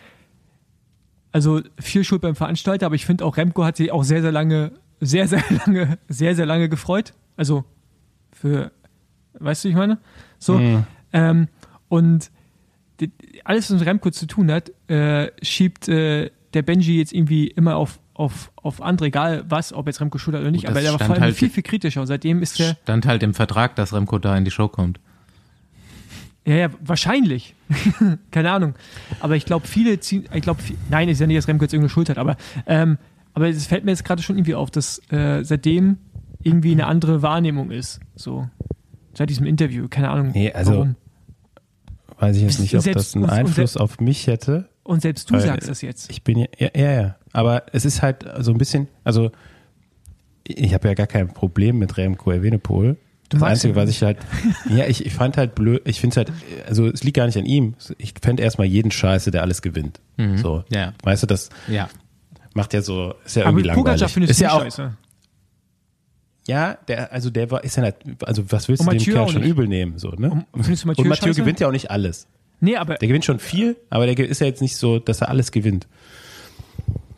[1.33, 4.33] also viel Schuld beim Veranstalter, aber ich finde auch Remco hat sich auch sehr, sehr
[4.33, 7.15] lange, sehr, sehr lange, sehr, sehr lange gefreut.
[7.37, 7.65] Also
[8.41, 8.71] für,
[9.39, 9.99] weißt du, ich meine?
[10.39, 10.59] So.
[10.59, 10.85] Mhm.
[11.13, 11.49] Ähm,
[11.89, 12.31] und
[13.01, 13.11] die-
[13.45, 17.77] alles, was mit Remco zu tun hat, äh, schiebt äh, der Benji jetzt irgendwie immer
[17.77, 20.81] auf, auf, auf andere, egal was, ob jetzt Remco schuld hat oder nicht, Gut, aber
[20.81, 22.01] der war vor allem halt- viel, viel kritischer.
[22.01, 25.01] Und seitdem ist der, Stand halt im Vertrag, dass Remco da in die Show kommt.
[26.47, 27.55] ja, ja, wahrscheinlich.
[28.31, 28.75] Keine Ahnung.
[29.21, 30.61] Aber ich glaube, viele ziehen, ich glaube,
[30.91, 32.37] nein, ist ja nicht, dass Remco jetzt irgendeine Schuld hat, aber,
[32.67, 32.99] ähm,
[33.35, 35.99] aber es fällt mir jetzt gerade schon irgendwie auf, dass äh, seitdem
[36.43, 38.01] irgendwie eine andere Wahrnehmung ist.
[38.17, 38.49] So.
[39.15, 40.31] Seit diesem Interview, keine Ahnung.
[40.33, 40.97] Nee, also- warum.
[42.19, 44.69] Weiß ich jetzt nicht, ob Selbst- das einen und- und Einfluss selbst- auf mich hätte.
[44.83, 46.11] Und selbst du Weil- sagst das jetzt.
[46.11, 47.17] Ich bin ja, ja, ja, ja.
[47.33, 49.31] Aber es ist halt so ein bisschen, also
[50.45, 52.97] ich habe ja gar kein Problem mit Remco Evenepoel.
[53.31, 54.19] Das Einzige, was ich halt,
[54.69, 56.33] ja, ich, ich fand halt blöd, ich finde es halt,
[56.69, 57.75] also es liegt gar nicht an ihm.
[57.99, 60.01] Ich fände erstmal jeden Scheiße, der alles gewinnt.
[60.37, 60.65] So.
[60.71, 60.93] Ja.
[61.05, 61.89] Weißt du, das Ja.
[62.55, 64.17] macht ja so, ist ja Aber irgendwie langweilig.
[64.29, 64.93] ist ja auch, scheiße.
[66.51, 69.15] Ja, der, also der war, ist ja nicht, also was willst Und du dem Mathieu
[69.15, 69.51] Kerl schon nicht.
[69.51, 70.45] übel nehmen, so, ne?
[70.53, 71.41] Und Mathieu Und Mathieu scheiße?
[71.41, 72.27] gewinnt ja auch nicht alles.
[72.61, 75.29] Nee, aber Der gewinnt schon viel, aber der ist ja jetzt nicht so, dass er
[75.29, 75.87] alles gewinnt.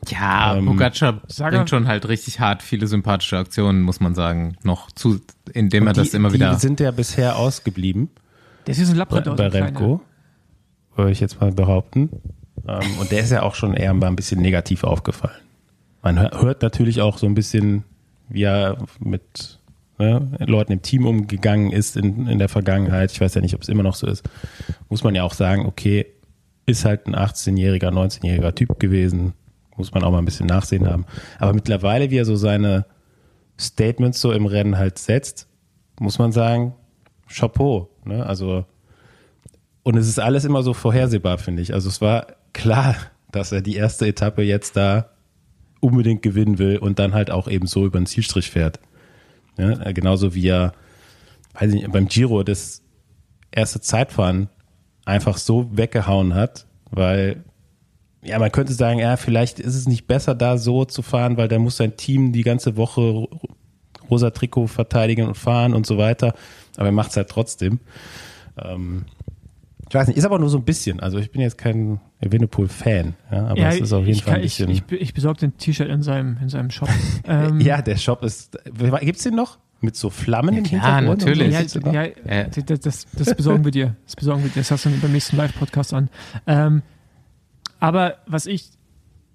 [0.09, 4.57] Ja, Ähm, Pogacar bringt er- schon halt richtig hart viele sympathische Aktionen, muss man sagen,
[4.65, 5.21] noch zu,
[5.53, 6.55] indem er das die, immer die wieder.
[6.59, 8.11] sind ja bisher ausgeblieben.
[8.67, 9.37] der ist hier so ein bei, Labrador.
[9.37, 10.01] bei Remco,
[10.97, 12.11] würde ich jetzt mal behaupten.
[12.69, 15.41] Ähm, und der ist ja auch schon eher mal ein bisschen negativ aufgefallen.
[16.03, 17.85] Man hör- hört natürlich auch so ein bisschen,
[18.33, 19.61] wie er mit
[19.99, 23.13] ne, Leuten im Team umgegangen ist in, in der Vergangenheit.
[23.13, 24.29] Ich weiß ja nicht, ob es immer noch so ist.
[24.89, 26.07] Muss man ja auch sagen, okay,
[26.67, 29.35] ist halt ein 18-jähriger, 19-jähriger Typ gewesen.
[29.77, 31.07] Muss man auch mal ein bisschen Nachsehen haben.
[31.39, 32.87] Aber mittlerweile, wie er so seine
[33.59, 35.49] Statements so im Rennen halt setzt,
[35.99, 36.75] muss man sagen,
[37.29, 37.89] Chapeau.
[38.05, 38.25] Ne?
[38.25, 38.65] Also,
[39.83, 41.75] und es ist alles immer so vorhersehbar, finde ich.
[41.75, 42.95] Also es war klar,
[43.31, 45.11] dass er die erste Etappe jetzt da
[45.83, 48.81] unbedingt gewinnen will und dann halt auch eben so über den Zielstrich fährt.
[49.59, 50.73] Ja, genauso wie er,
[51.55, 52.83] weiß ich nicht, beim Giro das
[53.51, 54.49] erste Zeitfahren
[55.05, 57.45] einfach so weggehauen hat, weil
[58.23, 61.49] ja, man könnte sagen, ja, vielleicht ist es nicht besser, da so zu fahren, weil
[61.49, 63.29] da muss sein Team die ganze Woche ro-
[64.09, 66.35] rosa Trikot verteidigen und fahren und so weiter.
[66.77, 67.81] Aber er macht es halt trotzdem.
[68.63, 69.07] Ähm,
[69.93, 71.01] ich weiß nicht, ist aber nur so ein bisschen.
[71.01, 74.37] Also ich bin jetzt kein Evenepoel-Fan, ja, aber ja, es ist auf jeden ich, Fall
[74.37, 74.71] ein ich, bisschen.
[74.71, 76.89] ich, ich besorge ein T-Shirt in seinem, in seinem Shop.
[77.27, 78.57] ähm, ja, der Shop ist.
[79.03, 79.59] Gibt's den noch?
[79.83, 81.27] Mit so Flammen im klar, Hintergrund?
[81.27, 81.69] natürlich.
[81.69, 81.81] So?
[81.81, 82.49] Ja, den ja, Äh.
[82.65, 83.95] das, das, das besorgen wir dir.
[84.07, 84.61] Das besorgen wir dir.
[84.61, 86.09] Das hast du beim nächsten Live-Podcast an.
[86.47, 86.81] Ähm,
[87.79, 88.71] aber was ich,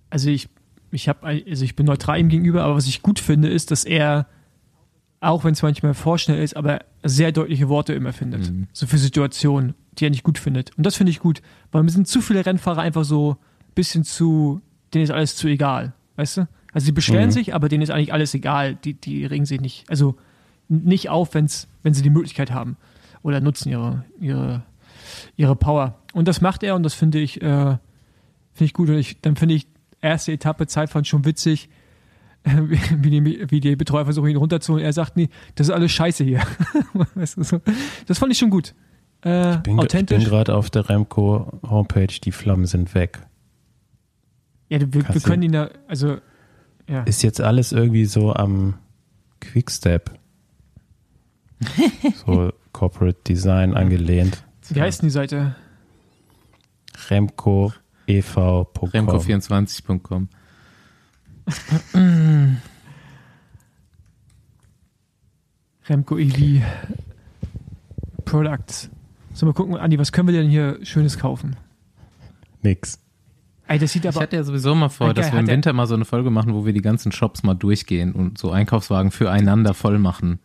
[0.10, 0.49] also ich,
[0.90, 3.84] ich habe, also ich bin neutral ihm gegenüber, aber was ich gut finde, ist, dass
[3.84, 4.26] er,
[5.19, 8.52] auch wenn es manchmal vorschnell ist, aber sehr deutliche Worte immer findet.
[8.52, 8.69] Mhm.
[8.73, 10.76] So für Situationen, die er nicht gut findet.
[10.78, 11.41] Und das finde ich gut,
[11.72, 14.61] weil mir sind zu viele Rennfahrer einfach so ein bisschen zu,
[14.94, 15.94] denen ist alles zu egal.
[16.15, 16.48] Weißt du?
[16.74, 17.32] Also sie beschweren Mhm.
[17.32, 18.76] sich, aber denen ist eigentlich alles egal.
[18.76, 20.15] Die, die regen sich nicht, also
[20.69, 22.78] nicht auf, wenn's, wenn sie die Möglichkeit haben.
[23.24, 24.64] Oder nutzen ihre, ihre,
[25.36, 25.99] ihre Power.
[26.14, 27.78] Und das macht er und das finde ich, äh,
[28.53, 28.90] finde ich gut.
[28.90, 29.68] Und ich, dann finde ich
[30.02, 31.69] erste Etappe Zeitfahren schon witzig,
[32.45, 34.86] wie, die, wie die Betreuer versuchen, ihn runterzuholen.
[34.86, 36.41] Er sagt, nee, das ist alles scheiße hier.
[38.06, 38.74] Das fand ich schon gut.
[39.23, 40.26] Äh, Ich bin, ich bin authentisch.
[40.26, 43.19] gerade auf der Remco Homepage, die Flammen sind weg.
[44.69, 46.18] ja, wir, wir können ihn da, also,
[46.88, 47.03] ja.
[47.03, 48.76] Ist jetzt alles irgendwie so am
[49.41, 50.11] Quickstep.
[52.26, 54.44] so Corporate Design angelehnt.
[54.69, 55.56] Wie heißt denn die Seite?
[57.10, 57.73] Remco
[58.06, 58.89] ev.com.
[58.89, 60.30] Remco24.com.
[65.89, 66.61] Remco EV
[68.26, 68.89] Products.
[69.38, 71.55] So, mal gucken, Andi, was können wir denn hier Schönes kaufen?
[72.64, 72.99] Nix.
[73.68, 74.22] Ey, das sieht Ich aber.
[74.22, 76.55] hatte ja sowieso mal vor, dass wir im er- Winter mal so eine Folge machen,
[76.55, 80.39] wo wir die ganzen Shops mal durchgehen und so Einkaufswagen füreinander voll machen.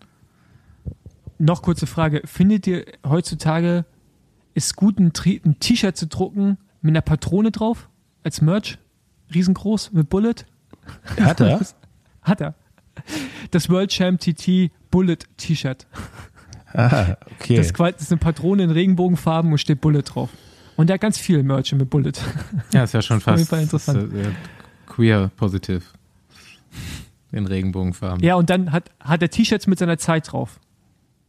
[1.39, 2.20] noch kurze Frage.
[2.27, 3.86] Findet ihr heutzutage
[4.55, 7.89] ist gut, ein T-Shirt zu drucken mit einer Patrone drauf?
[8.23, 8.77] Als Merch?
[9.32, 10.35] Riesengroß mit Bullet?
[11.19, 11.60] Hat er?
[12.23, 12.55] Hat er.
[13.51, 15.86] Das World Champ TT Bullet T-Shirt.
[16.74, 17.57] Ah, okay.
[17.57, 17.70] Das,
[18.01, 20.31] ist eine Patrone in Regenbogenfarben und steht Bullet drauf.
[20.77, 22.12] Und der hat ganz viel Merch mit Bullet.
[22.73, 24.12] Ja, ist ja schon Auf jeden fast Fall interessant.
[24.12, 24.31] ist, äh,
[24.86, 25.93] queer positiv.
[27.31, 28.23] In Regenbogenfarben.
[28.23, 30.61] Ja, und dann hat, hat er T-Shirts mit seiner Zeit drauf.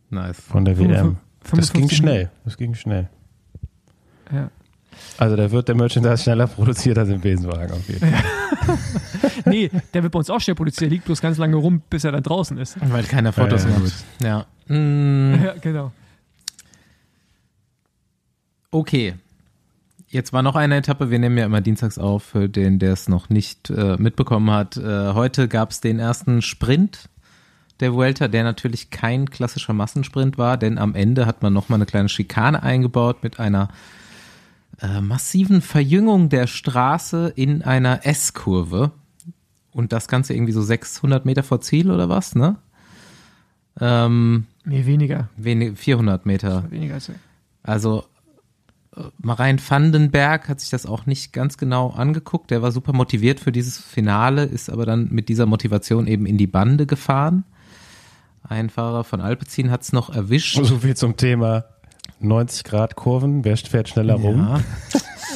[0.10, 0.40] Nice.
[0.40, 1.18] Von der WM.
[1.41, 2.32] Das 55 ging schnell.
[2.45, 3.10] Das ging schnell.
[4.32, 4.49] Ja.
[5.18, 8.24] Also da wird der Merchandise schneller produziert als im Besenwagen auf jeden Fall.
[9.45, 10.82] Nee, der wird bei uns auch schnell produziert.
[10.82, 12.78] Der liegt bloß ganz lange rum, bis er dann draußen ist.
[12.91, 14.45] Weil keiner Fotos Ja, ja, macht.
[14.70, 14.76] Ja.
[14.76, 15.91] Mm, Ja, genau.
[18.72, 19.15] okay.
[20.07, 21.10] Jetzt war noch eine Etappe.
[21.10, 24.78] Wir nehmen ja immer dienstags auf, für den, der es noch nicht äh, mitbekommen hat.
[24.78, 27.10] Äh, heute gab es den ersten Sprint
[27.80, 31.88] der Vuelta, der natürlich kein klassischer Massensprint war, denn am Ende hat man nochmal eine
[31.88, 33.70] kleine Schikane eingebaut mit einer
[34.84, 38.91] äh, massiven Verjüngung der Straße in einer S-Kurve.
[39.72, 42.57] Und das Ganze irgendwie so 600 Meter vor Ziel oder was, ne?
[43.80, 45.30] Ähm, Nee, weniger.
[45.35, 46.69] wenig, 400 Meter.
[46.69, 47.11] Weniger als
[47.64, 48.03] Also
[48.95, 52.51] äh, Marijn Vandenberg hat sich das auch nicht ganz genau angeguckt.
[52.51, 56.38] Der war super motiviert für dieses Finale, ist aber dann mit dieser Motivation eben in
[56.38, 57.45] die Bande gefahren.
[58.43, 60.64] Ein Fahrer von Alpecin hat es noch erwischt.
[60.64, 61.65] So viel zum Thema
[62.19, 63.44] 90 Grad Kurven.
[63.45, 64.40] Wer fährt schneller rum?
[64.40, 64.60] Ja,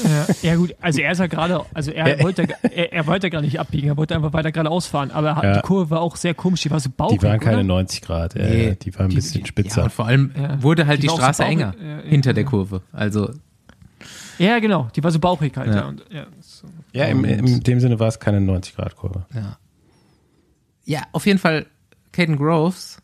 [0.03, 3.41] Ja, ja gut, also er ist ja gerade, also er wollte, er, er wollte gar
[3.41, 5.53] nicht abbiegen, er wollte einfach weiter geradeaus fahren, aber Ja.
[5.55, 7.63] die Kurve war auch sehr komisch, die war so bauchig, Die waren keine oder?
[7.63, 8.35] 90 Grad.
[8.35, 8.75] Äh, Nee.
[8.79, 9.85] die waren ein bisschen ja, spitzer.
[9.85, 10.61] und vor allem Ja.
[10.61, 12.49] wurde halt Die die, war so Straße bauchig, enger ja, ja, hinter der ja.
[12.49, 12.81] Kurve.
[12.91, 13.31] Also
[14.37, 15.69] Ja, genau, die war so bauchig halt.
[15.69, 15.75] Ja.
[15.77, 15.87] Ja.
[15.87, 16.67] Und, ja, so.
[16.93, 19.25] ja, im, in dem Sinne war es keine 90 Grad Kurve.
[19.33, 19.57] Ja.
[20.85, 21.65] Ja, auf jeden Fall
[22.11, 22.99] Caden Groves.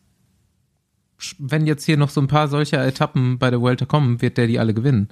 [1.38, 4.46] Wenn jetzt hier noch so ein paar solcher Etappen bei der Vuelta kommen, wird der
[4.46, 5.08] die alle gewinnen.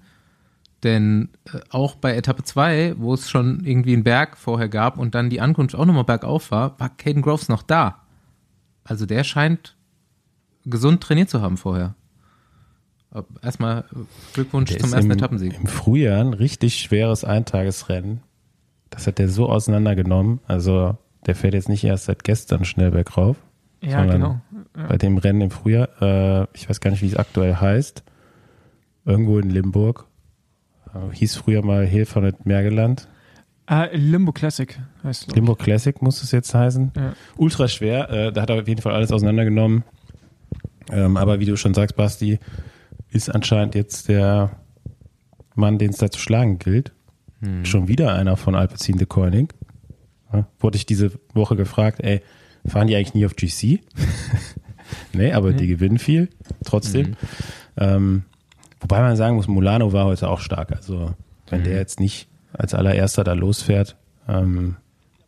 [0.83, 5.15] Denn äh, auch bei Etappe 2, wo es schon irgendwie einen Berg vorher gab und
[5.15, 8.03] dann die Ankunft auch nochmal bergauf war, war Caden Groves noch da.
[8.85, 9.77] Also der scheint
[10.65, 11.95] gesund trainiert zu haben vorher.
[13.43, 13.97] Erstmal äh,
[14.33, 15.55] Glückwunsch Der zum ersten im, Etappensieg.
[15.55, 18.23] Im Frühjahr ein richtig schweres Eintagesrennen.
[18.91, 20.41] Das hat der so auseinandergenommen.
[20.47, 20.97] Also
[21.27, 23.37] der fährt jetzt nicht erst seit gestern schnell bergauf.
[23.83, 24.41] Ja genau.
[24.77, 24.87] Ja.
[24.89, 25.89] Bei dem Rennen im Frühjahr.
[26.01, 28.03] Äh, ich weiß gar nicht, wie es aktuell heißt.
[29.05, 30.07] Irgendwo in Limburg.
[30.95, 33.09] Äh, hieß früher mal Hilfernet Mergeland.
[33.69, 35.35] Äh, Limbo Classic heißt es.
[35.35, 36.93] Limburg Classic muss es jetzt heißen.
[36.97, 37.13] Ja.
[37.37, 38.11] Ultra schwer.
[38.11, 39.85] Äh, da hat er auf jeden Fall alles auseinandergenommen.
[40.91, 42.39] Ähm, aber wie du schon sagst, Basti,
[43.11, 44.57] ist anscheinend jetzt der
[45.55, 46.93] Mann, den es da zu schlagen gilt.
[47.65, 49.53] Schon wieder einer von Alpecin de Koenig.
[50.33, 52.23] Ja, wurde ich diese Woche gefragt, ey,
[52.67, 53.81] fahren die eigentlich nie auf GC?
[55.13, 56.29] nee, aber die gewinnen viel,
[56.65, 57.17] trotzdem.
[57.77, 58.23] Ähm,
[58.81, 60.73] wobei man sagen muss, Mulano war heute auch stark.
[60.73, 61.15] Also,
[61.49, 63.97] wenn der jetzt nicht als allererster da losfährt,
[64.29, 64.77] ähm,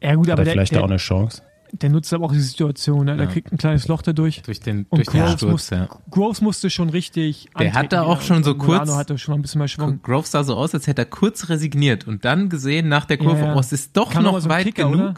[0.03, 1.43] Ja gut, hat aber er vielleicht der, da auch eine Chance.
[1.73, 3.07] der nutzt aber auch die Situation.
[3.07, 3.17] Ne?
[3.17, 3.33] Der Ja.
[3.33, 4.43] kriegt ein kleines Loch dadurch.
[4.43, 5.89] Durch den, Und durch den Groves, Sturz, muss, ja.
[6.11, 9.33] Groves musste schon richtig Der antreten hatte auch schon so Und Milano kurz- hatte schon
[9.33, 10.01] mal ein bisschen mehr Schwung.
[10.03, 13.41] Groves sah so aus, als hätte er kurz resigniert und dann gesehen nach der Kurve,
[13.41, 13.55] Ja, ja.
[13.57, 15.15] oh, es ist doch Kam noch so weit Kicker, genug oder?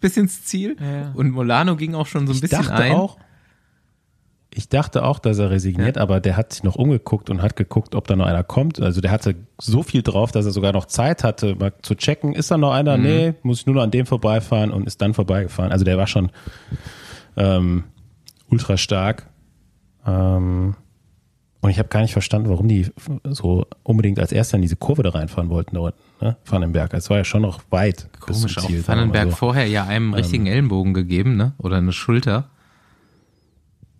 [0.00, 0.76] Bis ins Ziel.
[0.80, 1.12] Ja, ja.
[1.14, 2.92] Und Molano ging auch schon so ein Ich bisschen dachte ein.
[2.92, 3.18] auch,
[4.54, 7.94] ich dachte auch, dass er resigniert, aber der hat sich noch umgeguckt und hat geguckt,
[7.94, 8.80] ob da noch einer kommt.
[8.80, 12.34] Also der hatte so viel drauf, dass er sogar noch Zeit hatte, mal zu checken,
[12.34, 12.96] ist da noch einer?
[12.96, 13.02] Mhm.
[13.02, 15.70] Nee, muss ich nur noch an dem vorbeifahren und ist dann vorbeigefahren.
[15.70, 16.30] Also der war schon
[17.36, 17.84] ähm,
[18.50, 19.28] ultra stark.
[20.06, 20.74] Ähm,
[21.60, 22.90] und ich habe gar nicht verstanden, warum die
[23.24, 26.36] so unbedingt als erster in diese Kurve da reinfahren wollten da unten, ne?
[26.44, 26.94] Vandenberg.
[26.94, 28.78] Es war ja schon noch weit bis Komisch, zum auch Ziel.
[28.80, 29.36] mal Vandenberg so.
[29.36, 31.52] vorher ja einem richtigen Ellenbogen gegeben, ne?
[31.58, 32.48] Oder eine Schulter.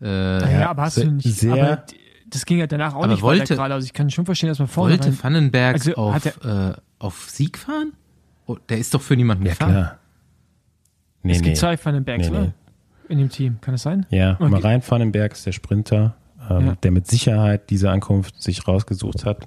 [0.01, 1.28] Äh, Ja, Ja, aber hast sehr- du nicht.
[1.28, 1.85] sehr-
[2.30, 3.74] das ging ja danach auch Aber nicht wollte- weiter gerade.
[3.74, 6.74] Also ich kann schon verstehen, dass man vorne wollte rein, Vandenberg Also, auf, hat äh,
[6.98, 7.93] auf Sieg fahren?
[8.47, 9.70] Oh, der ist doch für niemanden Ja, gefahren.
[9.72, 9.98] klar.
[11.22, 11.44] Nee, Es nee.
[11.47, 12.40] gibt zwei Vandenbergs, Nee, oder?
[12.47, 12.52] nee.
[13.09, 13.59] In dem Team.
[13.60, 14.06] Kann das sein?
[14.10, 14.48] Ja, Okay.
[14.51, 16.14] Marijn Vandenberg ist der Sprinter,
[16.49, 16.75] ähm, Ja.
[16.83, 19.47] der mit Sicherheit diese Ankunft sich rausgesucht hat.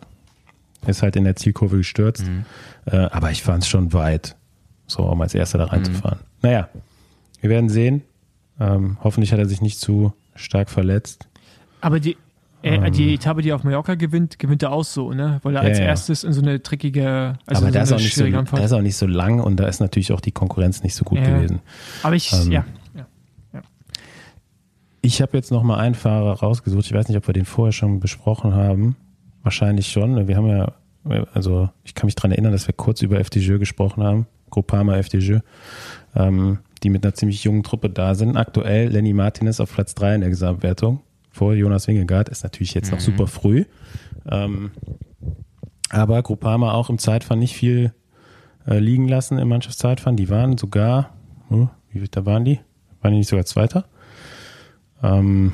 [0.87, 2.25] Ist halt in der Zielkurve gestürzt.
[2.27, 2.45] Mhm.
[2.85, 4.35] Äh, aber ich fand es schon weit,
[4.87, 6.19] so um als erster da reinzufahren.
[6.19, 6.25] Mhm.
[6.49, 6.69] Naja,
[7.39, 8.01] wir werden sehen.
[8.59, 11.27] Ähm, hoffentlich hat er sich nicht zu stark verletzt.
[11.81, 12.17] Aber die,
[12.63, 12.91] äh, Ähm.
[12.93, 15.39] die Etappe, die er auf Mallorca gewinnt, gewinnt er auch so, ne?
[15.43, 15.85] Weil er Ja, als ja.
[15.85, 18.63] erstes in so eine trickige, also aber so da ist, auch nicht so, Anfahrt.
[18.63, 21.19] ist auch nicht so lang und da ist natürlich auch die Konkurrenz nicht so gut
[21.19, 21.25] Ja.
[21.37, 21.59] gewesen.
[22.03, 22.65] Aber ich, ähm, ja.
[25.01, 26.85] Ich habe jetzt noch mal einen Fahrer rausgesucht.
[26.85, 28.95] Ich weiß nicht, ob wir den vorher schon besprochen haben.
[29.41, 30.27] Wahrscheinlich schon.
[30.27, 30.73] Wir haben ja,
[31.33, 34.27] also ich kann mich dran erinnern, dass wir kurz über FDJ gesprochen haben.
[34.51, 35.37] Groupama FDJ,
[36.15, 38.37] ähm, die mit einer ziemlich jungen Truppe da sind.
[38.37, 41.01] Aktuell Lenny Martinez auf Platz 3 in der Gesamtwertung.
[41.33, 43.63] vor Jonas Wingegaard, ist natürlich jetzt noch super früh.
[44.29, 44.71] Ähm,
[45.89, 47.93] aber Groupama auch im Zeitfahren nicht viel
[48.67, 50.17] äh, liegen lassen im Mannschaftszeitfahren.
[50.17, 51.11] Die waren sogar,
[51.47, 52.59] hm, wie da waren die?
[53.01, 53.85] Waren die nicht sogar Zweiter?
[55.03, 55.53] Ähm,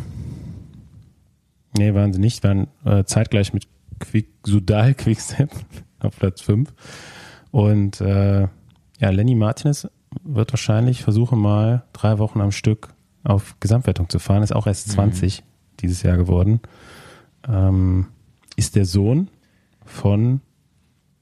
[1.78, 2.44] nee, waren sie nicht.
[2.44, 3.68] Waren äh, zeitgleich mit
[4.00, 5.50] Quick, Sudal Quickstep
[6.00, 6.74] auf Platz 5.
[7.52, 8.48] Und äh,
[9.00, 9.88] ja, Lenny Martinez
[10.24, 12.90] wird wahrscheinlich versuchen mal drei Wochen am Stück
[13.24, 14.44] auf Gesamtwertung zu fahren.
[14.44, 15.44] Ist auch erst 20
[15.80, 16.62] dieses Jahr geworden.
[17.48, 18.08] Ähm,
[18.56, 19.30] ist der Sohn
[19.86, 20.42] von,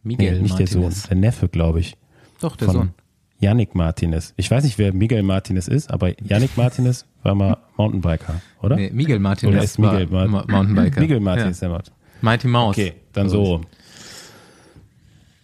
[0.04, 1.08] Miguel nee, nicht der Sohn, Martinez.
[1.08, 1.98] der Neffe, glaube ich,
[2.40, 2.94] Doch, der von Sohn.
[3.40, 4.34] Yannick Martinez.
[4.38, 8.76] Ich weiß nicht, wer Miguel Martinez ist, aber Yannick Martinez war mal Mountainbiker, oder?
[8.78, 11.02] Nee, Miguel Martinez Oder ist Miguel war Ma- Mountainbiker.
[11.02, 11.68] Miguel Martinez, Ja.
[11.68, 11.92] der macht.
[12.22, 12.76] Mighty Mouse.
[12.78, 13.62] Okay, dann so.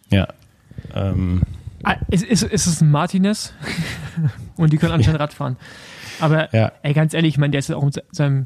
[0.10, 0.28] Ja.
[0.94, 1.42] Ähm,
[1.84, 3.54] Ah, Es ist, es ist ein Martinez
[4.56, 5.58] und die können anscheinend Rad fahren.
[6.20, 6.72] Aber Ja.
[6.84, 8.46] ey, ganz ehrlich, ich meine, der ist ja auch mit se- seinem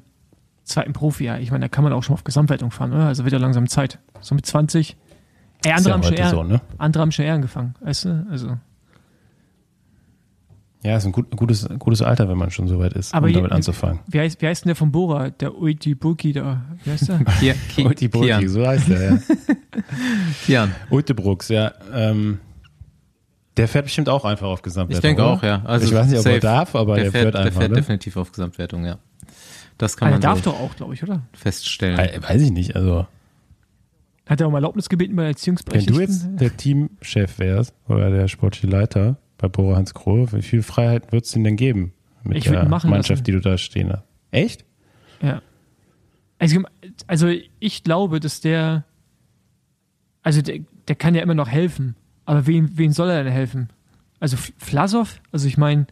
[0.63, 1.39] zweiten Profi-Jahr.
[1.41, 3.07] Ich meine, da kann man auch schon auf Gesamtwertung fahren, oder?
[3.07, 3.99] Also wird ja langsam Zeit.
[4.22, 4.95] So mit 20.
[5.65, 6.61] Ey, ist andere, ja haben, schon eher, so, ne?
[6.77, 8.26] andere haben schon eher angefangen, weißt du?
[8.31, 8.57] Also,
[10.86, 13.30] Ja, ist ein gut, gutes, gutes Alter, wenn man schon so weit ist, Aber um
[13.30, 13.99] je- damit anzufangen.
[14.07, 15.32] wie heißt, wie heißt denn der von Bora?
[15.32, 16.62] Der Uiti Burki da.
[16.84, 17.20] Wie heißt der?
[17.40, 18.48] Ki Ki Ulti Brooks, Kian.
[18.48, 19.18] so heißt er, ja.
[20.45, 20.72] Kian.
[20.90, 21.72] Ulte Brooks, ja.
[21.94, 22.40] Ähm,
[23.57, 24.98] der fährt bestimmt auch einfach auf Gesamtwertung.
[24.98, 25.62] Ich denke auch, ja.
[25.66, 26.40] Also ich weiß nicht, ob er safe.
[26.41, 27.60] darf, aber der, der fährt, fährt der einfach.
[27.62, 27.78] fährt ne?
[27.78, 28.98] definitiv auf Gesamtwertung, ja.
[29.78, 31.22] Das kann Ah, der man darf so doch auch, glaube ich, oder?
[31.34, 31.98] feststellen.
[32.22, 32.76] Weiß ich nicht.
[32.76, 33.07] Also,
[34.28, 35.95] Hat er um Erlaubnis gebeten bei wenn Erziehungsberechtigten?
[35.95, 40.62] du jetzt der Teamchef wärst oder der sportliche Leiter bei Bora Hans Krohe, wie viel
[40.64, 41.94] Freiheit du ihm denn geben
[42.24, 44.03] mit Ich der machen Mannschaft, die du da stehen hast?
[44.32, 44.66] Echt?
[45.22, 45.41] Ja.
[46.40, 46.62] Also,
[47.07, 47.30] also
[47.60, 48.84] ich glaube, dass der,
[50.22, 51.95] also der, der kann ja immer noch helfen.
[52.26, 53.70] Aber wen, wen soll er denn helfen?
[54.20, 55.86] Also F- Vlasov, also ich meine,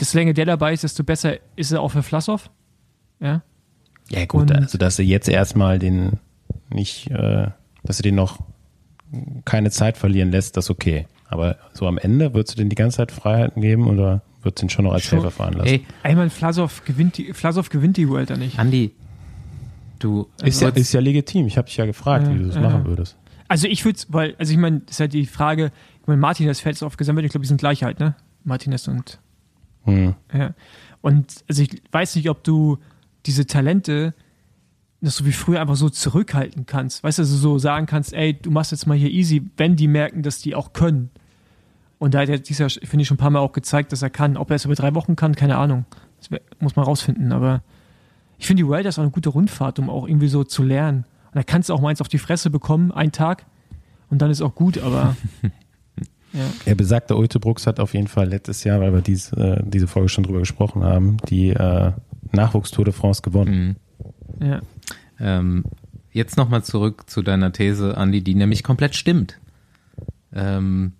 [0.00, 2.50] desto länger der dabei ist, desto besser ist er auch für Vlasov.
[3.20, 3.42] Ja.
[4.10, 6.18] Ja, gut, Und- also dass du jetzt erstmal den
[6.70, 7.48] nicht, äh,
[7.84, 8.38] dass du den noch
[9.46, 11.06] keine Zeit verlieren lässt, das ist okay.
[11.28, 14.66] Aber so am Ende, würdest du den die ganze Zeit Freiheiten geben oder würdest du
[14.66, 15.18] ihn schon noch als Schon.
[15.20, 15.68] Helfer fahren lassen?
[15.68, 18.58] Ey, Einmal Vlasov gewinnt die, Vlasov gewinnt die Vuelta nicht.
[18.58, 18.92] Andi,
[19.98, 21.46] du ist, ja, würdest- ist ja legitim.
[21.46, 22.62] Ich habe dich ja gefragt, Ja, wie du das ja.
[22.62, 23.16] machen würdest.
[23.48, 25.72] Also ich würde weil, also ich meine, das ist halt die Frage,
[26.02, 28.14] ich meine, Martinez fällt jetzt auf gesammelt, ich glaube, die sind gleich halt, ne?
[28.44, 29.18] Martinez und
[29.84, 30.14] Hm.
[30.34, 30.54] Ja.
[31.00, 32.78] Und also ich weiß nicht, ob du
[33.26, 34.14] diese Talente,
[35.00, 37.04] dass du wie früher einfach so zurückhalten kannst.
[37.04, 39.86] Weißt du, also so sagen kannst, ey, du machst jetzt mal hier easy, wenn die
[39.88, 41.10] merken, dass die auch können.
[41.98, 44.10] Und da hat er dieser, finde ich, schon ein paar Mal auch gezeigt, dass er
[44.10, 44.36] kann.
[44.36, 45.84] Ob er es über drei Wochen kann, keine Ahnung.
[46.18, 47.32] Das wär- muss man rausfinden.
[47.32, 47.62] Aber
[48.38, 51.04] ich finde, die World ist auch eine gute Rundfahrt, um auch irgendwie so zu lernen.
[51.26, 53.46] Und da kannst du auch mal eins auf die Fresse bekommen, einen Tag.
[54.10, 55.16] Und dann ist auch gut, aber
[56.32, 56.44] ja.
[56.66, 59.86] Der besagte Ulte Brooks hat auf jeden Fall letztes Jahr, weil wir dies, äh, diese
[59.86, 61.92] Folge schon drüber gesprochen haben, die äh,
[62.32, 63.76] Nachwuchstour de France gewonnen.
[64.40, 64.46] Mhm.
[64.46, 64.60] ja.
[65.20, 65.64] Ähm,
[66.12, 69.38] jetzt nochmal zurück zu deiner These, Andi, die nämlich komplett stimmt.
[70.32, 70.92] Ähm,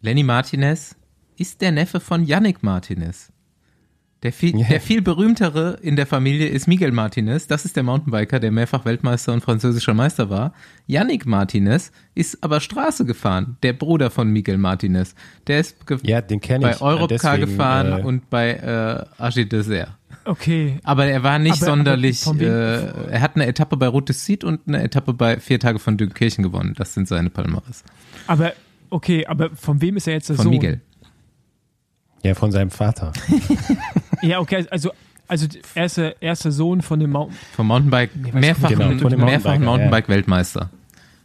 [0.00, 0.96] Lenny Martinez
[1.36, 3.32] ist der Neffe von Yannick Martinez.
[4.22, 4.66] Der viel, Ja.
[4.68, 7.46] der viel berühmtere in der Familie ist Miguel Martinez.
[7.46, 10.52] Das ist der Mountainbiker, der mehrfach Weltmeister und französischer Meister war.
[10.86, 13.56] Yannick Martinez ist aber Straße gefahren.
[13.62, 15.14] Der Bruder von Miguel Martinez.
[15.46, 16.78] Der ist Ja, den bei.
[16.82, 19.96] Europcar gefahren äh, und bei äh, AG Desert.
[20.24, 20.78] Okay.
[20.84, 22.20] Aber er war nicht Aber- aber sonderlich.
[22.20, 25.58] von wem- äh, er hat eine Etappe bei Route Cid und eine Etappe bei Vier
[25.58, 26.74] Tage von Dünkirchen gewonnen.
[26.76, 27.84] Das sind seine Palmares.
[28.26, 28.52] Aber,
[28.90, 30.52] okay, aber von wem ist er jetzt der Von Sohn?
[30.52, 30.80] Miguel.
[32.22, 33.12] Ja, von seinem Vater.
[34.22, 34.90] Ja, okay, also,
[35.28, 37.38] also er ist der erste Sohn von dem Mountain.
[37.56, 40.68] Vom Mountainbike, Nee, mehrfachen, genau, von dem mehrfachen Mountainbiker, Mountainbike-Weltmeister.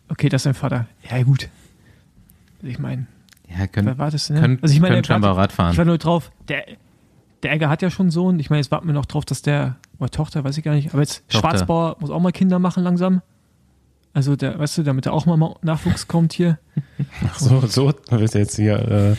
[0.08, 0.88] Okay, das ist sein Vater.
[1.12, 1.50] Ja, gut.
[2.62, 3.08] Also Ich meine,
[3.50, 4.40] Ja, wer können, war das denn?
[4.40, 5.74] können, also ich meine, können scheinbar Radfahren.
[5.74, 6.64] ich war nur drauf, der,
[7.44, 8.40] der Egger hat ja schon einen Sohn.
[8.40, 10.94] Ich meine, jetzt warten wir noch drauf, dass der, oder Tochter, weiß ich gar nicht,
[10.94, 11.50] aber jetzt Tochter.
[11.50, 13.22] Schwarzbauer muss auch mal Kinder machen langsam.
[14.14, 16.58] Also, der, weißt du, damit da auch mal Nachwuchs kommt hier.
[17.28, 19.16] Ach so, so du bist jetzt hier, äh,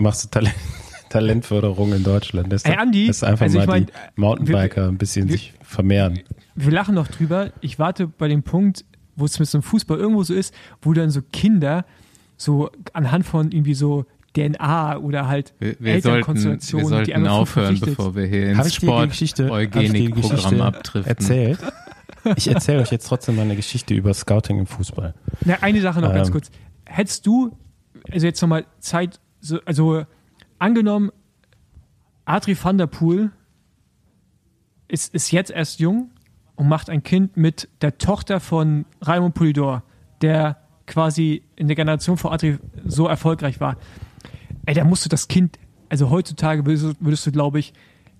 [0.00, 0.54] machst du Talent,
[1.08, 2.52] Talentförderung in Deutschland.
[2.52, 5.32] Das Ey, Andi, das ist einfach also mal ich mein, die Mountainbiker ein bisschen wir-
[5.32, 6.20] sich vermehren.
[6.54, 7.50] wir lachen noch drüber.
[7.60, 8.84] Ich warte bei dem Punkt,
[9.16, 11.84] wo es mit so einem Fußball irgendwo so ist, wo dann so Kinder
[12.36, 14.04] so anhand von irgendwie so
[14.36, 18.50] DNA oder halt Wir, wir sollten, wir Elternkonstellationen, die sollten einfach aufhören, bevor wir hier
[18.50, 21.10] ins die die Sport-Eugenik-Programm abdriften.
[21.10, 21.58] erzählt?
[22.36, 25.14] Ich erzähle euch jetzt trotzdem mal eine Geschichte über Scouting im Fußball.
[25.44, 26.32] Na, eine Sache noch ganz Ähm.
[26.32, 26.50] kurz.
[26.84, 27.56] Hättest du,
[28.10, 30.04] also jetzt nochmal Zeit, so, also
[30.58, 31.10] angenommen,
[32.24, 33.30] Adri van der Poel
[34.88, 36.10] ist, ist jetzt erst jung
[36.56, 39.82] und macht ein Kind mit der Tochter von Raimund Polidor,
[40.20, 43.76] der quasi in der Generation vor Adri so erfolgreich war.
[44.68, 45.58] Ey, da musst du das Kind,
[45.88, 47.72] also heutzutage würdest, du- würdest du, glaube ich,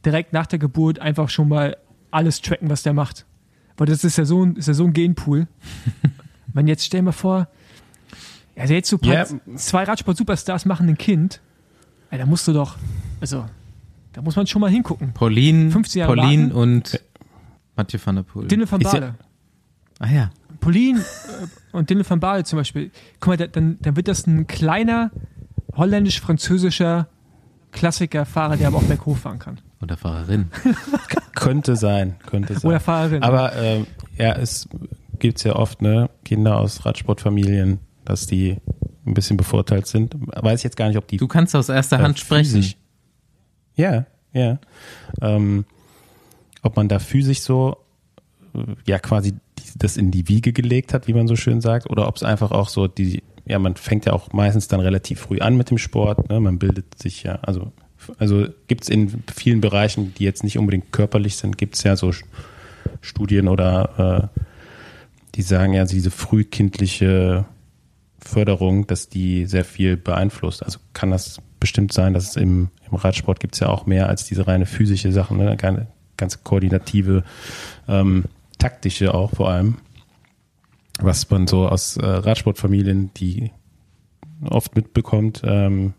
[0.05, 1.77] direkt nach der Geburt einfach schon mal
[2.11, 3.27] alles tracken, was der macht.
[3.77, 5.47] Weil das ist ja so ein, ist ja so ein Genpool.
[6.55, 7.49] Man jetzt stell mal vor,
[8.57, 9.27] also jetzt so Ja.
[9.57, 11.41] zwei Radsport-Superstars machen ein Kind.
[12.11, 12.77] Ja, da musst du doch,
[13.21, 13.45] also,
[14.15, 15.13] da muss man schon mal hingucken.
[15.13, 16.57] Pauline, 15 Jahre Pauline warten.
[16.59, 17.01] und
[17.77, 18.49] Mathieu van der Poel.
[18.49, 19.15] Dylan van Baarle.
[19.99, 20.31] ah ja.
[20.61, 22.91] Pauline äh, und Dylan van Baarle zum Beispiel.
[23.21, 25.11] Guck mal, da- dann, dann wird das ein kleiner
[25.79, 27.09] holländisch-französischer
[27.73, 29.61] Klassikerfahrer, der aber auch berghof fahren kann.
[29.81, 30.51] Oder Fahrerin.
[31.35, 32.69] Könnte sein, könnte sein.
[32.69, 33.23] Oder Fahrerin.
[33.23, 33.87] Aber ähm,
[34.17, 34.69] ja, es
[35.21, 38.57] gibt ja oft ne, Kinder aus Radsportfamilien, dass die
[39.07, 40.17] ein bisschen bevorteilt sind.
[40.19, 42.75] Weiß ich jetzt gar nicht, ob die Du kannst aus erster äh, Hand sprechen.
[43.77, 44.59] Ja, ja.
[45.21, 45.65] Ähm,
[46.63, 47.77] ob man da physisch so
[48.55, 49.35] äh, ja quasi
[49.77, 52.51] das in die Wiege gelegt hat, wie man so schön sagt, oder ob es einfach
[52.51, 55.79] auch so die, ja, man fängt ja auch meistens dann relativ früh an mit dem
[55.79, 56.39] Sport, ne?
[56.41, 57.73] man bildet sich ja, also
[58.19, 61.97] also gibt es in vielen Bereichen, die jetzt nicht unbedingt körperlich sind, gibt es ja
[61.97, 62.13] so
[63.01, 64.41] Studien oder äh,
[65.35, 67.45] die sagen ja, diese frühkindliche
[68.19, 70.63] Förderung, dass die sehr viel beeinflusst.
[70.65, 74.09] Also kann das bestimmt sein, dass es im, im Radsport gibt es ja auch mehr
[74.09, 75.57] als diese reine physische Sachen, ne?
[76.17, 77.23] Ganz koordinative,
[77.87, 78.25] ähm,
[78.59, 79.77] taktische auch vor allem,
[80.99, 83.53] was man so aus äh, Radsportfamilien, die
[84.49, 85.95] oft mitbekommt, ähm,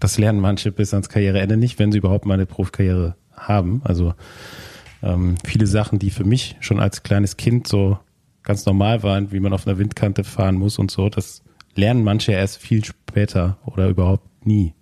[0.00, 3.82] das lernen manche bis ans Karriereende nicht, wenn sie überhaupt mal eine Profikarriere haben.
[3.84, 4.14] Also
[5.02, 7.98] ähm, viele Sachen, die für mich schon als kleines Kind so
[8.42, 11.42] ganz normal waren, wie man auf einer Windkante fahren muss und so, das
[11.74, 14.74] lernen manche erst viel später oder überhaupt nie.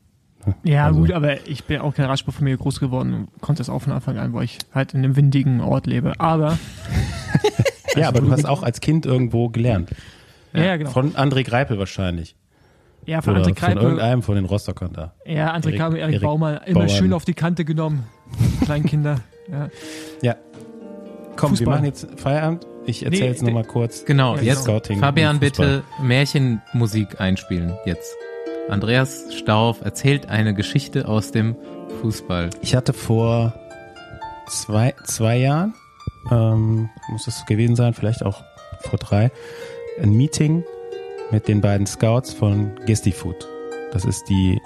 [0.64, 3.80] ja, also- gut, aber ich bin auch keine Radsportfamilie groß geworden und konnte das auch
[3.80, 6.18] von Anfang an, weil ich halt in einem windigen Ort lebe.
[6.18, 6.58] Aber,
[7.96, 9.90] Ja, aber du hast auch als Kind irgendwo gelernt.
[10.52, 10.90] ja, ja genau.
[10.90, 12.36] Von André Greipel wahrscheinlich.
[13.06, 15.14] ja, von Oder André von Kreipel, irgendeinem von den Rostockern da.
[15.24, 16.88] ja, André Kreipel, Erik, Erik Baumann, immer Baumann.
[16.88, 18.06] schön auf die Kante genommen.
[18.64, 19.20] Kleinkinder.
[19.50, 19.68] Ja.
[20.22, 20.36] Ja.
[21.36, 21.66] Komm, Fußball.
[21.66, 22.66] wir machen jetzt Feierabend.
[22.86, 24.04] Ich erzähle Nee, jetzt nochmal kurz.
[24.04, 28.14] Genau, Ja, jetzt Scouting Fabian bitte Märchenmusik einspielen jetzt.
[28.68, 31.56] Andreas Stauf erzählt eine Geschichte aus dem
[32.00, 32.50] Fußball.
[32.62, 33.52] Ich hatte vor
[34.48, 35.74] zwei, zwei Jahren,
[36.30, 38.42] ähm, muss es gewesen sein, vielleicht auch
[38.80, 39.30] vor drei,
[40.00, 40.64] ein Meeting
[41.30, 43.48] mit den beiden Scouts von Gestifood.
[43.92, 44.60] Das ist die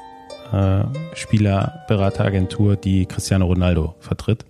[0.53, 4.45] äh, Spielerberateragentur, die Cristiano Ronaldo vertritt.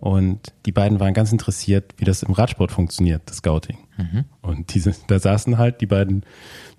[0.00, 3.78] Und die beiden waren ganz interessiert, wie das im Radsport funktioniert, das Scouting.
[4.42, 6.24] Und diese, da saßen halt die beiden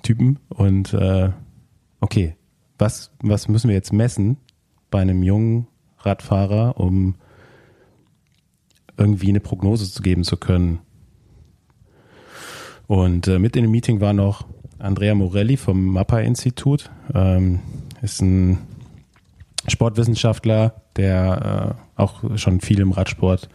[0.04, 1.32] Typen und äh,
[2.02, 2.36] okay,
[2.78, 4.38] was, was müssen wir jetzt messen
[4.92, 5.68] bei einem jungen
[6.00, 7.16] Radfahrer, um
[8.98, 10.80] irgendwie eine Prognose zu geben zu können?
[12.88, 14.46] Und äh, mit in dem Meeting war noch
[14.78, 16.92] Andrea Morelli vom MAPA-Institut.
[17.14, 17.60] Ähm,
[18.02, 18.60] ist ein
[19.68, 23.50] Sportwissenschaftler, der äh, auch schon viel im Radsport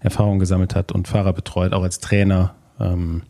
[0.00, 2.54] Erfahrung gesammelt hat und Fahrer betreut, auch als Trainer.
[2.78, 3.22] Ähm,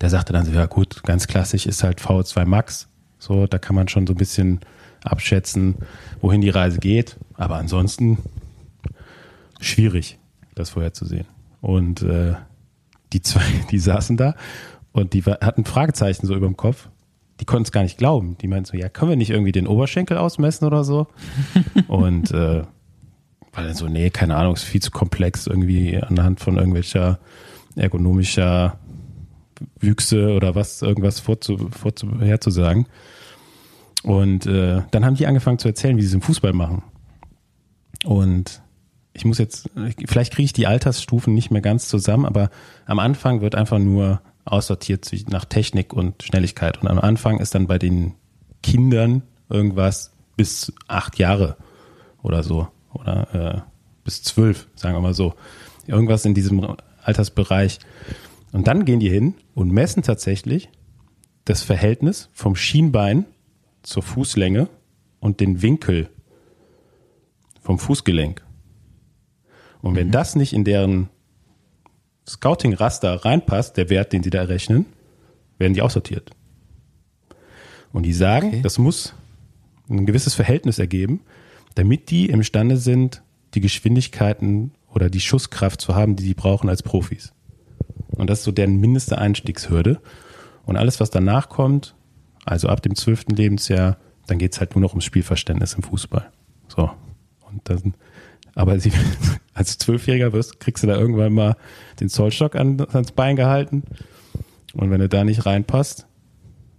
[0.00, 2.88] der sagte dann so, ja gut, ganz klassisch ist halt VO2 Max.
[3.18, 4.60] So, da kann man schon so ein bisschen
[5.04, 5.76] abschätzen,
[6.20, 7.16] wohin die Reise geht.
[7.34, 8.18] Aber ansonsten
[9.60, 10.18] schwierig,
[10.54, 11.26] das vorherzusehen.
[11.60, 12.34] Und äh,
[13.12, 14.34] die zwei, die saßen da
[14.92, 16.88] und die hatten Fragezeichen so über dem Kopf.
[17.40, 18.38] Die konnten es gar nicht glauben.
[18.38, 21.08] Die meinten so, ja, können wir nicht irgendwie den Oberschenkel ausmessen oder so?
[21.88, 22.62] und äh,
[23.52, 27.18] weil dann so, nee, keine Ahnung, ist viel zu komplex, irgendwie anhand von irgendwelcher
[27.76, 28.78] ergonomischer
[29.80, 32.86] Wüchse oder was, irgendwas vorzu, vorzu, herzusagen.
[34.02, 36.82] Und äh, dann haben die angefangen zu erzählen, wie sie es im Fußball machen.
[38.04, 38.60] Und
[39.14, 39.70] ich muss jetzt,
[40.06, 42.50] vielleicht kriege ich die Altersstufen nicht mehr ganz zusammen, aber
[42.84, 46.82] am Anfang wird einfach nur aussortiert nach Technik und Schnelligkeit.
[46.82, 48.14] Und am Anfang ist dann bei den
[48.62, 51.56] Kindern irgendwas bis acht Jahre
[52.22, 52.68] oder so.
[52.92, 53.60] Oder äh,
[54.04, 55.34] bis zwölf, sagen wir mal so.
[55.86, 57.78] Irgendwas in diesem Altersbereich.
[58.52, 60.68] Und dann gehen die hin und messen tatsächlich
[61.44, 63.26] das Verhältnis vom Schienbein
[63.82, 64.68] zur Fußlänge
[65.20, 66.08] und den Winkel
[67.60, 68.44] vom Fußgelenk.
[69.84, 71.10] Und wenn das nicht in deren
[72.26, 74.86] Scouting-Raster reinpasst, der Wert, den sie da errechnen,
[75.58, 76.30] werden die aussortiert.
[77.92, 78.62] Und die sagen, Okay.
[78.62, 79.14] das muss
[79.90, 81.20] ein gewisses Verhältnis ergeben,
[81.74, 86.82] damit die imstande sind, die Geschwindigkeiten oder die Schusskraft zu haben, die sie brauchen als
[86.82, 87.34] Profis.
[88.08, 90.00] Und das ist so deren mindeste Einstiegshürde.
[90.64, 91.94] Und alles, was danach kommt,
[92.46, 96.30] also ab dem zwölften Lebensjahr, dann geht's halt nur noch ums Spielverständnis im Fußball.
[96.68, 96.90] So.
[97.50, 97.94] Und dann,
[98.54, 98.92] aber sie,
[99.54, 101.56] als Zwölfjähriger wirst, kriegst du da irgendwann mal
[102.00, 103.82] den Zollstock an, ans Bein gehalten.
[104.74, 106.06] Und wenn du da nicht reinpasst,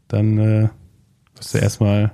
[0.07, 0.69] dann äh,
[1.35, 2.11] wirst du erstmal,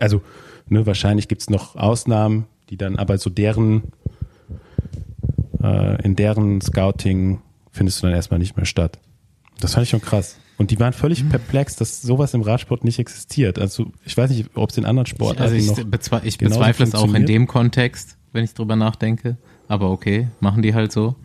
[0.00, 0.22] also
[0.68, 3.84] ne, wahrscheinlich gibt's noch Ausnahmen, die dann aber so deren
[5.62, 7.40] äh, in deren Scouting
[7.70, 8.98] findest du dann erstmal nicht mehr statt.
[9.60, 10.38] Das fand ich schon krass.
[10.58, 11.30] Und die waren völlig Mhm.
[11.30, 13.58] perplex, dass sowas im Radsport nicht existiert.
[13.58, 16.84] Also ich weiß nicht, ob es in anderen Sportarten Also ich, noch bezwe ich bezweifle
[16.84, 19.36] es auch in dem Kontext, wenn ich drüber nachdenke.
[19.66, 21.16] Aber okay, machen die halt so.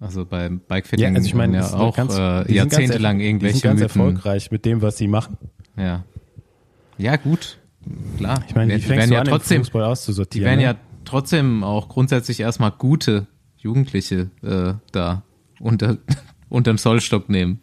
[0.00, 3.60] Also beim Bikefitting Ja, also ich meine, ja auch ganz- äh, die jahrzehntelang irgendwelche die
[3.60, 4.00] sind ganz Mythen.
[4.00, 5.36] erfolgreich mit dem, was sie machen.
[5.76, 6.04] Ja.
[6.98, 7.58] Ja, gut.
[8.16, 8.44] Klar.
[8.48, 10.44] Ich meine, die die werden ja an, trotzdem, Fußball die auszusortieren.
[10.46, 10.64] werden ne?
[10.64, 10.74] ja
[11.04, 15.22] trotzdem auch grundsätzlich erstmal gute Jugendliche äh, da
[15.58, 15.98] unter
[16.48, 17.60] unterm Zollstock nehmen.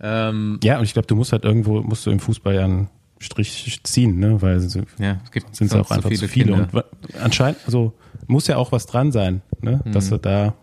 [0.00, 2.88] Ähm, ja, und ich glaube, du musst halt irgendwo, musst du im Fußball ja einen
[3.22, 4.40] Strich ziehen, ne?
[4.42, 4.60] weil
[4.98, 6.46] ja, es gibt sind es auch einfach zu viele.
[6.52, 6.62] Kinder.
[6.64, 6.84] Und wa-
[7.22, 7.92] anscheinend, also
[8.26, 9.80] muss ja auch was dran sein, ne?
[9.84, 9.92] Mhm.
[9.92, 10.54] dass sie da,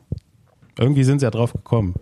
[0.77, 1.93] irgendwie sind sie ja drauf gekommen.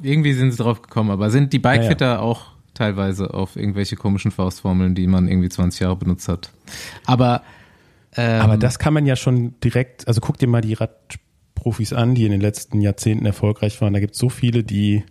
[0.00, 4.94] Irgendwie sind sie drauf gekommen, aber sind die Bikefitter auch teilweise auf irgendwelche komischen Faustformeln,
[4.94, 6.50] die man irgendwie 20 Jahre benutzt hat.
[7.04, 7.42] Aber
[8.16, 12.14] ähm, Aber das kann man ja schon direkt, also guck dir mal die Radprofis an,
[12.14, 13.92] die in den letzten Jahrzehnten erfolgreich waren.
[13.92, 15.04] Da gibt es so viele, die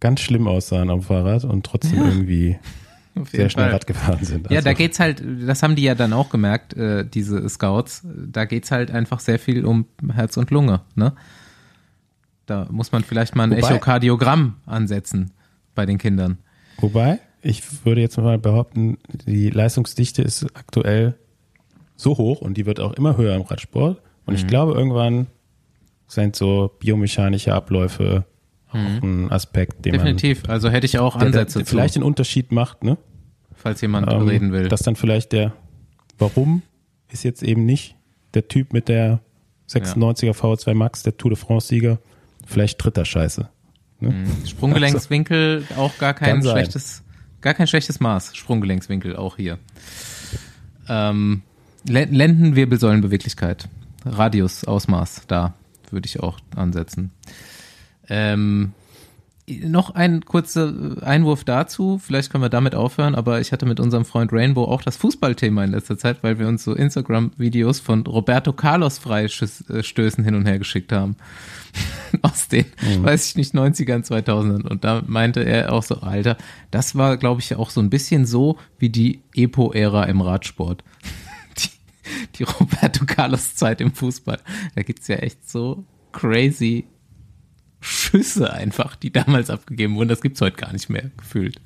[0.00, 2.08] ganz schlimm aussahen am Fahrrad und trotzdem Ja.
[2.08, 2.58] irgendwie
[3.30, 3.72] sehr schnell Fall.
[3.74, 4.50] Rad gefahren sind.
[4.50, 8.04] Ja, Also, da geht's halt, das haben die ja dann auch gemerkt, äh, diese Scouts,
[8.04, 11.12] da geht's halt einfach sehr viel um Herz und Lunge, ne?
[12.46, 15.30] Da muss man vielleicht mal ein Wobei- Echokardiogramm ansetzen
[15.74, 16.38] bei den Kindern.
[16.78, 21.14] Wobei, ich würde jetzt mal behaupten, die Leistungsdichte ist aktuell
[21.96, 24.00] so hoch und die wird auch immer höher im Radsport.
[24.26, 24.38] Und Mhm.
[24.38, 25.28] ich glaube, irgendwann
[26.08, 28.24] sind so biomechanische Abläufe
[28.72, 29.98] auch ein Aspekt, den Mhm.
[29.98, 30.48] Definitiv.
[30.48, 32.98] Also hätte ich auch man der, Ansätze der zu, vielleicht den Unterschied macht, ne?
[33.54, 34.68] falls jemand Ähm, reden will.
[34.68, 35.52] Dass dann vielleicht der,
[36.18, 36.62] warum
[37.12, 37.94] ist jetzt eben nicht
[38.34, 39.20] der Typ mit der
[39.68, 41.98] 96er V2 Max, der Tour de France-Sieger,
[42.46, 43.48] vielleicht dritter Scheiße.
[44.00, 44.14] Ne?
[44.46, 47.02] Sprunggelenkswinkel auch gar kein schlechtes,
[47.40, 48.34] gar kein schlechtes Maß.
[48.34, 49.58] Sprunggelenkswinkel auch hier.
[50.88, 51.42] Ähm,
[51.88, 53.68] Len- Lendenwirbelsäulenbeweglichkeit.
[54.04, 55.54] Radius, Ausmaß, da
[55.90, 57.10] würde ich auch ansetzen.
[58.08, 58.72] Ähm,
[59.60, 60.72] noch ein kurzer
[61.02, 64.82] Einwurf dazu, vielleicht können wir damit aufhören, aber ich hatte mit unserem Freund Rainbow auch
[64.82, 70.34] das Fußballthema in letzter Zeit, weil wir uns so Instagram-Videos von Roberto Carlos Freistößen hin
[70.36, 71.16] und her geschickt haben.
[72.22, 72.66] Aus den,
[73.00, 74.68] weiß ich nicht, 90ern, 2000ern.
[74.68, 76.36] Und da meinte er auch so, Alter,
[76.70, 80.84] das war, glaube ich, auch so ein bisschen so wie die Epo-Ära im Radsport.
[81.58, 81.68] Die,
[82.36, 84.40] die Roberto Carlos Zeit im Fußball.
[84.74, 86.86] Da gibt's ja echt so crazy
[87.82, 90.08] Schüsse einfach, die damals abgegeben wurden.
[90.08, 91.60] Das gibt's heute gar nicht mehr gefühlt.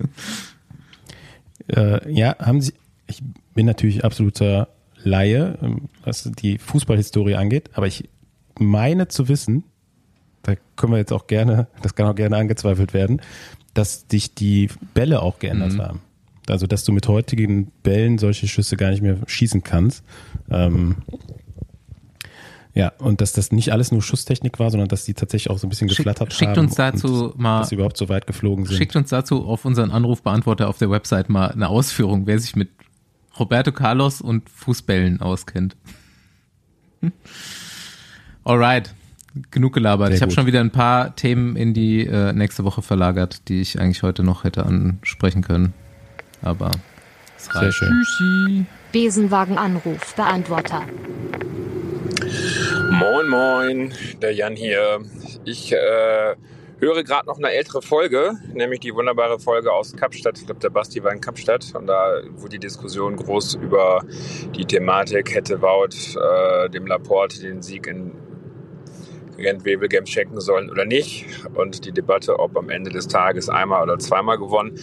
[1.68, 2.74] Äh, ja, haben Sie,
[3.06, 3.22] ich
[3.55, 4.68] bin natürlich absoluter
[5.02, 5.59] Laie,
[6.05, 8.09] was die Fußballhistorie angeht, aber ich
[8.59, 9.64] meine zu wissen,
[10.43, 13.20] da können wir jetzt auch gerne, das kann auch gerne angezweifelt werden,
[13.74, 15.82] dass sich die Bälle auch geändert Mhm.
[15.82, 16.01] haben.
[16.48, 20.05] Also, dass du mit heutigen Bällen solche Schüsse gar nicht mehr schießen kannst.
[20.48, 20.97] Ähm,
[22.77, 25.66] ja, und dass das nicht alles nur Schusstechnik war, sondern dass die tatsächlich auch so
[25.66, 26.66] ein bisschen Schick- geflattert schickt haben.
[26.66, 28.77] uns dazu und mal- Dass sie überhaupt so weit geflogen sind.
[28.77, 32.69] Schickt uns dazu auf unseren Anrufbeantworter auf der Website mal eine Ausführung, wer sich mit
[33.39, 35.74] Roberto Carlos und Fußbällen auskennt.
[38.44, 38.94] Alright,
[39.51, 40.09] genug gelabert.
[40.09, 43.61] Sehr ich habe schon wieder ein paar Themen in die äh, nächste Woche verlagert, die
[43.61, 45.73] ich eigentlich heute noch hätte ansprechen können.
[46.43, 46.70] Aber
[47.36, 47.74] es Sehr reicht.
[47.74, 48.03] schön.
[48.05, 48.65] Tschüssi.
[48.93, 50.82] Besenwagen-Anruf, Beantworter.
[52.90, 55.00] Moin, moin, der Jan hier.
[55.44, 56.36] Ich äh,
[56.78, 60.38] höre gerade noch eine ältere Folge, nämlich die wunderbare Folge aus Kapstadt.
[60.38, 64.04] Ich glaube, der Basti war in Kapstadt und da wurde die Diskussion groß über
[64.54, 68.12] die Thematik, hätte Wout äh, dem Laporte den Sieg in
[69.36, 73.98] Gent-Wevelgem schenken sollen oder nicht und die Debatte, ob am Ende des Tages einmal oder
[73.98, 74.78] zweimal gewonnen.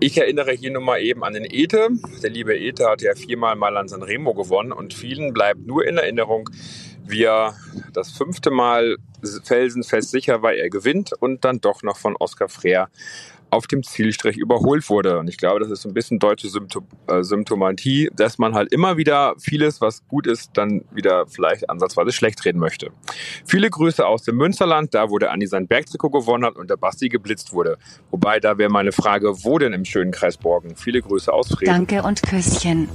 [0.00, 1.88] Ich erinnere hier nur mal eben an den Ete.
[2.22, 5.98] Der liebe Ete hat ja viermal mal an Sanremo gewonnen und vielen bleibt nur in
[5.98, 6.48] Erinnerung,
[7.08, 7.54] wie er
[7.92, 8.96] das fünfte Mal
[9.44, 12.88] felsenfest sicher war, er gewinnt und dann doch noch von Oskar Freer
[13.50, 15.18] auf dem Zielstrich überholt wurde.
[15.18, 18.96] Und ich glaube, das ist ein bisschen deutsche Symptom äh, Symptomatie, dass man halt immer
[18.96, 22.90] wieder vieles, was gut ist, dann wieder vielleicht ansatzweise schlecht reden möchte.
[23.44, 27.08] Viele Grüße aus dem Münsterland, da der Andi sein Bergtrikot gewonnen hat und der Basti
[27.08, 27.78] geblitzt wurde.
[28.10, 30.76] Wobei, da wäre meine Frage, wo denn im schönen Kreis Borgen?
[30.76, 31.72] Viele Grüße aus Frieden.
[31.72, 32.88] Danke und Küsschen.